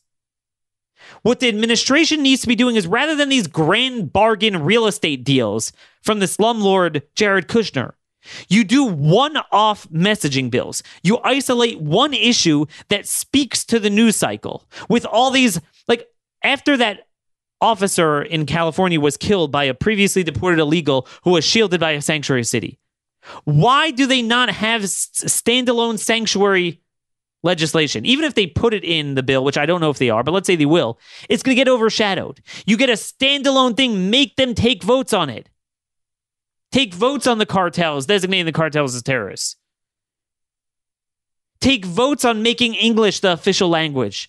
what 1.23 1.41
the 1.41 1.49
administration 1.49 2.23
needs 2.23 2.43
to 2.43 2.49
be 2.49 2.55
doing 2.55 2.77
is 2.77 2.87
rather 2.87 3.17
than 3.17 3.29
these 3.29 3.47
grand 3.47 4.13
bargain 4.13 4.63
real 4.63 4.87
estate 4.87 5.25
deals 5.25 5.73
from 6.03 6.19
the 6.19 6.27
slumlord 6.27 7.03
Jared 7.15 7.49
Kushner, 7.49 7.93
you 8.49 8.65
do 8.65 8.85
one 8.85 9.37
off 9.53 9.89
messaging 9.91 10.51
bills. 10.51 10.83
You 11.03 11.19
isolate 11.25 11.81
one 11.81 12.15
issue 12.15 12.67
that 12.89 13.07
speaks 13.07 13.65
to 13.67 13.79
the 13.79 13.91
news 13.91 14.17
cycle 14.17 14.65
with 14.89 15.05
all 15.05 15.31
these, 15.31 15.61
like, 15.89 16.09
after 16.43 16.77
that 16.79 17.07
officer 17.65 18.23
in 18.23 18.47
California 18.47 19.01
was 19.01 19.17
killed 19.17 19.51
by 19.51 19.65
a 19.65 19.75
previously 19.75 20.23
deported 20.23 20.59
illegal 20.59 21.07
who 21.23 21.31
was 21.31 21.45
shielded 21.45 21.81
by 21.81 21.93
a 21.93 22.03
sanctuary 22.03 22.45
city. 22.45 22.79
Why 23.45 23.91
do 23.91 24.07
they 24.07 24.23
not 24.23 24.51
have 24.51 24.83
standalone 24.83 25.99
sanctuary 25.99 26.83
legislation? 27.43 28.05
Even 28.05 28.25
if 28.25 28.35
they 28.35 28.47
put 28.47 28.75
it 28.75 28.85
in 28.85 29.15
the 29.15 29.23
bill, 29.23 29.45
which 29.45 29.57
I 29.57 29.67
don't 29.67 29.81
know 29.81 29.91
if 29.91 29.99
they 29.99 30.11
are, 30.11 30.23
but 30.23 30.33
let's 30.33 30.47
say 30.47 30.57
they 30.57 30.67
will, 30.67 30.99
it's 31.29 31.43
going 31.43 31.57
to 31.57 31.61
get 31.61 31.69
overshadowed. 31.69 32.41
You 32.67 32.77
get 32.77 32.91
a 32.91 32.95
standalone 32.95 33.77
thing, 33.77 34.11
make 34.11 34.37
them 34.37 34.55
take 34.55 34.83
votes 34.83 35.13
on 35.13 35.31
it 35.31 35.49
take 36.75 36.93
votes 36.93 37.29
on 37.29 37.39
the 37.39 37.47
cartels, 37.47 38.05
designating 38.05 38.47
the 38.47 38.53
cartels 38.53 38.97
as 38.97 39.03
terrorists. 39.05 39.55
Take 41.61 41.85
votes 41.85 42.25
on 42.25 42.43
making 42.43 42.75
English 42.75 43.21
the 43.21 43.33
official 43.33 43.69
language, 43.69 44.29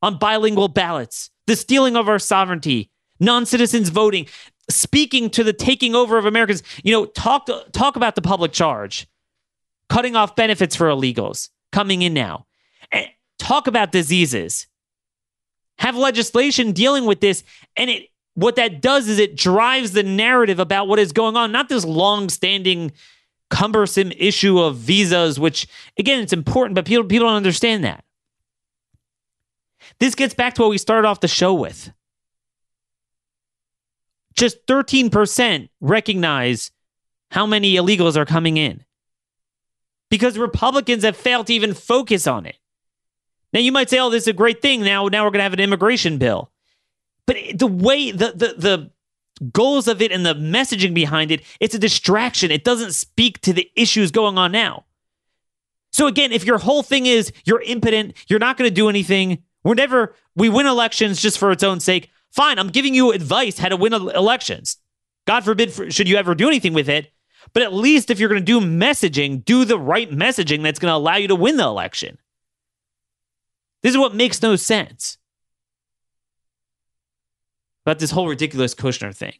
on 0.00 0.16
bilingual 0.16 0.68
ballots, 0.68 1.30
the 1.50 1.56
stealing 1.56 1.96
of 1.96 2.08
our 2.08 2.20
sovereignty, 2.20 2.90
non 3.18 3.44
citizens 3.44 3.88
voting, 3.88 4.26
speaking 4.68 5.28
to 5.30 5.42
the 5.42 5.52
taking 5.52 5.96
over 5.96 6.16
of 6.16 6.24
Americans. 6.24 6.62
You 6.84 6.92
know, 6.92 7.06
talk, 7.06 7.48
talk 7.72 7.96
about 7.96 8.14
the 8.14 8.22
public 8.22 8.52
charge, 8.52 9.08
cutting 9.88 10.14
off 10.14 10.36
benefits 10.36 10.76
for 10.76 10.86
illegals 10.86 11.48
coming 11.72 12.02
in 12.02 12.14
now. 12.14 12.46
Talk 13.40 13.66
about 13.66 13.90
diseases. 13.90 14.68
Have 15.78 15.96
legislation 15.96 16.70
dealing 16.70 17.04
with 17.04 17.20
this, 17.20 17.42
and 17.76 17.90
it 17.90 18.06
what 18.34 18.54
that 18.54 18.80
does 18.80 19.08
is 19.08 19.18
it 19.18 19.36
drives 19.36 19.90
the 19.90 20.04
narrative 20.04 20.60
about 20.60 20.86
what 20.86 21.00
is 21.00 21.10
going 21.10 21.36
on, 21.36 21.50
not 21.50 21.68
this 21.68 21.84
long 21.84 22.28
standing, 22.28 22.92
cumbersome 23.48 24.12
issue 24.12 24.60
of 24.60 24.76
visas, 24.76 25.40
which, 25.40 25.66
again, 25.98 26.22
it's 26.22 26.32
important, 26.32 26.76
but 26.76 26.84
people, 26.84 27.04
people 27.04 27.26
don't 27.26 27.36
understand 27.36 27.82
that. 27.82 28.04
This 30.00 30.14
gets 30.14 30.34
back 30.34 30.54
to 30.54 30.62
what 30.62 30.70
we 30.70 30.78
started 30.78 31.06
off 31.06 31.20
the 31.20 31.28
show 31.28 31.54
with. 31.54 31.92
Just 34.34 34.66
13% 34.66 35.68
recognize 35.80 36.70
how 37.30 37.46
many 37.46 37.74
illegals 37.74 38.16
are 38.16 38.24
coming 38.24 38.56
in 38.56 38.84
because 40.08 40.38
Republicans 40.38 41.04
have 41.04 41.16
failed 41.16 41.46
to 41.46 41.54
even 41.54 41.74
focus 41.74 42.26
on 42.26 42.46
it. 42.46 42.56
Now, 43.52 43.60
you 43.60 43.72
might 43.72 43.90
say, 43.90 43.98
oh, 43.98 44.10
this 44.10 44.24
is 44.24 44.28
a 44.28 44.32
great 44.32 44.62
thing. 44.62 44.82
Now, 44.82 45.06
now 45.08 45.24
we're 45.24 45.30
going 45.30 45.40
to 45.40 45.44
have 45.44 45.52
an 45.52 45.60
immigration 45.60 46.18
bill. 46.18 46.50
But 47.26 47.36
the 47.54 47.66
way 47.66 48.10
the 48.10 48.32
the 48.32 48.54
the 48.58 48.90
goals 49.52 49.88
of 49.88 50.02
it 50.02 50.12
and 50.12 50.26
the 50.26 50.34
messaging 50.34 50.94
behind 50.94 51.30
it, 51.30 51.42
it's 51.60 51.74
a 51.74 51.78
distraction. 51.78 52.50
It 52.50 52.64
doesn't 52.64 52.92
speak 52.92 53.40
to 53.42 53.52
the 53.52 53.70
issues 53.76 54.10
going 54.10 54.38
on 54.38 54.52
now. 54.52 54.84
So 55.92 56.06
again, 56.06 56.32
if 56.32 56.44
your 56.44 56.58
whole 56.58 56.82
thing 56.82 57.06
is 57.06 57.32
you're 57.44 57.62
impotent, 57.62 58.14
you're 58.28 58.38
not 58.38 58.56
going 58.56 58.68
to 58.68 58.74
do 58.74 58.88
anything, 58.88 59.42
we're 59.64 59.74
never 59.74 60.14
we 60.34 60.48
win 60.48 60.66
elections 60.66 61.20
just 61.20 61.38
for 61.38 61.50
its 61.50 61.62
own 61.62 61.80
sake. 61.80 62.10
Fine, 62.30 62.58
I'm 62.58 62.68
giving 62.68 62.94
you 62.94 63.12
advice 63.12 63.58
how 63.58 63.68
to 63.68 63.76
win 63.76 63.92
elections. 63.92 64.76
God 65.26 65.44
forbid 65.44 65.72
for, 65.72 65.90
should 65.90 66.08
you 66.08 66.16
ever 66.16 66.34
do 66.34 66.46
anything 66.48 66.72
with 66.72 66.88
it, 66.88 67.10
but 67.52 67.62
at 67.62 67.72
least 67.72 68.10
if 68.10 68.18
you're 68.18 68.28
going 68.28 68.44
to 68.44 68.44
do 68.44 68.60
messaging, 68.60 69.44
do 69.44 69.64
the 69.64 69.78
right 69.78 70.10
messaging 70.10 70.62
that's 70.62 70.78
going 70.78 70.90
to 70.90 70.96
allow 70.96 71.16
you 71.16 71.28
to 71.28 71.34
win 71.34 71.56
the 71.56 71.64
election. 71.64 72.18
This 73.82 73.90
is 73.90 73.98
what 73.98 74.14
makes 74.14 74.42
no 74.42 74.56
sense 74.56 75.18
about 77.84 77.98
this 77.98 78.10
whole 78.10 78.28
ridiculous 78.28 78.74
Kushner 78.74 79.14
thing. 79.14 79.34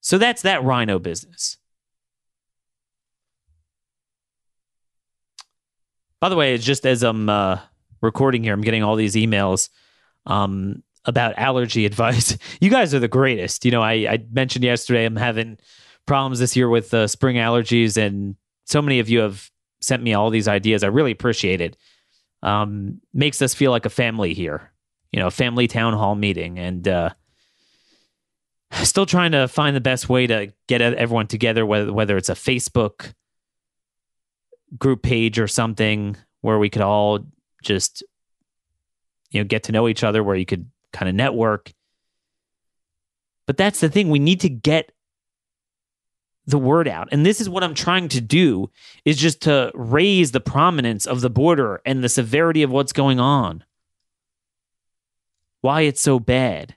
So 0.00 0.18
that's 0.18 0.42
that 0.42 0.62
rhino 0.62 0.98
business. 0.98 1.58
By 6.20 6.28
the 6.28 6.36
way, 6.36 6.54
it's 6.54 6.64
just 6.64 6.86
as 6.86 7.02
I'm 7.02 7.28
uh, 7.28 7.60
recording 8.00 8.44
here, 8.44 8.52
I'm 8.52 8.60
getting 8.60 8.82
all 8.82 8.96
these 8.96 9.14
emails. 9.14 9.70
Um, 10.26 10.82
about 11.04 11.38
allergy 11.38 11.86
advice. 11.86 12.36
You 12.60 12.70
guys 12.70 12.94
are 12.94 12.98
the 12.98 13.08
greatest. 13.08 13.64
You 13.64 13.70
know, 13.70 13.82
I, 13.82 13.92
I 13.92 14.24
mentioned 14.30 14.64
yesterday 14.64 15.04
I'm 15.04 15.16
having 15.16 15.58
problems 16.06 16.38
this 16.38 16.56
year 16.56 16.68
with 16.68 16.92
uh, 16.92 17.06
spring 17.06 17.36
allergies, 17.36 17.96
and 17.96 18.36
so 18.64 18.82
many 18.82 18.98
of 18.98 19.08
you 19.08 19.20
have 19.20 19.50
sent 19.80 20.02
me 20.02 20.14
all 20.14 20.30
these 20.30 20.48
ideas. 20.48 20.82
I 20.82 20.88
really 20.88 21.12
appreciate 21.12 21.60
it. 21.60 21.76
Um, 22.42 23.00
makes 23.12 23.42
us 23.42 23.54
feel 23.54 23.70
like 23.70 23.84
a 23.84 23.90
family 23.90 24.32
here, 24.32 24.72
you 25.12 25.20
know, 25.20 25.26
a 25.26 25.30
family 25.30 25.68
town 25.68 25.92
hall 25.92 26.14
meeting, 26.14 26.58
and 26.58 26.88
uh, 26.88 27.10
still 28.72 29.06
trying 29.06 29.32
to 29.32 29.46
find 29.46 29.76
the 29.76 29.80
best 29.80 30.08
way 30.08 30.26
to 30.26 30.52
get 30.66 30.80
everyone 30.80 31.26
together, 31.26 31.66
whether 31.66 31.92
whether 31.92 32.16
it's 32.16 32.30
a 32.30 32.34
Facebook 32.34 33.12
group 34.78 35.02
page 35.02 35.38
or 35.38 35.48
something 35.48 36.16
where 36.40 36.58
we 36.58 36.70
could 36.70 36.82
all 36.82 37.20
just 37.62 38.02
you 39.30 39.40
know 39.40 39.44
get 39.46 39.64
to 39.64 39.72
know 39.72 39.88
each 39.88 40.04
other, 40.04 40.22
where 40.22 40.36
you 40.36 40.46
could 40.46 40.70
kind 40.92 41.08
of 41.08 41.14
network. 41.14 41.72
But 43.46 43.56
that's 43.56 43.80
the 43.80 43.88
thing. 43.88 44.10
We 44.10 44.18
need 44.18 44.40
to 44.40 44.48
get 44.48 44.92
the 46.46 46.58
word 46.58 46.88
out. 46.88 47.08
And 47.12 47.24
this 47.24 47.40
is 47.40 47.48
what 47.48 47.62
I'm 47.62 47.74
trying 47.74 48.08
to 48.08 48.20
do 48.20 48.70
is 49.04 49.16
just 49.16 49.42
to 49.42 49.70
raise 49.74 50.32
the 50.32 50.40
prominence 50.40 51.06
of 51.06 51.20
the 51.20 51.30
border 51.30 51.80
and 51.84 52.02
the 52.02 52.08
severity 52.08 52.62
of 52.62 52.70
what's 52.70 52.92
going 52.92 53.20
on. 53.20 53.64
Why 55.60 55.82
it's 55.82 56.00
so 56.00 56.18
bad. 56.18 56.74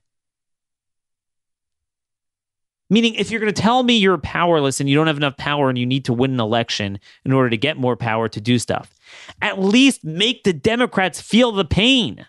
Meaning, 2.90 3.16
if 3.16 3.32
you're 3.32 3.40
going 3.40 3.54
to 3.54 3.62
tell 3.62 3.82
me 3.82 3.98
you're 3.98 4.18
powerless 4.18 4.80
and 4.80 4.90
you 4.90 4.96
don't 4.96 5.08
have 5.08 5.18
enough 5.18 5.38
power 5.38 5.70
and 5.70 5.78
you 5.78 5.86
need 5.86 6.06
to 6.06 6.14
win 6.14 6.34
an 6.34 6.40
election 6.40 7.00
in 7.26 7.32
order 7.32 7.50
to 7.50 7.58
get 7.58 7.78
more 7.78 7.96
power 7.96 8.30
to 8.30 8.42
do 8.42 8.60
stuff, 8.60 8.94
at 9.42 9.60
least 9.60 10.04
make 10.04 10.44
the 10.44 10.54
Democrats 10.54 11.22
feel 11.22 11.52
the 11.52 11.66
pain. 11.66 12.26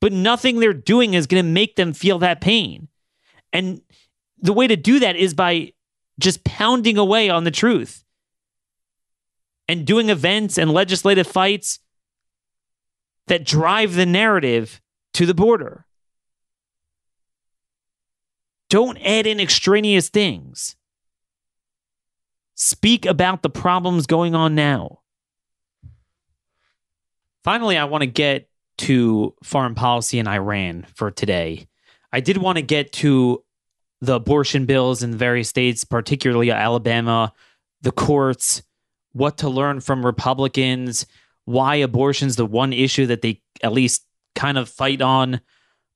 But 0.00 0.12
nothing 0.12 0.58
they're 0.58 0.72
doing 0.72 1.14
is 1.14 1.26
going 1.26 1.44
to 1.44 1.48
make 1.48 1.76
them 1.76 1.92
feel 1.92 2.18
that 2.18 2.40
pain. 2.40 2.88
And 3.52 3.82
the 4.38 4.52
way 4.52 4.66
to 4.66 4.76
do 4.76 4.98
that 4.98 5.14
is 5.14 5.34
by 5.34 5.72
just 6.18 6.42
pounding 6.44 6.98
away 6.98 7.30
on 7.30 7.44
the 7.44 7.50
truth 7.50 8.04
and 9.68 9.86
doing 9.86 10.10
events 10.10 10.58
and 10.58 10.72
legislative 10.72 11.26
fights 11.26 11.78
that 13.28 13.44
drive 13.44 13.94
the 13.94 14.06
narrative 14.06 14.80
to 15.14 15.26
the 15.26 15.34
border. 15.34 15.86
Don't 18.72 18.96
add 19.04 19.26
in 19.26 19.38
extraneous 19.38 20.08
things. 20.08 20.76
Speak 22.54 23.04
about 23.04 23.42
the 23.42 23.50
problems 23.50 24.06
going 24.06 24.34
on 24.34 24.54
now. 24.54 25.00
Finally, 27.44 27.76
I 27.76 27.84
want 27.84 28.00
to 28.00 28.06
get 28.06 28.48
to 28.78 29.34
foreign 29.42 29.74
policy 29.74 30.18
in 30.18 30.26
Iran 30.26 30.86
for 30.94 31.10
today. 31.10 31.66
I 32.14 32.20
did 32.20 32.38
want 32.38 32.56
to 32.56 32.62
get 32.62 32.94
to 32.94 33.44
the 34.00 34.14
abortion 34.14 34.64
bills 34.64 35.02
in 35.02 35.18
various 35.18 35.50
states, 35.50 35.84
particularly 35.84 36.50
Alabama, 36.50 37.34
the 37.82 37.92
courts, 37.92 38.62
what 39.12 39.36
to 39.36 39.50
learn 39.50 39.80
from 39.80 40.06
Republicans, 40.06 41.04
why 41.44 41.74
abortion's 41.74 42.36
the 42.36 42.46
one 42.46 42.72
issue 42.72 43.04
that 43.04 43.20
they 43.20 43.42
at 43.62 43.74
least 43.74 44.06
kind 44.34 44.56
of 44.56 44.66
fight 44.66 45.02
on. 45.02 45.42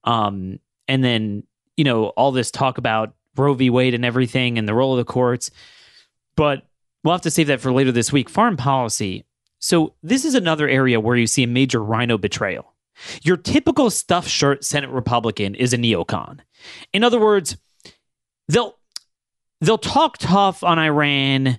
Um, 0.04 0.58
and 0.86 1.02
then, 1.02 1.44
you 1.76 1.84
know, 1.84 2.06
all 2.08 2.32
this 2.32 2.50
talk 2.50 2.78
about 2.78 3.14
Roe 3.36 3.54
v. 3.54 3.70
Wade 3.70 3.94
and 3.94 4.04
everything 4.04 4.58
and 4.58 4.68
the 4.68 4.74
role 4.74 4.92
of 4.92 4.98
the 4.98 5.10
courts. 5.10 5.50
But 6.36 6.66
we'll 7.02 7.14
have 7.14 7.22
to 7.22 7.30
save 7.30 7.46
that 7.48 7.60
for 7.60 7.72
later 7.72 7.92
this 7.92 8.12
week. 8.12 8.28
Foreign 8.28 8.56
policy. 8.56 9.24
So, 9.58 9.94
this 10.02 10.24
is 10.24 10.34
another 10.34 10.68
area 10.68 11.00
where 11.00 11.16
you 11.16 11.26
see 11.26 11.42
a 11.42 11.48
major 11.48 11.82
rhino 11.82 12.18
betrayal. 12.18 12.74
Your 13.22 13.36
typical 13.36 13.90
stuffed 13.90 14.28
shirt 14.28 14.64
Senate 14.64 14.90
Republican 14.90 15.54
is 15.54 15.72
a 15.72 15.78
neocon. 15.78 16.40
In 16.92 17.04
other 17.04 17.20
words, 17.20 17.56
they'll 18.48 18.76
they'll 19.60 19.78
talk 19.78 20.18
tough 20.18 20.62
on 20.62 20.78
Iran, 20.78 21.58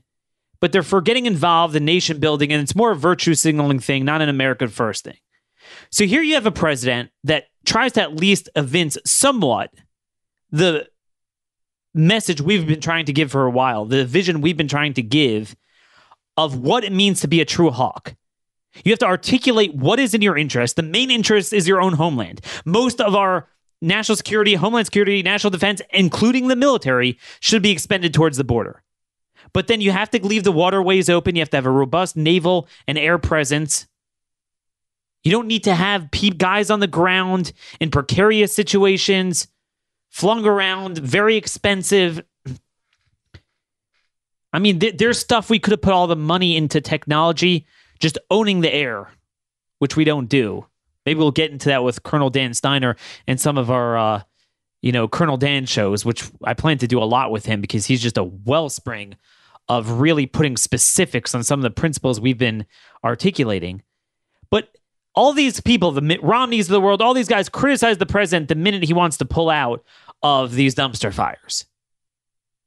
but 0.60 0.72
they're 0.72 0.84
for 0.84 1.02
getting 1.02 1.26
involved 1.26 1.76
in 1.76 1.86
nation 1.86 2.20
building, 2.20 2.52
and 2.52 2.62
it's 2.62 2.76
more 2.76 2.92
a 2.92 2.96
virtue 2.96 3.34
signaling 3.34 3.80
thing, 3.80 4.06
not 4.06 4.22
an 4.22 4.30
American 4.30 4.68
first 4.68 5.04
thing. 5.04 5.18
So 5.90 6.06
here 6.06 6.22
you 6.22 6.36
have 6.36 6.46
a 6.46 6.52
president 6.52 7.12
that 7.24 7.48
tries 7.66 7.94
to 7.94 8.02
at 8.02 8.16
least 8.16 8.50
evince 8.56 8.98
somewhat 9.06 9.74
the 10.52 10.88
message 11.94 12.42
we've 12.42 12.68
been 12.68 12.82
trying 12.82 13.06
to 13.06 13.14
give 13.14 13.32
for 13.32 13.46
a 13.46 13.52
while, 13.52 13.86
the 13.86 14.06
vision 14.06 14.42
we've 14.42 14.58
been 14.58 14.68
trying 14.68 14.94
to 14.94 15.02
give 15.02 15.56
of 16.36 16.58
what 16.58 16.84
it 16.84 16.92
means 16.92 17.22
to 17.22 17.28
be 17.28 17.42
a 17.42 17.46
true 17.46 17.72
hawk. 17.72 18.16
You 18.84 18.92
have 18.92 19.00
to 19.00 19.08
articulate 19.08 19.74
what 19.74 20.00
is 20.00 20.14
in 20.14 20.22
your 20.22 20.38
interest. 20.38 20.76
The 20.76 20.84
main 20.84 21.10
interest 21.10 21.52
is 21.52 21.68
your 21.68 21.82
own 21.82 21.94
homeland. 21.94 22.42
Most 22.64 23.02
of 23.02 23.16
our 23.16 23.48
national 23.82 24.16
security, 24.16 24.54
homeland 24.54 24.88
security, 24.88 25.24
national 25.24 25.52
defense, 25.52 25.82
including 25.92 26.48
the 26.48 26.56
military, 26.56 27.18
should 27.40 27.64
be 27.64 27.72
expended 27.72 28.14
towards 28.14 28.38
the 28.38 28.44
border. 28.44 28.84
But 29.54 29.68
then 29.68 29.82
you 29.82 29.92
have 29.92 30.10
to 30.12 30.26
leave 30.26 30.44
the 30.44 30.52
waterways 30.52 31.10
open. 31.10 31.36
You 31.36 31.42
have 31.42 31.50
to 31.52 31.58
have 31.58 31.66
a 31.66 31.72
robust 31.72 32.16
naval 32.16 32.68
and 32.88 32.98
air 32.98 33.18
presence. 33.18 33.88
You 35.24 35.32
don't 35.32 35.48
need 35.48 35.64
to 35.64 35.74
have 35.74 36.10
guys 36.38 36.70
on 36.70 36.80
the 36.80 36.88
ground 36.88 37.54
in 37.80 37.90
precarious 37.90 38.54
situations, 38.54 39.48
flung 40.10 40.46
around, 40.46 40.98
very 40.98 41.36
expensive. 41.36 42.22
I 44.54 44.60
mean, 44.60 44.80
th- 44.80 44.98
there's 44.98 45.20
stuff 45.20 45.50
we 45.50 45.60
could 45.60 45.72
have 45.72 45.82
put 45.82 45.94
all 45.94 46.08
the 46.08 46.16
money 46.16 46.56
into 46.56 46.82
technology, 46.82 47.66
just 48.00 48.18
owning 48.32 48.62
the 48.62 48.74
air, 48.74 49.10
which 49.80 49.96
we 49.96 50.04
don't 50.04 50.30
do. 50.30 50.66
Maybe 51.06 51.20
we'll 51.20 51.32
get 51.32 51.52
into 51.52 51.70
that 51.70 51.84
with 51.84 52.04
Colonel 52.04 52.30
Dan 52.30 52.54
Steiner 52.54 52.96
and 53.28 53.40
some 53.40 53.58
of 53.58 53.72
our, 53.72 53.98
uh, 53.98 54.22
you 54.82 54.92
know, 54.92 55.08
Colonel 55.08 55.38
Dan 55.38 55.66
shows, 55.66 56.04
which 56.04 56.30
I 56.44 56.54
plan 56.54 56.78
to 56.80 56.88
do 56.88 57.02
a 57.02 57.06
lot 57.06 57.32
with 57.32 57.46
him 57.46 57.62
because 57.62 57.86
he's 57.86 58.02
just 58.02 58.18
a 58.18 58.24
wellspring 58.24 59.16
of 59.70 60.00
really 60.00 60.26
putting 60.26 60.58
specifics 60.58 61.36
on 61.36 61.44
some 61.44 61.60
of 61.60 61.64
the 61.64 61.70
principles 61.70 62.20
we've 62.20 62.38
been 62.38 62.66
articulating. 63.04 63.84
But 64.50 64.77
all 65.18 65.34
these 65.34 65.60
people, 65.60 65.92
the 65.92 66.20
Romneys 66.22 66.68
of 66.68 66.74
the 66.74 66.80
world, 66.80 67.02
all 67.02 67.16
these 67.16 67.28
guys 67.28 67.50
criticize 67.50 67.98
the 67.98 68.06
president 68.06 68.50
the 68.50 68.56
minute 68.56 68.84
he 68.84 68.94
wants 68.94 69.18
to 69.18 69.26
pull 69.26 69.50
out 69.50 69.84
of 70.22 70.54
these 70.54 70.76
dumpster 70.76 71.12
fires 71.12 71.66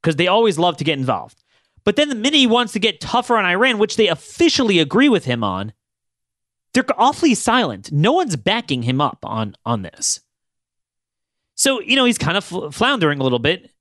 because 0.01 0.17
they 0.17 0.27
always 0.27 0.59
love 0.59 0.75
to 0.75 0.83
get 0.83 0.99
involved. 0.99 1.41
But 1.85 1.95
then 1.95 2.09
the 2.09 2.15
minute 2.15 2.37
he 2.37 2.47
wants 2.47 2.73
to 2.73 2.79
get 2.79 2.99
tougher 2.99 3.37
on 3.37 3.45
Iran, 3.45 3.77
which 3.77 3.95
they 3.95 4.09
officially 4.09 4.79
agree 4.79 5.07
with 5.07 5.23
him 5.23 5.45
on, 5.45 5.71
they're 6.73 6.83
awfully 6.97 7.35
silent. 7.35 7.89
No 7.89 8.11
one's 8.11 8.35
backing 8.35 8.83
him 8.83 8.99
up 8.99 9.19
on 9.23 9.55
on 9.65 9.83
this. 9.83 10.19
So, 11.55 11.79
you 11.79 11.95
know, 11.95 12.05
he's 12.05 12.17
kind 12.17 12.37
of 12.37 12.75
floundering 12.75 13.19
a 13.19 13.23
little 13.23 13.39
bit. 13.39 13.71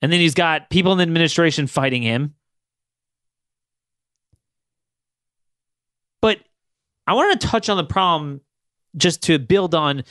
And 0.00 0.12
then 0.12 0.20
he's 0.20 0.34
got 0.34 0.70
people 0.70 0.92
in 0.92 0.98
the 0.98 1.02
administration 1.02 1.66
fighting 1.66 2.02
him. 2.02 2.34
But 6.20 6.38
I 7.06 7.14
want 7.14 7.40
to 7.40 7.46
touch 7.46 7.68
on 7.68 7.76
the 7.76 7.84
problem 7.84 8.40
just 8.96 9.22
to 9.24 9.38
build 9.38 9.74
on 9.74 10.04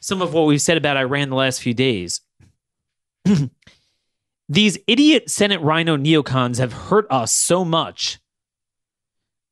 some 0.00 0.22
of 0.22 0.32
what 0.32 0.46
we've 0.46 0.62
said 0.62 0.76
about 0.76 0.96
Iran 0.96 1.30
the 1.30 1.36
last 1.36 1.60
few 1.60 1.74
days. 1.74 2.20
These 4.48 4.78
idiot 4.86 5.30
Senate 5.30 5.60
rhino 5.60 5.96
neocons 5.96 6.58
have 6.58 6.72
hurt 6.72 7.06
us 7.10 7.34
so 7.34 7.64
much 7.64 8.18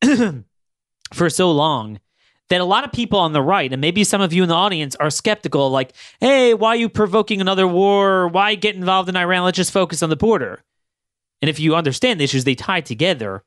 for 1.13 1.29
so 1.29 1.51
long 1.51 2.01
that 2.49 2.61
a 2.61 2.65
lot 2.65 2.85
of 2.85 2.93
people 2.93 3.19
on 3.19 3.33
the 3.33 3.43
right, 3.43 3.73
and 3.73 3.81
maybe 3.81 4.05
some 4.05 4.21
of 4.21 4.33
you 4.33 4.43
in 4.43 4.49
the 4.49 4.55
audience, 4.55 4.95
are 4.97 5.11
skeptical 5.11 5.71
like, 5.71 5.93
hey, 6.21 6.55
why 6.55 6.69
are 6.71 6.77
you 6.77 6.89
provoking 6.89 7.41
another 7.41 7.67
war? 7.67 8.29
Why 8.29 8.55
get 8.55 8.77
involved 8.77 9.09
in 9.09 9.17
Iran? 9.17 9.45
Let's 9.45 9.57
just 9.57 9.73
focus 9.73 10.03
on 10.03 10.11
the 10.11 10.17
border. 10.17 10.63
And 11.43 11.49
if 11.49 11.59
you 11.59 11.75
understand 11.75 12.21
the 12.21 12.25
issues, 12.25 12.45
they 12.45 12.55
tie 12.55 12.81
together. 12.81 13.43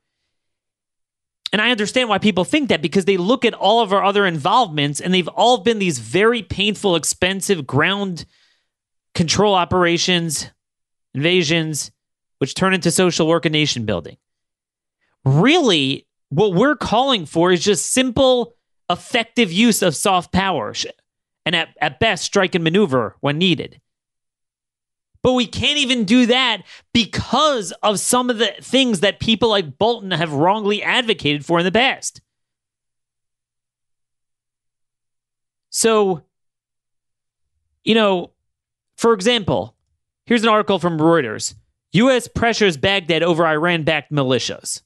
And 1.52 1.60
I 1.60 1.70
understand 1.70 2.08
why 2.08 2.18
people 2.18 2.44
think 2.44 2.68
that 2.68 2.82
because 2.82 3.06
they 3.06 3.16
look 3.16 3.44
at 3.44 3.54
all 3.54 3.80
of 3.80 3.92
our 3.92 4.04
other 4.04 4.24
involvements 4.24 5.00
and 5.00 5.12
they've 5.12 5.28
all 5.28 5.58
been 5.58 5.80
these 5.80 5.98
very 5.98 6.42
painful, 6.42 6.94
expensive 6.94 7.66
ground 7.66 8.24
control 9.14 9.54
operations, 9.54 10.48
invasions, 11.12 11.90
which 12.38 12.54
turn 12.54 12.72
into 12.72 12.90
social 12.90 13.26
work 13.26 13.44
and 13.44 13.52
nation 13.52 13.84
building. 13.84 14.16
Really, 15.24 16.06
what 16.28 16.54
we're 16.54 16.76
calling 16.76 17.26
for 17.26 17.50
is 17.50 17.64
just 17.64 17.92
simple 17.92 18.54
effective 18.88 19.52
use 19.52 19.82
of 19.82 19.96
soft 19.96 20.32
power 20.32 20.72
and 21.44 21.56
at, 21.56 21.68
at 21.80 22.00
best 22.00 22.24
strike 22.24 22.54
and 22.54 22.64
maneuver 22.64 23.16
when 23.20 23.38
needed. 23.38 23.80
But 25.22 25.34
we 25.34 25.46
can't 25.46 25.78
even 25.78 26.04
do 26.04 26.26
that 26.26 26.62
because 26.94 27.72
of 27.82 28.00
some 28.00 28.30
of 28.30 28.38
the 28.38 28.54
things 28.62 29.00
that 29.00 29.20
people 29.20 29.50
like 29.50 29.76
Bolton 29.78 30.12
have 30.12 30.32
wrongly 30.32 30.82
advocated 30.82 31.44
for 31.44 31.58
in 31.58 31.64
the 31.64 31.72
past. 31.72 32.22
So, 35.68 36.22
you 37.84 37.94
know, 37.94 38.30
for 38.96 39.12
example, 39.12 39.76
here's 40.26 40.42
an 40.42 40.48
article 40.48 40.78
from 40.78 40.98
Reuters 40.98 41.54
U.S. 41.92 42.28
pressures 42.28 42.76
Baghdad 42.76 43.22
over 43.22 43.46
Iran 43.46 43.82
backed 43.82 44.12
militias. 44.12 44.82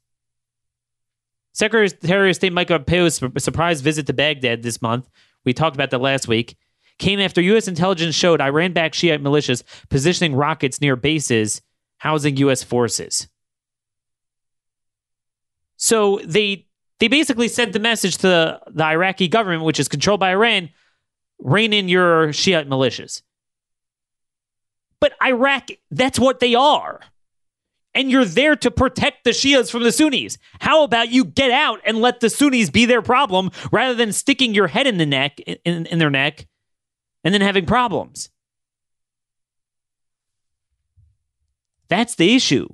Secretary 1.52 2.30
of 2.30 2.36
State 2.36 2.52
Mike 2.52 2.68
Pompeo's 2.68 3.20
surprise 3.38 3.80
visit 3.80 4.06
to 4.08 4.12
Baghdad 4.12 4.62
this 4.62 4.82
month. 4.82 5.08
We 5.44 5.52
talked 5.52 5.76
about 5.76 5.90
that 5.90 6.00
last 6.00 6.26
week. 6.26 6.56
Came 6.98 7.20
after 7.20 7.40
U.S. 7.40 7.68
intelligence 7.68 8.14
showed 8.14 8.40
Iran 8.40 8.72
backed 8.72 8.94
Shiite 8.94 9.22
militias 9.22 9.62
positioning 9.88 10.34
rockets 10.34 10.80
near 10.80 10.96
bases 10.96 11.62
housing 11.98 12.36
U.S. 12.38 12.62
forces. 12.62 13.28
So 15.76 16.20
they 16.24 16.66
they 17.00 17.08
basically 17.08 17.48
sent 17.48 17.72
the 17.72 17.80
message 17.80 18.18
to 18.18 18.60
the, 18.66 18.84
Iraqi 18.84 19.28
government, 19.28 19.64
which 19.64 19.80
is 19.80 19.88
controlled 19.88 20.20
by 20.20 20.30
Iran, 20.30 20.70
rein 21.38 21.72
in 21.72 21.88
your 21.88 22.32
Shiite 22.32 22.68
militias. 22.68 23.22
But 25.00 25.12
Iraq, 25.22 25.68
that's 25.90 26.18
what 26.18 26.40
they 26.40 26.54
are. 26.54 27.00
And 27.94 28.10
you're 28.10 28.24
there 28.24 28.56
to 28.56 28.70
protect 28.70 29.24
the 29.24 29.30
Shias 29.30 29.70
from 29.70 29.82
the 29.82 29.92
Sunnis. 29.92 30.38
How 30.60 30.82
about 30.82 31.10
you 31.10 31.24
get 31.24 31.50
out 31.50 31.80
and 31.84 31.98
let 31.98 32.20
the 32.20 32.30
Sunnis 32.30 32.70
be 32.70 32.86
their 32.86 33.02
problem 33.02 33.50
rather 33.70 33.94
than 33.94 34.12
sticking 34.12 34.54
your 34.54 34.66
head 34.66 34.86
in 34.86 34.96
the 34.96 35.06
neck 35.06 35.38
in, 35.40 35.86
in 35.86 35.98
their 35.98 36.10
neck 36.10 36.46
and 37.24 37.32
then 37.32 37.40
having 37.40 37.66
problems? 37.66 38.28
That's 41.88 42.14
the 42.14 42.34
issue. 42.34 42.68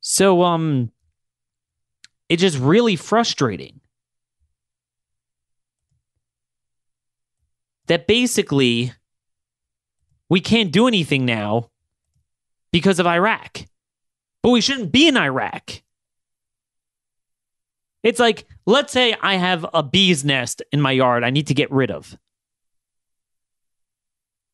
So 0.00 0.42
um 0.42 0.92
it's 2.28 2.42
just 2.42 2.58
really 2.58 2.96
frustrating. 2.96 3.80
That 7.86 8.06
basically 8.06 8.92
we 10.28 10.40
can't 10.40 10.72
do 10.72 10.88
anything 10.88 11.24
now 11.24 11.70
because 12.72 12.98
of 12.98 13.06
Iraq. 13.06 13.66
But 14.42 14.50
we 14.50 14.60
shouldn't 14.60 14.92
be 14.92 15.06
in 15.06 15.16
Iraq. 15.16 15.83
It's 18.04 18.20
like, 18.20 18.46
let's 18.66 18.92
say 18.92 19.16
I 19.20 19.36
have 19.36 19.66
a 19.72 19.82
bee's 19.82 20.24
nest 20.24 20.62
in 20.70 20.80
my 20.80 20.92
yard 20.92 21.24
I 21.24 21.30
need 21.30 21.48
to 21.48 21.54
get 21.54 21.72
rid 21.72 21.90
of. 21.90 22.16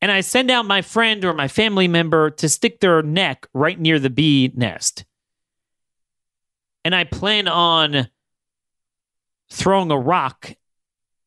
And 0.00 0.10
I 0.10 0.22
send 0.22 0.50
out 0.50 0.64
my 0.64 0.80
friend 0.80 1.24
or 1.24 1.34
my 1.34 1.48
family 1.48 1.88
member 1.88 2.30
to 2.30 2.48
stick 2.48 2.80
their 2.80 3.02
neck 3.02 3.46
right 3.52 3.78
near 3.78 3.98
the 3.98 4.08
bee 4.08 4.50
nest. 4.54 5.04
And 6.84 6.94
I 6.94 7.04
plan 7.04 7.48
on 7.48 8.08
throwing 9.50 9.90
a 9.90 9.98
rock 9.98 10.54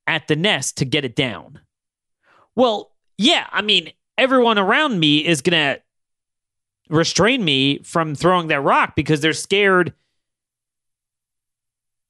at 0.07 0.28
the 0.28 0.36
nest 0.36 0.78
to 0.78 0.86
get 0.86 1.05
it 1.05 1.15
down. 1.15 1.59
Well, 2.55 2.93
yeah, 3.17 3.47
I 3.51 3.61
mean, 3.61 3.91
everyone 4.17 4.57
around 4.57 4.99
me 4.99 5.26
is 5.26 5.41
going 5.41 5.76
to 5.76 5.82
restrain 6.89 7.43
me 7.43 7.84
from 7.84 8.15
throwing 8.15 8.47
that 8.47 8.61
rock 8.61 8.95
because 8.95 9.21
they're 9.21 9.34
scared 9.34 9.93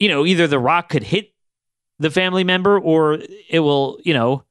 you 0.04 0.10
know 0.10 0.26
either 0.26 0.48
the 0.48 0.60
rock 0.60 0.90
could 0.90 1.04
hit 1.04 1.34
the 2.00 2.12
family 2.12 2.44
member 2.44 2.78
or 2.78 3.20
it 3.50 3.60
will 3.60 4.00
you 4.04 4.14
know 4.14 4.44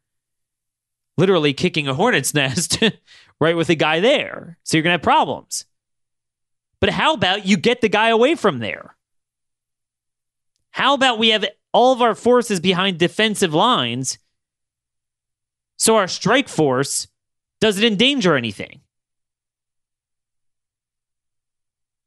literally 1.18 1.52
kicking 1.52 1.86
a 1.86 1.94
hornet's 1.94 2.32
nest 2.42 2.78
right 3.40 3.56
with 3.56 3.66
the 3.66 3.76
guy 3.76 4.00
there 4.00 4.56
so 4.64 4.76
you're 4.76 4.82
going 4.82 4.92
to 4.92 4.98
have 4.98 5.02
problems 5.02 5.66
but 6.80 6.88
how 6.90 7.12
about 7.12 7.46
you 7.46 7.56
get 7.56 7.80
the 7.80 7.88
guy 7.88 8.08
away 8.08 8.34
from 8.34 8.58
there 8.60 8.96
how 10.70 10.94
about 10.94 11.18
we 11.18 11.28
have 11.28 11.44
all 11.72 11.92
of 11.92 12.00
our 12.00 12.14
forces 12.14 12.58
behind 12.58 12.98
defensive 12.98 13.52
lines 13.52 14.18
so 15.76 15.96
our 15.96 16.08
strike 16.08 16.48
force 16.48 17.08
doesn't 17.60 17.84
endanger 17.84 18.36
anything? 18.36 18.80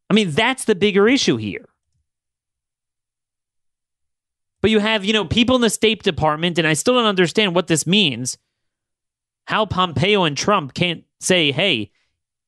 I 0.09 0.13
mean, 0.13 0.31
that's 0.31 0.65
the 0.65 0.75
bigger 0.75 1.09
issue 1.09 1.35
here. 1.35 1.65
But 4.65 4.71
you 4.71 4.79
have, 4.79 5.05
you 5.05 5.13
know, 5.13 5.25
people 5.25 5.55
in 5.55 5.61
the 5.61 5.69
State 5.69 6.01
Department, 6.01 6.57
and 6.57 6.67
I 6.67 6.73
still 6.73 6.95
don't 6.95 7.05
understand 7.05 7.53
what 7.53 7.67
this 7.67 7.85
means. 7.85 8.35
How 9.45 9.67
Pompeo 9.67 10.23
and 10.23 10.35
Trump 10.35 10.73
can't 10.73 11.03
say, 11.19 11.51
hey, 11.51 11.91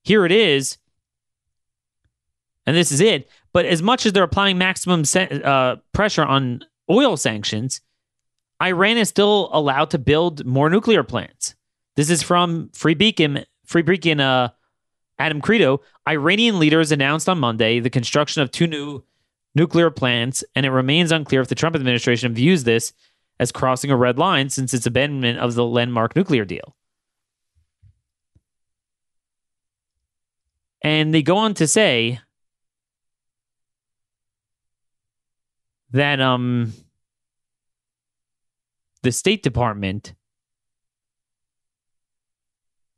here 0.04 0.26
it 0.26 0.32
is, 0.32 0.80
and 2.66 2.76
this 2.76 2.92
is 2.92 3.02
it. 3.02 3.30
But 3.54 3.68
as 3.68 3.84
much 3.84 4.08
as 4.08 4.14
they're 4.14 4.24
applying 4.24 4.58
maximum 4.58 5.04
uh, 5.16 5.76
pressure 5.92 6.26
on 6.26 6.66
oil 6.90 7.18
sanctions, 7.18 7.82
Iran 8.64 8.98
is 8.98 9.10
still 9.10 9.52
allowed 9.54 9.92
to 9.92 10.00
build 10.00 10.44
more 10.44 10.72
nuclear 10.72 11.04
plants. 11.04 11.54
This 11.98 12.10
is 12.10 12.24
from 12.24 12.72
Free 12.74 12.96
Beacon, 12.96 13.46
Free 13.68 13.84
Beacon, 13.84 14.20
uh, 14.20 14.50
Adam 15.20 15.40
Kredo. 15.40 15.82
Iranian 16.10 16.58
leaders 16.58 16.92
announced 16.92 17.30
on 17.30 17.38
Monday 17.38 17.80
the 17.80 17.92
construction 17.92 18.42
of 18.42 18.50
two 18.50 18.66
new 18.66 19.04
nuclear 19.58 19.90
plants, 19.90 20.44
and 20.56 20.66
it 20.66 20.70
remains 20.70 21.12
unclear 21.12 21.42
if 21.42 21.50
the 21.50 21.56
Trump 21.56 21.76
administration 21.76 22.34
views 22.34 22.64
this 22.64 22.94
as 23.40 23.52
crossing 23.52 23.92
a 23.92 23.98
red 23.98 24.18
line 24.18 24.50
since 24.50 24.74
its 24.74 24.86
abandonment 24.86 25.40
of 25.40 25.56
the 25.56 25.66
landmark 25.66 26.16
nuclear 26.16 26.46
deal. 26.46 26.76
And 30.82 31.14
they 31.14 31.24
go 31.24 31.36
on 31.38 31.54
to 31.56 31.68
say 31.68 32.22
that 35.92 36.22
um 36.22 36.74
the 39.02 39.12
State 39.12 39.44
Department 39.44 40.14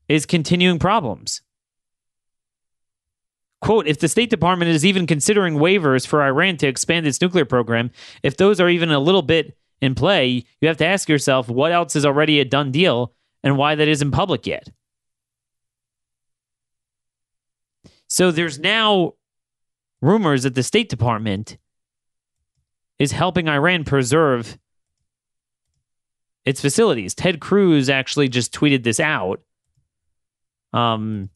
is 0.07 0.26
continuing 0.26 0.80
problems. 0.80 1.41
Quote, 3.62 3.88
if 3.88 3.99
the 3.99 4.07
State 4.07 4.30
Department 4.30 4.72
is 4.72 4.86
even 4.86 5.05
considering 5.05 5.55
waivers 5.55 6.07
for 6.07 6.24
Iran 6.24 6.57
to 6.57 6.68
expand 6.68 7.05
its 7.05 7.20
nuclear 7.20 7.45
program, 7.45 7.91
if 8.24 8.38
those 8.38 8.60
are 8.62 8.70
even 8.70 8.89
a 8.91 8.99
little 8.99 9.22
bit 9.22 9.57
in 9.82 9.95
play, 9.95 10.45
you 10.62 10.68
have 10.68 10.78
to 10.78 10.86
ask 10.86 11.10
yourself 11.10 11.49
what 11.49 11.72
else 11.72 11.95
is 11.95 12.05
already 12.05 12.39
a 12.39 12.45
done 12.45 12.72
deal 12.72 13.14
and 13.43 13.57
why 13.57 13.76
that 13.76 13.88
isn't 13.88 14.12
public 14.12 14.47
yet. 14.47 14.70
So 18.07 18.32
there's 18.32 18.60
now 18.60 19.14
rumors 20.01 20.43
that 20.43 20.55
the 20.55 20.64
State 20.64 20.89
Department 20.89 21.57
is 22.97 23.12
helping 23.12 23.47
Iran 23.47 23.84
preserve 23.84 24.57
its 26.45 26.62
facilities. 26.62 27.14
Ted 27.14 27.39
Cruz 27.39 27.89
actually 27.89 28.30
just 28.30 28.53
tweeted 28.53 28.84
this 28.84 28.99
out 28.99 29.41
um, 30.74 31.30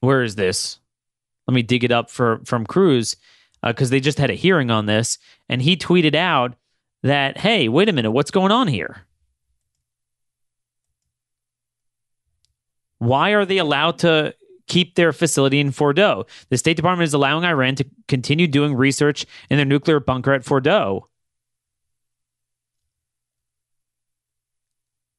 where 0.00 0.22
is 0.22 0.36
this? 0.36 0.78
Let 1.50 1.54
me 1.56 1.62
dig 1.62 1.82
it 1.82 1.90
up 1.90 2.10
for 2.10 2.40
from 2.44 2.64
Cruz 2.64 3.16
because 3.60 3.90
uh, 3.90 3.90
they 3.90 3.98
just 3.98 4.18
had 4.18 4.30
a 4.30 4.34
hearing 4.34 4.70
on 4.70 4.86
this, 4.86 5.18
and 5.48 5.60
he 5.60 5.76
tweeted 5.76 6.14
out 6.14 6.54
that, 7.02 7.38
"Hey, 7.38 7.68
wait 7.68 7.88
a 7.88 7.92
minute, 7.92 8.12
what's 8.12 8.30
going 8.30 8.52
on 8.52 8.68
here? 8.68 8.98
Why 12.98 13.30
are 13.30 13.44
they 13.44 13.58
allowed 13.58 13.98
to 13.98 14.32
keep 14.68 14.94
their 14.94 15.12
facility 15.12 15.58
in 15.58 15.72
Fordo? 15.72 16.28
The 16.50 16.56
State 16.56 16.76
Department 16.76 17.08
is 17.08 17.14
allowing 17.14 17.44
Iran 17.44 17.74
to 17.74 17.86
continue 18.06 18.46
doing 18.46 18.76
research 18.76 19.26
in 19.50 19.56
their 19.56 19.66
nuclear 19.66 19.98
bunker 19.98 20.32
at 20.32 20.44
Fordo." 20.44 21.02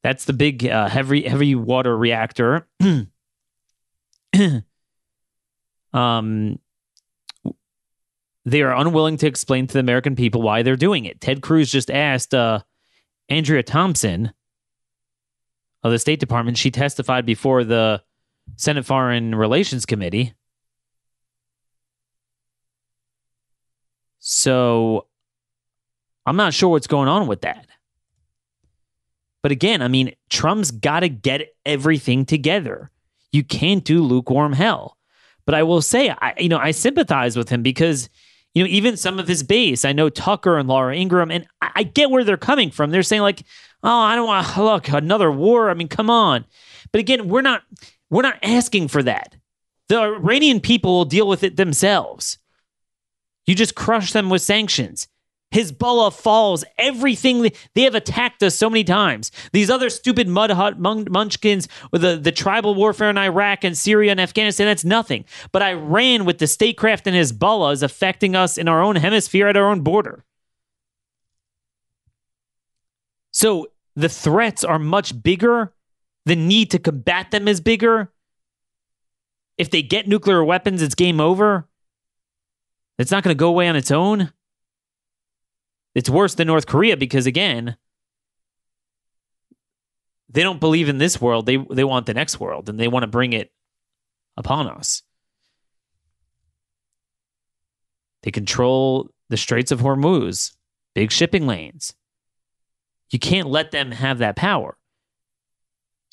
That's 0.02 0.24
the 0.24 0.32
big 0.32 0.66
uh, 0.66 0.88
heavy 0.88 1.28
heavy 1.28 1.56
water 1.56 1.98
reactor. 1.98 2.70
um, 5.94 6.60
they 8.46 8.62
are 8.62 8.76
unwilling 8.76 9.18
to 9.18 9.28
explain 9.28 9.68
to 9.68 9.74
the 9.74 9.80
American 9.80 10.16
people 10.16 10.42
why 10.42 10.64
they're 10.64 10.76
doing 10.76 11.06
it. 11.06 11.22
Ted 11.22 11.42
Cruz 11.42 11.72
just 11.72 11.92
asked 11.92 12.34
uh, 12.34 12.62
Andrea 13.30 13.64
Thompson 13.64 14.32
of 15.84 15.92
the 15.92 16.00
State 16.00 16.20
Department. 16.20 16.58
She 16.58 16.72
testified 16.72 17.26
before 17.26 17.64
the 17.64 18.02
Senate 18.56 18.86
Foreign 18.86 19.36
Relations 19.36 19.86
Committee. 19.86 20.34
So 24.20 25.08
I'm 26.26 26.36
not 26.36 26.54
sure 26.54 26.70
what's 26.70 26.88
going 26.88 27.08
on 27.08 27.28
with 27.28 27.42
that. 27.42 27.68
But 29.42 29.52
again, 29.52 29.82
I 29.82 29.88
mean, 29.88 30.14
Trump's 30.30 30.70
got 30.70 31.00
to 31.00 31.10
get 31.10 31.56
everything 31.66 32.26
together. 32.26 32.92
You 33.32 33.44
can't 33.44 33.84
do 33.84 34.04
lukewarm 34.04 34.54
hell. 34.54 34.98
But 35.46 35.56
I 35.56 35.64
will 35.64 35.82
say, 35.82 36.10
I 36.10 36.34
you 36.40 36.50
know, 36.50 36.58
I 36.58 36.72
sympathize 36.72 37.38
with 37.38 37.50
him 37.50 37.64
because 37.64 38.10
you 38.54 38.64
know 38.64 38.70
even 38.70 38.98
some 38.98 39.20
of 39.20 39.28
his 39.28 39.44
base. 39.44 39.86
I 39.86 39.94
know 39.94 40.10
Tucker 40.10 40.58
and 40.58 40.68
Laura 40.68 40.96
Ingraham, 40.96 41.32
and 41.32 41.48
I, 41.62 41.72
I 41.76 41.84
get 41.84 42.12
where 42.12 42.24
they're 42.24 42.38
coming 42.38 42.72
from. 42.72 42.92
They're 42.92 43.04
saying 43.04 43.22
like, 43.22 43.44
"Oh, 43.84 43.90
I 43.90 44.16
don't 44.16 44.28
want 44.28 44.58
look 44.58 44.90
another 44.90 45.32
war." 45.32 45.70
I 45.70 45.74
mean, 45.74 45.88
come 45.88 46.10
on. 46.10 46.46
But 46.92 47.00
again, 47.00 47.28
we're 47.28 47.42
not 47.42 47.64
we're 48.10 48.22
not 48.22 48.40
asking 48.44 48.90
for 48.90 49.02
that. 49.04 49.36
The 49.90 50.00
Iranian 50.00 50.60
people 50.62 50.94
will 50.94 51.06
deal 51.06 51.28
with 51.28 51.44
it 51.44 51.58
themselves. 51.58 52.38
You 53.46 53.56
just 53.56 53.76
crush 53.76 54.14
them 54.14 54.30
with 54.30 54.42
sanctions. 54.42 55.08
Hezbollah 55.52 56.14
falls. 56.14 56.64
Everything 56.78 57.52
they 57.74 57.82
have 57.82 57.96
attacked 57.96 58.42
us 58.44 58.56
so 58.56 58.70
many 58.70 58.84
times. 58.84 59.32
These 59.52 59.70
other 59.70 59.90
stupid 59.90 60.28
mud 60.28 60.52
hut 60.52 60.80
munchkins 60.80 61.68
with 61.92 62.02
the, 62.02 62.18
the 62.18 62.32
tribal 62.32 62.76
warfare 62.76 63.10
in 63.10 63.18
Iraq 63.18 63.64
and 63.64 63.78
Syria 63.78 64.12
and 64.12 64.22
Afghanistan, 64.22 64.68
that's 64.68 64.86
nothing. 64.86 65.26
But 65.52 65.62
Iran 65.62 66.26
with 66.26 66.38
the 66.38 66.48
statecraft 66.48 67.08
and 67.08 67.16
Hezbollah 67.16 67.74
is 67.74 67.84
affecting 67.84 68.36
us 68.36 68.58
in 68.58 68.68
our 68.68 68.82
own 68.82 68.96
hemisphere 68.96 69.48
at 69.48 69.58
our 69.58 69.70
own 69.70 69.82
border. 69.82 70.24
So 73.32 73.68
the 73.96 74.10
threats 74.10 74.64
are 74.64 74.80
much 74.80 75.22
bigger. 75.22 75.74
The 76.26 76.36
need 76.36 76.72
to 76.72 76.80
combat 76.80 77.32
them 77.32 77.48
is 77.48 77.60
bigger. 77.60 78.12
If 79.58 79.70
they 79.70 79.82
get 79.82 80.08
nuclear 80.08 80.44
weapons, 80.44 80.82
it's 80.82 80.96
game 80.96 81.20
over. 81.20 81.68
It's 82.98 83.12
not 83.12 83.24
going 83.24 83.36
to 83.36 83.40
go 83.40 83.50
away 83.50 83.68
on 83.68 83.76
its 83.76 83.92
own. 83.92 84.32
It's 85.94 86.10
worse 86.10 86.36
than 86.36 86.48
North 86.48 86.68
Korea 86.68 86.96
because, 86.96 87.26
again, 87.26 87.76
they 90.30 90.44
don't 90.44 90.60
believe 90.60 90.90
in 90.90 90.98
this 90.98 91.20
world. 91.20 91.46
They, 91.46 91.58
they 91.58 91.84
want 91.84 92.06
the 92.06 92.14
next 92.14 92.40
world 92.40 92.70
and 92.70 92.80
they 92.80 92.88
want 92.88 93.04
to 93.04 93.08
bring 93.08 93.34
it 93.34 93.52
upon 94.38 94.68
us. 94.68 95.04
They 98.24 98.32
control 98.32 99.10
the 99.30 99.38
Straits 99.38 99.72
of 99.72 99.82
Hormuz, 99.82 100.54
big 100.94 101.12
shipping 101.12 101.48
lanes. 101.48 101.94
You 103.10 103.20
can't 103.20 103.50
let 103.50 103.72
them 103.72 103.92
have 103.92 104.20
that 104.20 104.36
power. 104.36 104.78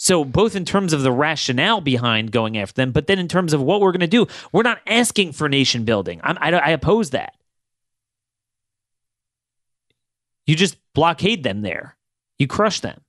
So, 0.00 0.24
both 0.24 0.54
in 0.54 0.64
terms 0.64 0.92
of 0.92 1.02
the 1.02 1.10
rationale 1.10 1.80
behind 1.80 2.30
going 2.30 2.56
after 2.56 2.74
them, 2.74 2.92
but 2.92 3.08
then 3.08 3.18
in 3.18 3.26
terms 3.26 3.52
of 3.52 3.60
what 3.60 3.80
we're 3.80 3.90
going 3.90 4.00
to 4.00 4.06
do, 4.06 4.26
we're 4.52 4.62
not 4.62 4.80
asking 4.86 5.32
for 5.32 5.48
nation 5.48 5.84
building. 5.84 6.20
I, 6.22 6.36
I, 6.40 6.50
I 6.52 6.70
oppose 6.70 7.10
that. 7.10 7.34
You 10.48 10.56
just 10.56 10.78
blockade 10.94 11.44
them 11.44 11.60
there, 11.60 11.96
you 12.38 12.46
crush 12.46 12.80
them. 12.80 13.02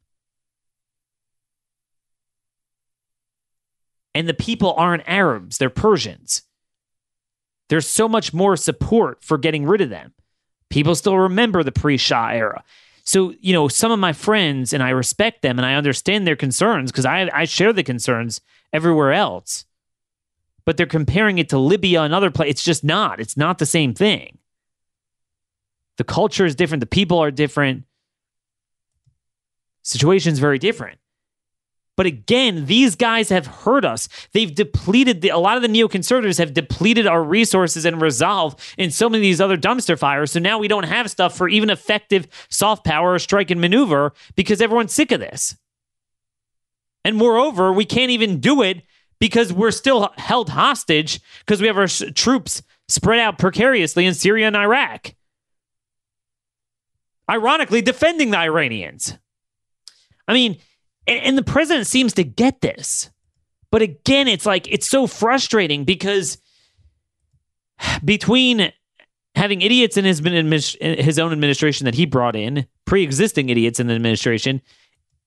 And 4.13 4.27
the 4.27 4.33
people 4.33 4.73
aren't 4.73 5.07
Arabs, 5.07 5.57
they're 5.57 5.69
Persians. 5.69 6.43
There's 7.69 7.87
so 7.87 8.09
much 8.09 8.33
more 8.33 8.57
support 8.57 9.23
for 9.23 9.37
getting 9.37 9.65
rid 9.65 9.79
of 9.79 9.89
them. 9.89 10.13
People 10.69 10.95
still 10.95 11.17
remember 11.17 11.63
the 11.63 11.71
pre 11.71 11.95
Shah 11.95 12.29
era. 12.29 12.63
So, 13.05 13.33
you 13.39 13.53
know, 13.53 13.69
some 13.69 13.91
of 13.91 13.99
my 13.99 14.11
friends, 14.11 14.73
and 14.73 14.83
I 14.83 14.89
respect 14.89 15.41
them 15.41 15.57
and 15.57 15.65
I 15.65 15.75
understand 15.75 16.27
their 16.27 16.35
concerns 16.35 16.91
because 16.91 17.05
I, 17.05 17.29
I 17.33 17.45
share 17.45 17.71
the 17.71 17.83
concerns 17.83 18.41
everywhere 18.73 19.13
else. 19.13 19.63
But 20.65 20.75
they're 20.75 20.85
comparing 20.85 21.37
it 21.37 21.47
to 21.49 21.57
Libya 21.57 22.01
and 22.01 22.13
other 22.13 22.31
places. 22.31 22.51
It's 22.51 22.63
just 22.65 22.83
not. 22.83 23.21
It's 23.21 23.37
not 23.37 23.59
the 23.59 23.65
same 23.65 23.93
thing. 23.93 24.39
The 26.00 26.06
culture 26.06 26.45
is 26.45 26.56
different. 26.56 26.80
The 26.80 26.88
people 26.88 27.20
are 27.20 27.30
different. 27.30 27.84
Situation's 29.82 30.39
very 30.39 30.58
different. 30.58 30.97
But 31.97 32.06
again, 32.06 32.68
these 32.68 32.95
guys 32.95 33.28
have 33.28 33.45
hurt 33.45 33.84
us. 33.84 34.08
They've 34.32 34.56
depleted 34.56 35.20
the, 35.20 35.28
a 35.28 35.38
lot 35.38 35.58
of 35.58 35.62
the 35.62 35.68
neoconservatives 35.68 36.38
have 36.38 36.54
depleted 36.54 37.06
our 37.06 37.22
resources 37.22 37.84
and 37.84 38.02
resolve 38.02 38.56
in 38.78 38.91
so 38.91 39.10
many 39.10 39.20
of 39.20 39.24
these 39.24 39.41
other 39.41 39.58
dumpster 39.58 40.00
fires. 40.00 40.32
So 40.32 40.39
now 40.39 40.58
we 40.58 40.70
don't 40.70 40.86
have 40.86 41.12
stuff 41.12 41.36
for 41.36 41.50
even 41.50 41.70
effective 41.70 42.30
soft 42.50 42.86
power 42.86 43.16
or 43.16 43.20
strike 43.20 43.52
and 43.52 43.60
maneuver 43.60 44.14
because 44.38 44.62
everyone's 44.62 44.93
sick 44.93 45.12
of 45.12 45.20
this. 45.20 45.58
And 47.04 47.18
moreover, 47.18 47.74
we 47.74 47.84
can't 47.84 48.12
even 48.12 48.39
do 48.39 48.62
it 48.62 48.84
because 49.20 49.52
we're 49.52 49.72
still 49.72 50.14
held 50.16 50.47
hostage 50.47 51.20
because 51.39 51.60
we 51.60 51.68
have 51.68 51.78
our 51.78 51.88
troops 51.88 52.64
spread 52.88 53.20
out 53.20 53.38
precariously 53.38 54.06
in 54.06 54.14
Syria 54.14 54.47
and 54.47 54.56
Iraq. 54.56 55.14
Ironically, 57.30 57.82
defending 57.82 58.32
the 58.32 58.39
Iranians. 58.39 59.17
I 60.27 60.34
mean, 60.34 60.57
and, 61.05 61.19
and 61.19 61.38
the 61.38 61.43
president 61.43 61.86
seems 61.86 62.13
to 62.13 62.23
get 62.23 62.61
this. 62.61 63.11
But 63.71 63.84
again, 63.84 64.27
it's 64.27 64.47
like, 64.47 64.67
it's 64.67 64.89
so 64.89 65.05
frustrating 65.05 65.86
because 65.86 66.39
between 68.03 68.71
having 69.36 69.61
idiots 69.61 69.95
in 69.95 70.05
his, 70.05 70.19
his 70.82 71.19
own 71.19 71.32
administration 71.32 71.86
that 71.86 71.95
he 71.95 72.05
brought 72.05 72.36
in, 72.36 72.65
pre 72.86 73.03
existing 73.03 73.49
idiots 73.49 73.80
in 73.80 73.88
the 73.88 73.93
administration, 73.93 74.61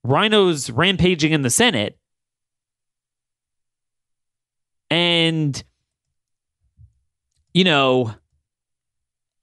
rhinos 0.02 0.70
rampaging 0.70 1.30
in 1.32 1.42
the 1.42 1.50
Senate, 1.50 1.96
and, 4.90 5.62
you 7.54 7.64
know, 7.64 8.12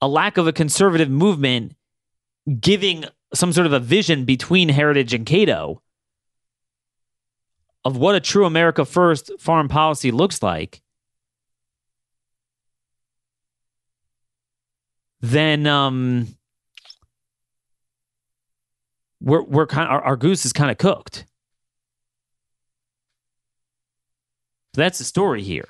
a 0.02 0.06
lack 0.06 0.36
of 0.36 0.46
a 0.46 0.52
conservative 0.52 1.10
movement 1.10 1.74
giving 2.60 3.04
some 3.34 3.52
sort 3.52 3.66
of 3.66 3.72
a 3.72 3.80
vision 3.80 4.24
between 4.24 4.68
Heritage 4.68 5.14
and 5.14 5.26
Cato 5.26 5.82
of 7.84 7.96
what 7.96 8.14
a 8.14 8.20
true 8.20 8.44
America 8.44 8.84
First 8.84 9.30
foreign 9.38 9.68
policy 9.68 10.10
looks 10.10 10.42
like, 10.42 10.82
then 15.20 15.66
um, 15.66 16.28
we're 19.20 19.42
we're 19.42 19.66
kind 19.66 19.88
of, 19.88 19.92
our, 19.92 20.02
our 20.02 20.16
goose 20.16 20.44
is 20.44 20.52
kind 20.52 20.70
of 20.70 20.78
cooked. 20.78 21.26
that's 24.80 24.98
the 24.98 25.04
story 25.04 25.42
here. 25.42 25.68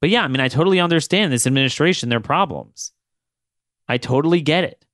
But 0.00 0.10
yeah, 0.10 0.24
I 0.24 0.28
mean, 0.28 0.40
I 0.40 0.48
totally 0.48 0.80
understand 0.80 1.32
this 1.32 1.46
administration, 1.46 2.08
their 2.08 2.20
problems. 2.20 2.92
I 3.88 3.98
totally 3.98 4.40
get 4.40 4.64
it. 4.64 4.84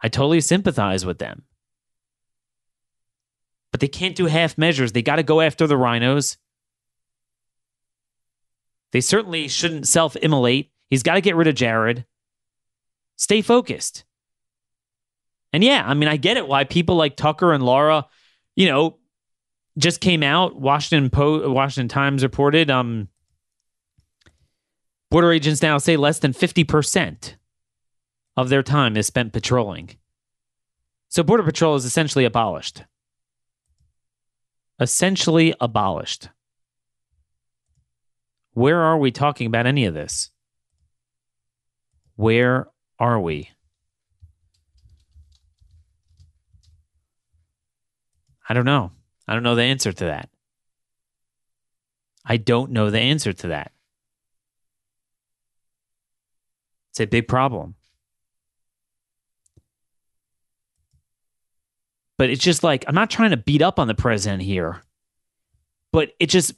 I 0.00 0.08
totally 0.08 0.40
sympathize 0.40 1.06
with 1.06 1.18
them. 1.18 1.44
But 3.70 3.80
they 3.80 3.88
can't 3.88 4.16
do 4.16 4.26
half 4.26 4.58
measures. 4.58 4.92
They 4.92 5.02
got 5.02 5.16
to 5.16 5.22
go 5.22 5.40
after 5.40 5.66
the 5.66 5.76
rhinos. 5.76 6.36
They 8.90 9.00
certainly 9.00 9.48
shouldn't 9.48 9.88
self 9.88 10.16
immolate. 10.16 10.70
He's 10.90 11.02
got 11.02 11.14
to 11.14 11.20
get 11.20 11.36
rid 11.36 11.48
of 11.48 11.54
Jared. 11.54 12.04
Stay 13.16 13.40
focused. 13.40 14.04
And 15.52 15.62
yeah, 15.62 15.84
I 15.86 15.94
mean, 15.94 16.08
I 16.08 16.16
get 16.16 16.36
it 16.36 16.48
why 16.48 16.64
people 16.64 16.96
like 16.96 17.16
Tucker 17.16 17.52
and 17.52 17.62
Laura, 17.62 18.06
you 18.56 18.66
know, 18.66 18.98
just 19.78 20.00
came 20.00 20.22
out. 20.22 20.60
Washington 20.60 21.10
Post, 21.10 21.48
Washington 21.48 21.88
Times 21.88 22.22
reported 22.22 22.70
um, 22.70 23.08
border 25.12 25.30
agents 25.30 25.60
now 25.60 25.76
say 25.76 25.98
less 25.98 26.20
than 26.20 26.32
50% 26.32 27.34
of 28.34 28.48
their 28.48 28.62
time 28.62 28.96
is 28.96 29.06
spent 29.06 29.34
patrolling. 29.34 29.90
So 31.10 31.22
Border 31.22 31.42
Patrol 31.42 31.74
is 31.74 31.84
essentially 31.84 32.24
abolished. 32.24 32.84
Essentially 34.80 35.54
abolished. 35.60 36.30
Where 38.54 38.80
are 38.80 38.96
we 38.96 39.10
talking 39.10 39.46
about 39.46 39.66
any 39.66 39.84
of 39.84 39.92
this? 39.92 40.30
Where 42.16 42.68
are 42.98 43.20
we? 43.20 43.50
I 48.48 48.54
don't 48.54 48.64
know. 48.64 48.92
I 49.28 49.34
don't 49.34 49.42
know 49.42 49.56
the 49.56 49.62
answer 49.62 49.92
to 49.92 50.04
that. 50.06 50.30
I 52.24 52.38
don't 52.38 52.70
know 52.70 52.88
the 52.88 53.00
answer 53.00 53.34
to 53.34 53.48
that. 53.48 53.72
It's 56.92 57.00
a 57.00 57.06
big 57.06 57.26
problem. 57.26 57.74
But 62.18 62.30
it's 62.30 62.44
just 62.44 62.62
like, 62.62 62.84
I'm 62.86 62.94
not 62.94 63.10
trying 63.10 63.30
to 63.30 63.36
beat 63.36 63.62
up 63.62 63.78
on 63.78 63.88
the 63.88 63.94
president 63.94 64.42
here, 64.42 64.82
but 65.90 66.12
it 66.20 66.26
just 66.26 66.52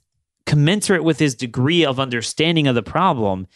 commensurate 0.44 1.04
with 1.04 1.18
his 1.18 1.34
degree 1.34 1.84
of 1.86 1.98
understanding 1.98 2.66
of 2.66 2.74
the 2.74 2.82
problem 2.82 3.46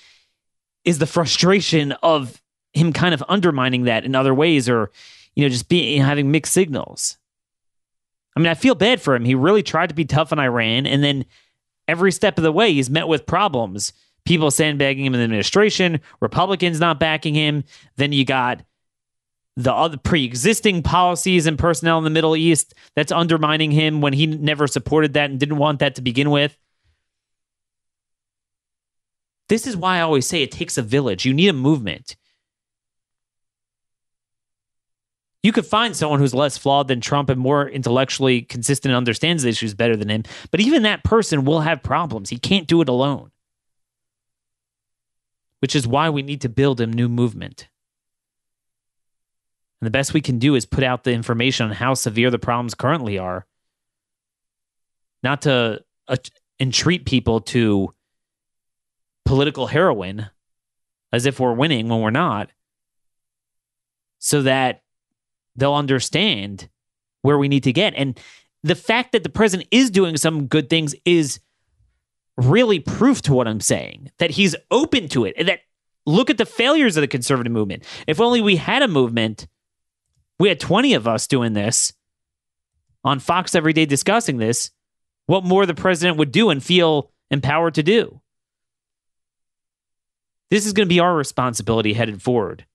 is 0.84 0.98
the 0.98 1.06
frustration 1.06 1.92
of 2.02 2.40
him 2.72 2.92
kind 2.92 3.12
of 3.12 3.22
undermining 3.28 3.84
that 3.84 4.04
in 4.04 4.14
other 4.14 4.32
ways 4.32 4.68
or, 4.68 4.90
you 5.34 5.44
know, 5.44 5.48
just 5.48 5.68
being 5.68 6.00
having 6.00 6.30
mixed 6.30 6.52
signals. 6.52 7.18
I 8.36 8.40
mean, 8.40 8.48
I 8.48 8.54
feel 8.54 8.76
bad 8.76 9.02
for 9.02 9.16
him. 9.16 9.24
He 9.24 9.34
really 9.34 9.64
tried 9.64 9.88
to 9.88 9.94
be 9.94 10.04
tough 10.04 10.32
on 10.32 10.38
Iran, 10.38 10.86
and 10.86 11.02
then 11.02 11.26
every 11.88 12.12
step 12.12 12.38
of 12.38 12.44
the 12.44 12.52
way, 12.52 12.72
he's 12.72 12.88
met 12.88 13.08
with 13.08 13.26
problems. 13.26 13.92
People 14.28 14.50
sandbagging 14.50 15.06
him 15.06 15.14
in 15.14 15.20
the 15.20 15.24
administration, 15.24 16.02
Republicans 16.20 16.78
not 16.78 17.00
backing 17.00 17.32
him. 17.32 17.64
Then 17.96 18.12
you 18.12 18.26
got 18.26 18.60
the 19.56 19.72
other 19.72 19.96
pre-existing 19.96 20.82
policies 20.82 21.46
and 21.46 21.58
personnel 21.58 21.96
in 21.96 22.04
the 22.04 22.10
Middle 22.10 22.36
East 22.36 22.74
that's 22.94 23.10
undermining 23.10 23.70
him 23.70 24.02
when 24.02 24.12
he 24.12 24.26
never 24.26 24.66
supported 24.66 25.14
that 25.14 25.30
and 25.30 25.40
didn't 25.40 25.56
want 25.56 25.78
that 25.78 25.94
to 25.94 26.02
begin 26.02 26.28
with. 26.28 26.58
This 29.48 29.66
is 29.66 29.78
why 29.78 29.96
I 29.96 30.00
always 30.02 30.26
say 30.26 30.42
it 30.42 30.52
takes 30.52 30.76
a 30.76 30.82
village. 30.82 31.24
You 31.24 31.32
need 31.32 31.48
a 31.48 31.54
movement. 31.54 32.14
You 35.42 35.52
could 35.52 35.64
find 35.64 35.96
someone 35.96 36.18
who's 36.18 36.34
less 36.34 36.58
flawed 36.58 36.88
than 36.88 37.00
Trump 37.00 37.30
and 37.30 37.40
more 37.40 37.66
intellectually 37.66 38.42
consistent 38.42 38.90
and 38.90 38.96
understands 38.98 39.44
the 39.44 39.48
issues 39.48 39.72
better 39.72 39.96
than 39.96 40.10
him, 40.10 40.24
but 40.50 40.60
even 40.60 40.82
that 40.82 41.02
person 41.02 41.46
will 41.46 41.62
have 41.62 41.82
problems. 41.82 42.28
He 42.28 42.38
can't 42.38 42.66
do 42.66 42.82
it 42.82 42.90
alone. 42.90 43.30
Which 45.60 45.74
is 45.74 45.86
why 45.86 46.08
we 46.10 46.22
need 46.22 46.40
to 46.42 46.48
build 46.48 46.80
a 46.80 46.86
new 46.86 47.08
movement. 47.08 47.68
And 49.80 49.86
the 49.86 49.90
best 49.90 50.14
we 50.14 50.20
can 50.20 50.38
do 50.38 50.54
is 50.54 50.66
put 50.66 50.84
out 50.84 51.04
the 51.04 51.12
information 51.12 51.66
on 51.66 51.72
how 51.72 51.94
severe 51.94 52.30
the 52.30 52.38
problems 52.38 52.74
currently 52.74 53.18
are, 53.18 53.46
not 55.22 55.42
to 55.42 55.82
uh, 56.08 56.16
entreat 56.60 57.04
people 57.04 57.40
to 57.40 57.94
political 59.24 59.66
heroin 59.66 60.30
as 61.12 61.26
if 61.26 61.38
we're 61.38 61.52
winning 61.52 61.88
when 61.88 62.00
we're 62.00 62.10
not, 62.10 62.50
so 64.18 64.42
that 64.42 64.82
they'll 65.56 65.74
understand 65.74 66.68
where 67.22 67.38
we 67.38 67.48
need 67.48 67.64
to 67.64 67.72
get. 67.72 67.94
And 67.94 68.18
the 68.62 68.74
fact 68.74 69.12
that 69.12 69.22
the 69.22 69.28
president 69.28 69.68
is 69.70 69.90
doing 69.90 70.16
some 70.16 70.46
good 70.46 70.68
things 70.68 70.94
is 71.04 71.40
really 72.38 72.78
proof 72.78 73.20
to 73.22 73.34
what 73.34 73.48
I'm 73.48 73.60
saying 73.60 74.10
that 74.18 74.30
he's 74.30 74.54
open 74.70 75.08
to 75.08 75.24
it. 75.24 75.34
And 75.36 75.48
that 75.48 75.60
look 76.06 76.30
at 76.30 76.38
the 76.38 76.46
failures 76.46 76.96
of 76.96 77.02
the 77.02 77.08
conservative 77.08 77.52
movement. 77.52 77.84
If 78.06 78.20
only 78.20 78.40
we 78.40 78.56
had 78.56 78.82
a 78.82 78.88
movement, 78.88 79.46
we 80.38 80.48
had 80.48 80.60
20 80.60 80.94
of 80.94 81.06
us 81.06 81.26
doing 81.26 81.52
this 81.52 81.92
on 83.04 83.18
Fox 83.18 83.54
every 83.54 83.72
day 83.72 83.86
discussing 83.86 84.38
this, 84.38 84.70
what 85.26 85.44
more 85.44 85.66
the 85.66 85.74
president 85.74 86.16
would 86.16 86.32
do 86.32 86.50
and 86.50 86.62
feel 86.62 87.10
empowered 87.30 87.74
to 87.74 87.82
do. 87.82 88.20
This 90.50 90.64
is 90.64 90.72
going 90.72 90.86
to 90.88 90.94
be 90.94 91.00
our 91.00 91.14
responsibility 91.14 91.92
headed 91.92 92.22
forward 92.22 92.60
in 92.60 92.66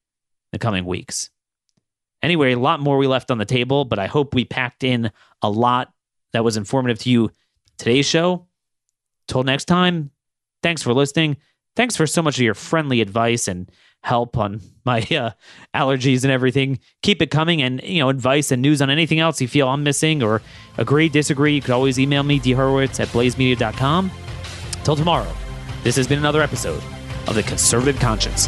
the 0.51 0.59
coming 0.59 0.85
weeks. 0.85 1.29
Anyway, 2.21 2.53
a 2.53 2.59
lot 2.59 2.79
more 2.79 2.97
we 2.97 3.07
left 3.07 3.31
on 3.31 3.37
the 3.37 3.45
table, 3.45 3.85
but 3.85 3.99
I 3.99 4.07
hope 4.07 4.33
we 4.33 4.45
packed 4.45 4.83
in 4.83 5.11
a 5.41 5.49
lot 5.49 5.91
that 6.33 6.43
was 6.43 6.57
informative 6.57 6.99
to 6.99 7.09
you 7.09 7.31
today's 7.77 8.05
show. 8.05 8.47
Till 9.27 9.43
next 9.43 9.65
time, 9.65 10.11
thanks 10.61 10.81
for 10.81 10.93
listening. 10.93 11.37
Thanks 11.75 11.95
for 11.95 12.05
so 12.05 12.21
much 12.21 12.37
of 12.37 12.43
your 12.43 12.53
friendly 12.53 13.01
advice 13.01 13.47
and 13.47 13.71
help 14.03 14.37
on 14.37 14.61
my 14.85 14.99
uh, 15.11 15.31
allergies 15.73 16.23
and 16.23 16.31
everything. 16.31 16.79
Keep 17.01 17.21
it 17.21 17.31
coming 17.31 17.61
and, 17.61 17.81
you 17.83 17.99
know, 17.99 18.09
advice 18.09 18.51
and 18.51 18.61
news 18.61 18.81
on 18.81 18.89
anything 18.89 19.19
else 19.19 19.41
you 19.41 19.47
feel 19.47 19.67
I'm 19.69 19.83
missing 19.83 20.21
or 20.21 20.41
agree, 20.77 21.09
disagree. 21.09 21.55
You 21.55 21.61
could 21.61 21.71
always 21.71 21.99
email 21.99 22.23
me, 22.23 22.39
dhorowitz 22.39 22.99
at 22.99 23.07
blazemedia.com. 23.09 24.11
Till 24.83 24.95
tomorrow, 24.95 25.31
this 25.83 25.95
has 25.95 26.07
been 26.07 26.19
another 26.19 26.41
episode 26.41 26.83
of 27.27 27.35
The 27.35 27.43
Conservative 27.43 27.99
Conscience. 27.99 28.47